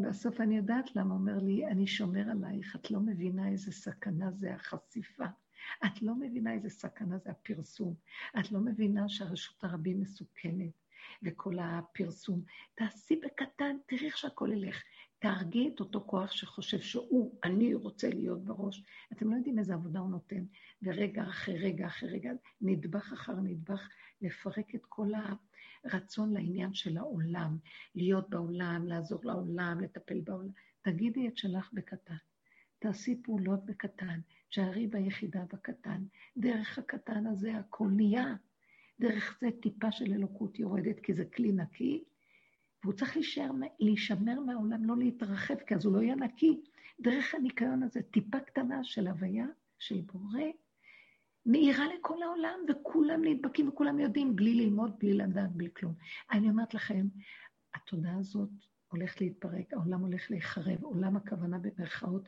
בסוף 0.01 0.41
אני 0.41 0.57
יודעת 0.57 0.95
למה, 0.95 1.13
אומר 1.13 1.37
לי, 1.37 1.67
אני 1.67 1.87
שומר 1.87 2.23
עלייך, 2.31 2.75
את 2.75 2.91
לא 2.91 2.99
מבינה 2.99 3.47
איזה 3.47 3.71
סכנה 3.71 4.31
זה 4.31 4.53
החשיפה. 4.53 5.25
את 5.85 6.01
לא 6.01 6.15
מבינה 6.15 6.53
איזה 6.53 6.69
סכנה 6.69 7.17
זה 7.17 7.31
הפרסום. 7.31 7.95
את 8.39 8.51
לא 8.51 8.59
מבינה 8.59 9.09
שהרשות 9.09 9.63
הרבים 9.63 10.01
מסוכנת, 10.01 10.73
וכל 11.23 11.59
הפרסום. 11.59 12.41
תעשי 12.75 13.15
בקטן, 13.15 13.77
תראי 13.85 14.05
איך 14.05 14.17
שהכל 14.17 14.49
ילך. 14.53 14.83
תהרגי 15.21 15.71
את 15.75 15.79
אותו 15.79 16.03
כוח 16.05 16.31
שחושב 16.31 16.79
שהוא, 16.79 17.39
אני 17.43 17.73
רוצה 17.73 18.09
להיות 18.09 18.45
בראש. 18.45 18.83
אתם 19.13 19.31
לא 19.31 19.35
יודעים 19.35 19.59
איזה 19.59 19.73
עבודה 19.73 19.99
הוא 19.99 20.09
נותן. 20.09 20.45
ורגע 20.83 21.23
אחרי 21.23 21.57
רגע 21.57 21.87
אחרי 21.87 22.09
רגע, 22.09 22.31
נדבך 22.61 23.13
אחר 23.13 23.35
נדבך, 23.35 23.89
לפרק 24.21 24.75
את 24.75 24.85
כל 24.89 25.11
הרצון 25.83 26.33
לעניין 26.33 26.73
של 26.73 26.97
העולם, 26.97 27.57
להיות 27.95 28.29
בעולם, 28.29 28.87
לעזור 28.87 29.19
לעולם, 29.23 29.79
לטפל 29.81 30.19
בעולם. 30.19 30.51
תגידי 30.81 31.27
את 31.27 31.37
שלך 31.37 31.69
בקטן. 31.73 32.15
תעשי 32.79 33.21
פעולות 33.23 33.65
בקטן, 33.65 34.19
שערי 34.49 34.87
ביחידה 34.87 35.43
בקטן. 35.53 36.03
דרך 36.37 36.79
הקטן 36.79 37.27
הזה 37.27 37.57
הכל 37.57 37.87
נהיה. 37.87 38.35
דרך 38.99 39.37
זה 39.41 39.47
טיפה 39.61 39.91
של 39.91 40.13
אלוקות 40.13 40.59
יורדת, 40.59 40.99
כי 40.99 41.13
זה 41.13 41.25
כלי 41.25 41.51
נקי, 41.51 42.03
והוא 42.83 42.93
צריך 42.93 43.15
להישאר, 43.15 43.51
להישמר 43.79 44.39
מהעולם, 44.39 44.85
לא 44.85 44.97
להתרחב, 44.97 45.55
כי 45.67 45.75
אז 45.75 45.85
הוא 45.85 45.93
לא 45.93 46.01
יהיה 46.01 46.15
נקי. 46.15 46.61
דרך 47.01 47.35
הניקיון 47.35 47.83
הזה, 47.83 48.01
טיפה 48.01 48.39
קטנה 48.39 48.83
של 48.83 49.07
הוויה, 49.07 49.45
של 49.79 50.01
בורא, 50.01 50.41
מאירה 51.45 51.85
לכל 51.95 52.23
העולם, 52.23 52.59
וכולם 52.69 53.21
נדבקים 53.25 53.69
וכולם 53.69 53.99
יודעים, 53.99 54.35
בלי 54.35 54.53
ללמוד, 54.53 54.99
בלי 54.99 55.13
לדעת, 55.13 55.51
בלי 55.51 55.69
כלום. 55.75 55.93
אני 56.31 56.49
אומרת 56.49 56.73
לכם, 56.73 57.07
התודעה 57.73 58.17
הזאת 58.17 58.49
הולכת 58.91 59.21
להתפרק, 59.21 59.73
העולם 59.73 60.01
הולך 60.01 60.31
להיחרב, 60.31 60.83
עולם 60.83 61.17
הכוונה 61.17 61.59
במרכאות, 61.59 62.23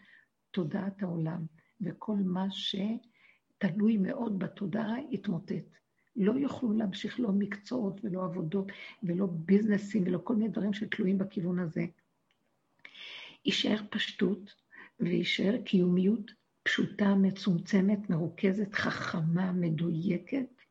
תודעת 0.51 1.03
העולם, 1.03 1.45
וכל 1.81 2.17
מה 2.25 2.45
שתלוי 2.51 3.97
מאוד 3.97 4.39
בתודעה 4.39 4.95
יתמוטט. 5.09 5.82
לא 6.15 6.31
יוכלו 6.31 6.73
להמשיך 6.73 7.19
לא 7.19 7.31
מקצועות 7.31 7.99
ולא 8.03 8.23
עבודות 8.23 8.71
ולא 9.03 9.25
ביזנסים 9.25 10.03
ולא 10.03 10.19
כל 10.23 10.35
מיני 10.35 10.49
דברים 10.49 10.73
שתלויים 10.73 11.17
בכיוון 11.17 11.59
הזה. 11.59 11.85
יישאר 13.45 13.77
פשטות 13.89 14.53
ויישאר 14.99 15.57
קיומיות 15.65 16.31
פשוטה, 16.63 17.15
מצומצמת, 17.15 18.09
מרוכזת, 18.09 18.73
חכמה, 18.73 19.51
מדויקת, 19.51 20.61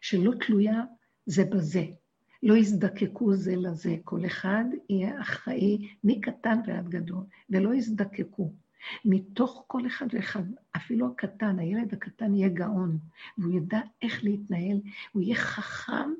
שלא 0.00 0.32
תלויה 0.46 0.82
זה 1.26 1.44
בזה. 1.44 1.84
לא 2.42 2.56
יזדקקו 2.56 3.34
זה 3.34 3.56
לזה, 3.56 3.96
כל 4.04 4.26
אחד 4.26 4.64
יהיה 4.90 5.20
אחראי 5.20 5.88
מקטן 6.04 6.58
ועד 6.66 6.88
גדול, 6.88 7.24
ולא 7.50 7.74
יזדקקו. 7.74 8.52
מתוך 9.04 9.64
כל 9.66 9.86
אחד 9.86 10.06
ואחד, 10.12 10.42
אפילו 10.76 11.06
הקטן, 11.06 11.58
הילד 11.58 11.92
הקטן 11.92 12.34
יהיה 12.34 12.48
גאון, 12.48 12.98
והוא 13.38 13.52
ידע 13.52 13.80
איך 14.02 14.24
להתנהל, 14.24 14.80
הוא 15.12 15.22
יהיה 15.22 15.36
חכם, 15.36 16.10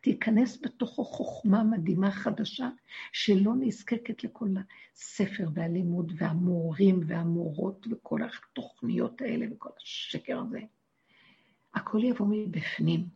תיכנס 0.00 0.58
בתוכו 0.62 1.04
חוכמה 1.04 1.64
מדהימה 1.64 2.10
חדשה, 2.10 2.68
שלא 3.12 3.52
נזקקת 3.60 4.24
לכל 4.24 4.48
הספר 4.94 5.48
והלימוד 5.54 6.12
והמורים 6.16 7.00
והמורות 7.06 7.86
וכל 7.90 8.20
התוכניות 8.22 9.20
האלה 9.20 9.46
וכל 9.52 9.70
השקר 9.82 10.38
הזה. 10.38 10.60
הכל 11.74 12.04
יבוא 12.04 12.26
מבפנים, 12.30 13.06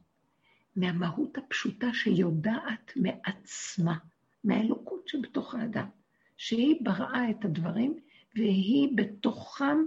מהמהות 0.76 1.38
הפשוטה 1.38 1.86
שיודעת 1.94 2.92
מעצמה, 2.96 3.98
מהאלוקות 4.44 5.08
שבתוך 5.08 5.54
האדם, 5.54 5.86
שהיא 6.36 6.76
בראה 6.84 7.30
את 7.30 7.44
הדברים 7.44 7.98
והיא 8.36 8.88
בתוכם, 8.96 9.78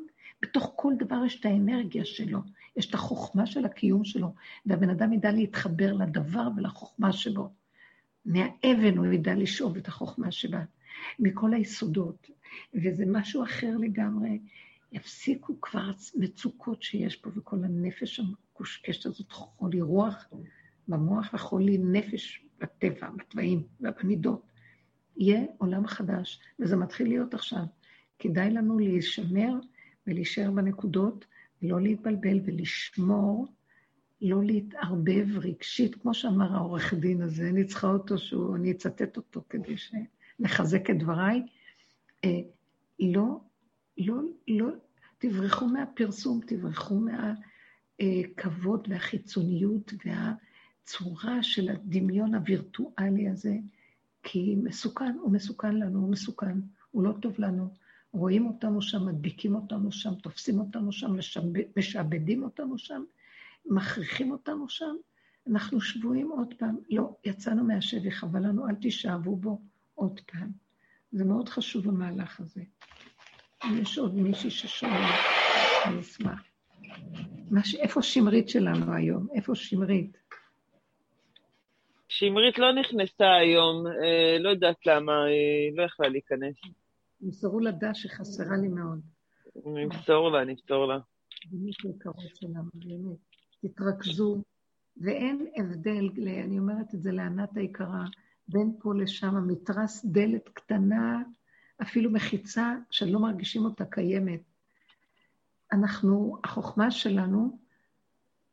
בתוך 0.41 0.73
כל 0.75 0.93
דבר 0.99 1.25
יש 1.25 1.39
את 1.39 1.45
האנרגיה 1.45 2.05
שלו, 2.05 2.39
יש 2.75 2.89
את 2.89 2.93
החוכמה 2.93 3.45
של 3.45 3.65
הקיום 3.65 4.03
שלו, 4.05 4.33
והבן 4.65 4.89
אדם 4.89 5.13
ידע 5.13 5.31
להתחבר 5.31 5.93
לדבר 5.93 6.47
ולחוכמה 6.57 7.13
שבו. 7.13 7.49
מהאבן 8.25 8.97
הוא 8.97 9.05
ידע 9.05 9.35
לשאוב 9.35 9.77
את 9.77 9.87
החוכמה 9.87 10.31
שבה, 10.31 10.63
מכל 11.19 11.53
היסודות, 11.53 12.29
וזה 12.73 13.03
משהו 13.07 13.43
אחר 13.43 13.77
לגמרי. 13.77 14.39
יפסיקו 14.91 15.61
כבר 15.61 15.91
מצוקות 16.15 16.83
שיש 16.83 17.15
פה, 17.15 17.29
וכל 17.35 17.63
הנפש 17.63 18.19
המקושקשת 18.19 19.05
הזאת, 19.05 19.31
חולי 19.31 19.81
רוח 19.81 20.25
במוח 20.87 21.33
וחולי 21.33 21.77
נפש 21.77 22.45
בטבע, 22.59 23.09
בתוואים 23.09 23.63
ובמידות. 23.81 24.41
יהיה 25.17 25.41
עולם 25.57 25.87
חדש, 25.87 26.39
וזה 26.59 26.75
מתחיל 26.75 27.07
להיות 27.07 27.33
עכשיו. 27.33 27.63
כדאי 28.19 28.49
לנו 28.49 28.79
להישמר 28.79 29.53
ולהישאר 30.07 30.51
בנקודות, 30.51 31.25
ולא 31.61 31.81
להתבלבל 31.81 32.39
ולשמור, 32.45 33.47
לא 34.21 34.43
להתערבב 34.43 35.27
רגשית, 35.37 35.95
כמו 35.95 36.13
שאמר 36.13 36.55
העורך 36.55 36.93
דין 36.93 37.21
הזה, 37.21 37.49
אני 37.49 37.65
צריכה 37.65 37.87
אותו, 37.87 38.17
שהוא, 38.17 38.55
אני 38.55 38.71
אצטט 38.71 39.17
אותו 39.17 39.43
כדי 39.49 39.75
לחזק 40.39 40.89
את 40.89 40.97
דבריי. 40.97 41.43
אה, 42.25 42.39
לא, 42.99 43.39
לא, 43.97 44.15
לא, 44.47 44.67
תברחו 45.17 45.67
מהפרסום, 45.67 46.39
תברחו 46.47 46.99
מהכבוד 47.99 48.87
והחיצוניות 48.89 49.93
והצורה 50.05 51.43
של 51.43 51.69
הדמיון 51.69 52.35
הווירטואלי 52.35 53.29
הזה, 53.29 53.55
כי 54.23 54.55
מסוכן, 54.63 55.15
הוא 55.21 55.31
מסוכן 55.31 55.75
לנו, 55.75 55.99
הוא 55.99 56.11
מסוכן, 56.11 56.59
הוא 56.91 57.03
לא 57.03 57.13
טוב 57.21 57.35
לנו. 57.37 57.69
רואים 58.13 58.47
אותנו 58.47 58.81
שם, 58.81 59.05
מדביקים 59.05 59.55
אותנו 59.55 59.91
שם, 59.91 60.15
תופסים 60.15 60.59
אותנו 60.59 60.91
שם, 60.91 61.15
משעבדים 61.77 62.43
אותנו 62.43 62.77
שם, 62.77 63.03
מכריחים 63.65 64.31
אותנו 64.31 64.69
שם, 64.69 64.95
אנחנו 65.47 65.81
שבויים 65.81 66.31
עוד 66.31 66.53
פעם. 66.57 66.77
לא, 66.89 67.15
יצאנו 67.25 67.63
מהשבי, 67.63 68.11
חבל 68.11 68.39
לנו, 68.39 68.69
אל 68.69 68.75
תישאבו 68.75 69.35
בו 69.35 69.61
עוד 69.95 70.19
פעם. 70.31 70.51
זה 71.11 71.25
מאוד 71.25 71.49
חשוב 71.49 71.87
המהלך 71.87 72.39
הזה. 72.39 72.61
יש 73.81 73.97
עוד 73.97 74.15
מישהי 74.15 74.49
ששואל, 74.49 74.91
אני 75.85 75.99
אשמח. 75.99 76.43
ש... 77.63 77.75
איפה 77.75 78.01
שמרית 78.01 78.49
שלנו 78.49 78.93
היום? 78.93 79.27
איפה 79.33 79.55
שמרית? 79.55 80.17
שמרית 82.09 82.57
לא 82.57 82.73
נכנסה 82.73 83.35
היום, 83.35 83.87
אה, 83.87 84.37
לא 84.39 84.49
יודעת 84.49 84.85
למה, 84.85 85.11
אה, 85.11 85.75
לא 85.75 85.83
יכלה 85.83 86.07
להיכנס. 86.07 86.55
תמסרו 87.19 87.59
לה 87.59 87.71
דש 87.71 88.03
שחסרה 88.03 88.57
לי 88.57 88.67
מאוד. 88.67 89.01
אני 89.65 89.83
אמסור 89.83 90.31
לה, 90.31 90.41
אני 90.41 90.51
אמסור 90.51 90.85
לה. 90.85 90.99
באמת 91.51 91.95
יקרות 91.95 92.15
שלנו, 92.35 92.69
באמת. 92.73 93.17
תתרכזו, 93.61 94.41
ואין 94.97 95.47
הבדל, 95.57 96.09
אני 96.43 96.59
אומרת 96.59 96.93
את 96.93 97.01
זה 97.01 97.11
לענת 97.11 97.57
היקרה, 97.57 98.05
בין 98.47 98.73
פה 98.79 98.95
לשם, 98.95 99.47
מתרס 99.47 100.05
דלת 100.05 100.49
קטנה, 100.49 101.23
אפילו 101.81 102.11
מחיצה 102.11 102.75
שלא 102.91 103.19
מרגישים 103.19 103.65
אותה 103.65 103.85
קיימת. 103.85 104.41
אנחנו, 105.71 106.37
החוכמה 106.43 106.91
שלנו, 106.91 107.59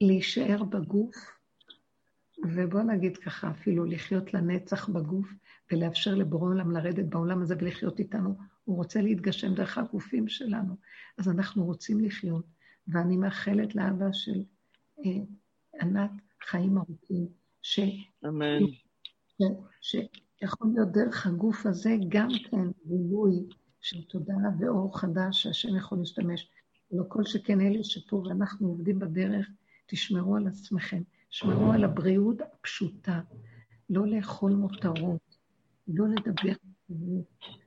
להישאר 0.00 0.62
בגוף, 0.62 1.16
ובוא 2.44 2.82
נגיד 2.82 3.16
ככה, 3.16 3.50
אפילו 3.50 3.84
לחיות 3.84 4.34
לנצח 4.34 4.88
בגוף, 4.88 5.28
ולאפשר 5.72 6.14
לבורא 6.14 6.50
עולם 6.50 6.70
לרדת 6.70 7.04
בעולם 7.04 7.42
הזה 7.42 7.54
ולחיות 7.58 7.98
איתנו 7.98 8.34
הוא 8.66 8.76
רוצה 8.76 9.02
להתגשם 9.02 9.54
דרך 9.54 9.78
הגופים 9.78 10.28
שלנו. 10.28 10.74
אז 11.18 11.28
אנחנו 11.28 11.64
רוצים 11.64 12.00
לחיות, 12.00 12.44
ואני 12.88 13.16
מאחלת 13.16 13.74
לאבא 13.74 14.12
של 14.12 14.42
אה, 15.04 15.10
ענת 15.80 16.10
חיים 16.48 16.78
ארוכים, 16.78 17.26
ש... 17.62 17.80
אמן. 18.28 18.58
ש... 19.80 19.96
שיכול 20.40 20.70
להיות 20.74 20.92
דרך 20.92 21.26
הגוף 21.26 21.66
הזה 21.66 21.96
גם 22.08 22.28
כן 22.50 22.66
ריבוי 22.90 23.44
של 23.80 24.02
תודעה 24.04 24.50
ואור 24.60 24.98
חדש 24.98 25.42
שהשם 25.42 25.76
יכול 25.76 25.98
להשתמש. 25.98 26.48
לא 26.90 27.04
כל 27.08 27.24
שכן 27.24 27.60
אלה 27.60 27.84
שפה 27.84 28.16
ואנחנו 28.16 28.68
עובדים 28.68 28.98
בדרך, 28.98 29.48
תשמרו 29.86 30.36
על 30.36 30.46
עצמכם, 30.46 31.02
שמרו 31.30 31.72
על 31.72 31.84
הבריאות 31.84 32.40
הפשוטה, 32.40 33.20
לא 33.90 34.06
לאכול 34.06 34.52
מותרות, 34.52 35.36
לא 35.88 36.08
לדבר 36.08 36.52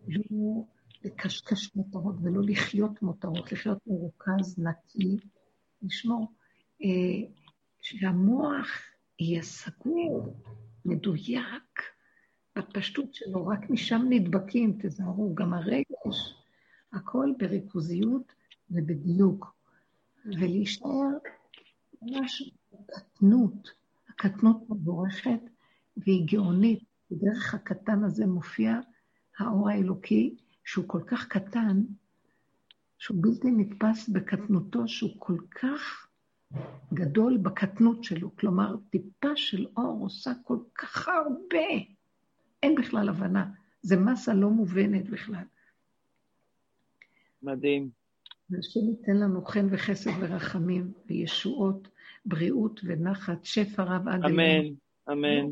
לא 0.10 0.64
לקשקש 1.04 1.76
מותרות 1.76 2.16
ולא 2.24 2.42
לחיות 2.44 3.02
מותרות, 3.02 3.52
לחיות 3.52 3.78
מרוכז, 3.88 4.60
נקי, 4.60 5.18
לשמור. 5.82 6.32
אה, 6.84 7.30
שהמוח 7.82 8.68
יהיה 9.20 9.42
סגור, 9.42 10.44
מדויק, 10.86 11.82
בפשטות 12.56 13.14
שלו, 13.14 13.48
רק 13.48 13.70
משם 13.70 14.06
נדבקים, 14.10 14.78
תזהרו, 14.82 15.36
גם 15.36 15.54
הרגש, 15.54 16.36
הכל 16.94 17.30
בריכוזיות 17.38 18.34
ובדיוק, 18.72 19.56
ולהישאר 20.26 21.08
ממש 22.02 22.52
בקטנות, 22.72 23.70
הקטנות 24.10 24.70
מבורכת 24.70 25.40
והיא 25.98 26.28
גאונית, 26.28 26.84
בדרך 27.12 27.54
הקטן 27.54 28.04
הזה 28.04 28.26
מופיע 28.26 28.80
האור 29.40 29.70
האלוקי, 29.70 30.36
שהוא 30.70 30.86
כל 30.88 31.02
כך 31.08 31.28
קטן, 31.28 31.82
שהוא 32.98 33.18
בלתי 33.22 33.52
נתפס 33.52 34.10
בקטנותו, 34.10 34.88
שהוא 34.88 35.12
כל 35.20 35.38
כך 35.52 36.08
גדול 36.94 37.38
בקטנות 37.38 38.04
שלו. 38.04 38.36
כלומר, 38.36 38.76
טיפה 38.90 39.36
של 39.36 39.68
אור 39.78 40.00
עושה 40.02 40.32
כל 40.44 40.58
כך 40.76 41.08
הרבה. 41.08 41.68
אין 42.64 42.76
בכלל 42.76 43.10
הבנה. 43.10 43.52
זה 43.82 43.98
מסה 43.98 44.34
לא 44.34 44.50
מובנת 44.50 45.10
בכלל. 45.10 45.44
מדהים. 47.44 47.90
והשם 48.50 48.90
ייתן 48.90 49.18
לנו 49.18 49.46
חן 49.46 49.68
וחסד 49.72 50.12
ורחמים 50.20 50.92
וישועות, 51.08 51.88
בריאות 52.26 52.82
ונחת, 52.84 53.46
שפע 53.46 53.84
רב 53.84 54.08
עד. 54.08 54.26
אמן, 54.26 54.74
אמן. 55.12 55.50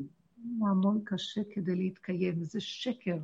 המון 0.71 1.01
קשה 1.05 1.41
כדי 1.53 1.75
להתקיים, 1.75 2.43
זה 2.43 2.61
שקר. 2.61 3.17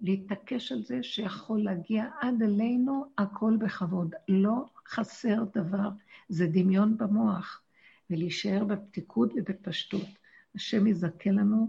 להתעקש 0.00 0.72
על 0.72 0.82
זה 0.82 1.02
שיכול 1.02 1.64
להגיע 1.64 2.04
עד 2.20 2.42
אלינו 2.42 3.04
הכל 3.18 3.52
בכבוד. 3.60 4.14
לא 4.28 4.64
חסר 4.88 5.44
דבר, 5.54 5.88
זה 6.28 6.46
דמיון 6.46 6.96
במוח, 6.98 7.62
ולהישאר 8.10 8.64
בפתיקות 8.64 9.32
ובפשטות. 9.36 10.08
השם 10.54 10.86
יזכה 10.86 11.30
לנו 11.30 11.68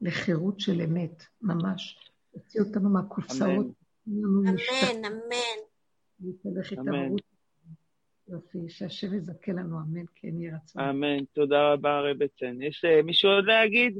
לחירות 0.00 0.60
של 0.60 0.80
אמת, 0.80 1.24
ממש. 1.42 1.98
יוציא 2.34 2.60
אותנו 2.60 2.90
מהקופסאות. 2.90 3.66
אמן, 4.08 5.04
אמן. 5.04 5.58
להתהלך 6.20 6.72
יופי, 8.28 8.58
שהשם 8.68 9.14
יזכה 9.14 9.52
לנו, 9.52 9.78
אמן, 9.78 10.04
כן 10.14 10.40
יהיה 10.40 10.56
רצון. 10.56 10.82
אמן, 10.82 11.24
תודה 11.24 11.72
רבה, 11.72 12.00
רבי 12.00 12.28
צן. 12.28 12.62
יש 12.62 12.84
uh, 12.84 13.02
מישהו 13.02 13.30
עוד 13.30 13.44
להגיד? 13.44 13.98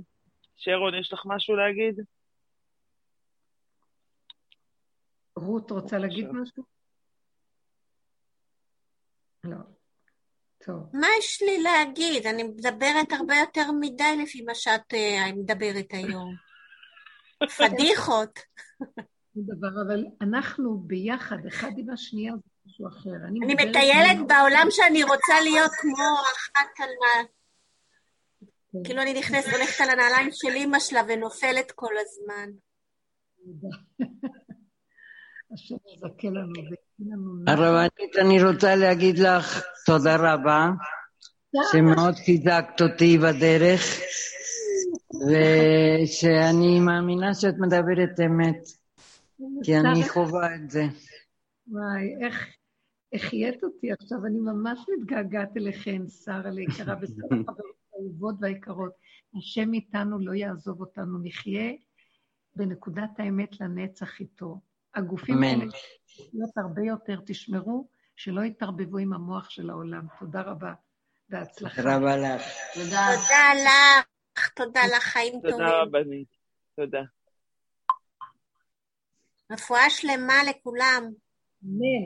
שרון, 0.56 0.94
יש 0.94 1.12
לך 1.12 1.22
משהו 1.26 1.56
להגיד? 1.56 2.00
רות 5.42 5.70
רוצה 5.70 5.98
להגיד 5.98 6.28
משהו? 6.32 6.62
לא. 9.44 9.56
טוב. 10.64 10.90
מה 10.92 11.06
יש 11.18 11.42
לי 11.42 11.62
להגיד? 11.62 12.26
אני 12.26 12.42
מדברת 12.42 13.12
הרבה 13.12 13.34
יותר 13.36 13.72
מדי 13.80 14.16
לפי 14.22 14.42
מה 14.42 14.54
שאת 14.54 14.94
uh, 14.94 15.36
מדברת 15.36 15.86
היום. 15.90 16.34
פדיחות. 17.58 18.38
דבר, 19.36 19.82
אבל 19.86 20.04
אנחנו 20.20 20.78
ביחד, 20.78 21.46
אחד 21.48 21.70
עם 21.76 21.90
השנייה, 21.90 22.32
זה 22.32 22.40
משהו 22.66 22.88
אחר. 22.88 23.10
אני, 23.28 23.40
אני 23.44 23.54
מטיילת 23.54 24.26
בעולם 24.28 24.66
שאני 24.70 25.02
רוצה 25.02 25.40
להיות 25.42 25.70
כמו 25.70 26.04
אחת 26.36 26.70
על 26.78 26.90
מה... 27.00 27.26
כן. 28.72 28.78
כאילו 28.84 29.02
אני 29.02 29.14
נכנסת, 29.14 29.48
הולכת 29.52 29.80
על 29.80 29.90
הנעליים 29.90 30.28
של 30.32 30.48
אימא 30.48 30.78
שלה 30.78 31.00
ונופלת 31.08 31.72
כל 31.72 31.92
הזמן. 32.00 32.50
הרבנית, 37.46 38.16
אני 38.20 38.42
רוצה 38.44 38.76
להגיד 38.76 39.18
לך 39.18 39.62
תודה 39.86 40.16
רבה, 40.16 40.70
שמאוד 41.72 42.14
חיזקת 42.14 42.80
אותי 42.80 43.18
בדרך, 43.18 44.00
ושאני 45.28 46.80
מאמינה 46.80 47.34
שאת 47.34 47.54
מדברת 47.58 48.20
אמת. 48.26 48.64
כי 49.62 49.76
אני 49.76 50.08
חווה 50.08 50.54
את 50.54 50.70
זה. 50.70 50.84
וואי, 51.68 52.26
איך 52.26 52.46
החיית 53.12 53.64
אותי 53.64 53.92
עכשיו, 53.92 54.26
אני 54.26 54.38
ממש 54.38 54.78
מתגעגעת 54.98 55.56
אליכן, 55.56 56.02
שרה 56.08 56.50
ליקרה, 56.50 56.94
וכל 57.00 57.34
החברות 57.34 57.58
האהובות 57.92 58.34
והיקרות. 58.40 58.92
השם 59.38 59.74
איתנו 59.74 60.18
לא 60.18 60.34
יעזוב 60.34 60.80
אותנו, 60.80 61.18
נחיה 61.22 61.72
בנקודת 62.56 63.10
האמת 63.18 63.60
לנצח 63.60 64.20
איתו. 64.20 64.60
הגופים 64.98 65.42
האלה 65.42 65.64
להיות 66.32 66.56
הרבה 66.56 66.82
יותר, 66.82 67.20
תשמרו 67.26 67.88
שלא 68.16 68.40
יתערבבו 68.40 68.98
עם 68.98 69.12
המוח 69.12 69.50
של 69.50 69.70
העולם. 69.70 70.06
תודה 70.20 70.40
רבה, 70.40 70.72
בהצלחה. 71.28 71.82
תודה 71.82 71.96
רבה 71.96 72.16
לך. 72.16 72.42
תודה. 72.74 73.06
תודה 73.16 73.52
לך, 73.64 74.48
תודה 74.48 74.80
לך, 74.96 75.02
חיים 75.02 75.32
טובים. 75.32 75.50
תודה 75.50 75.82
רבנית, 75.82 76.28
תודה. 76.76 77.02
רפואה 79.52 79.90
שלמה 79.90 80.44
לכולם. 80.50 81.10
אמן. 81.64 82.02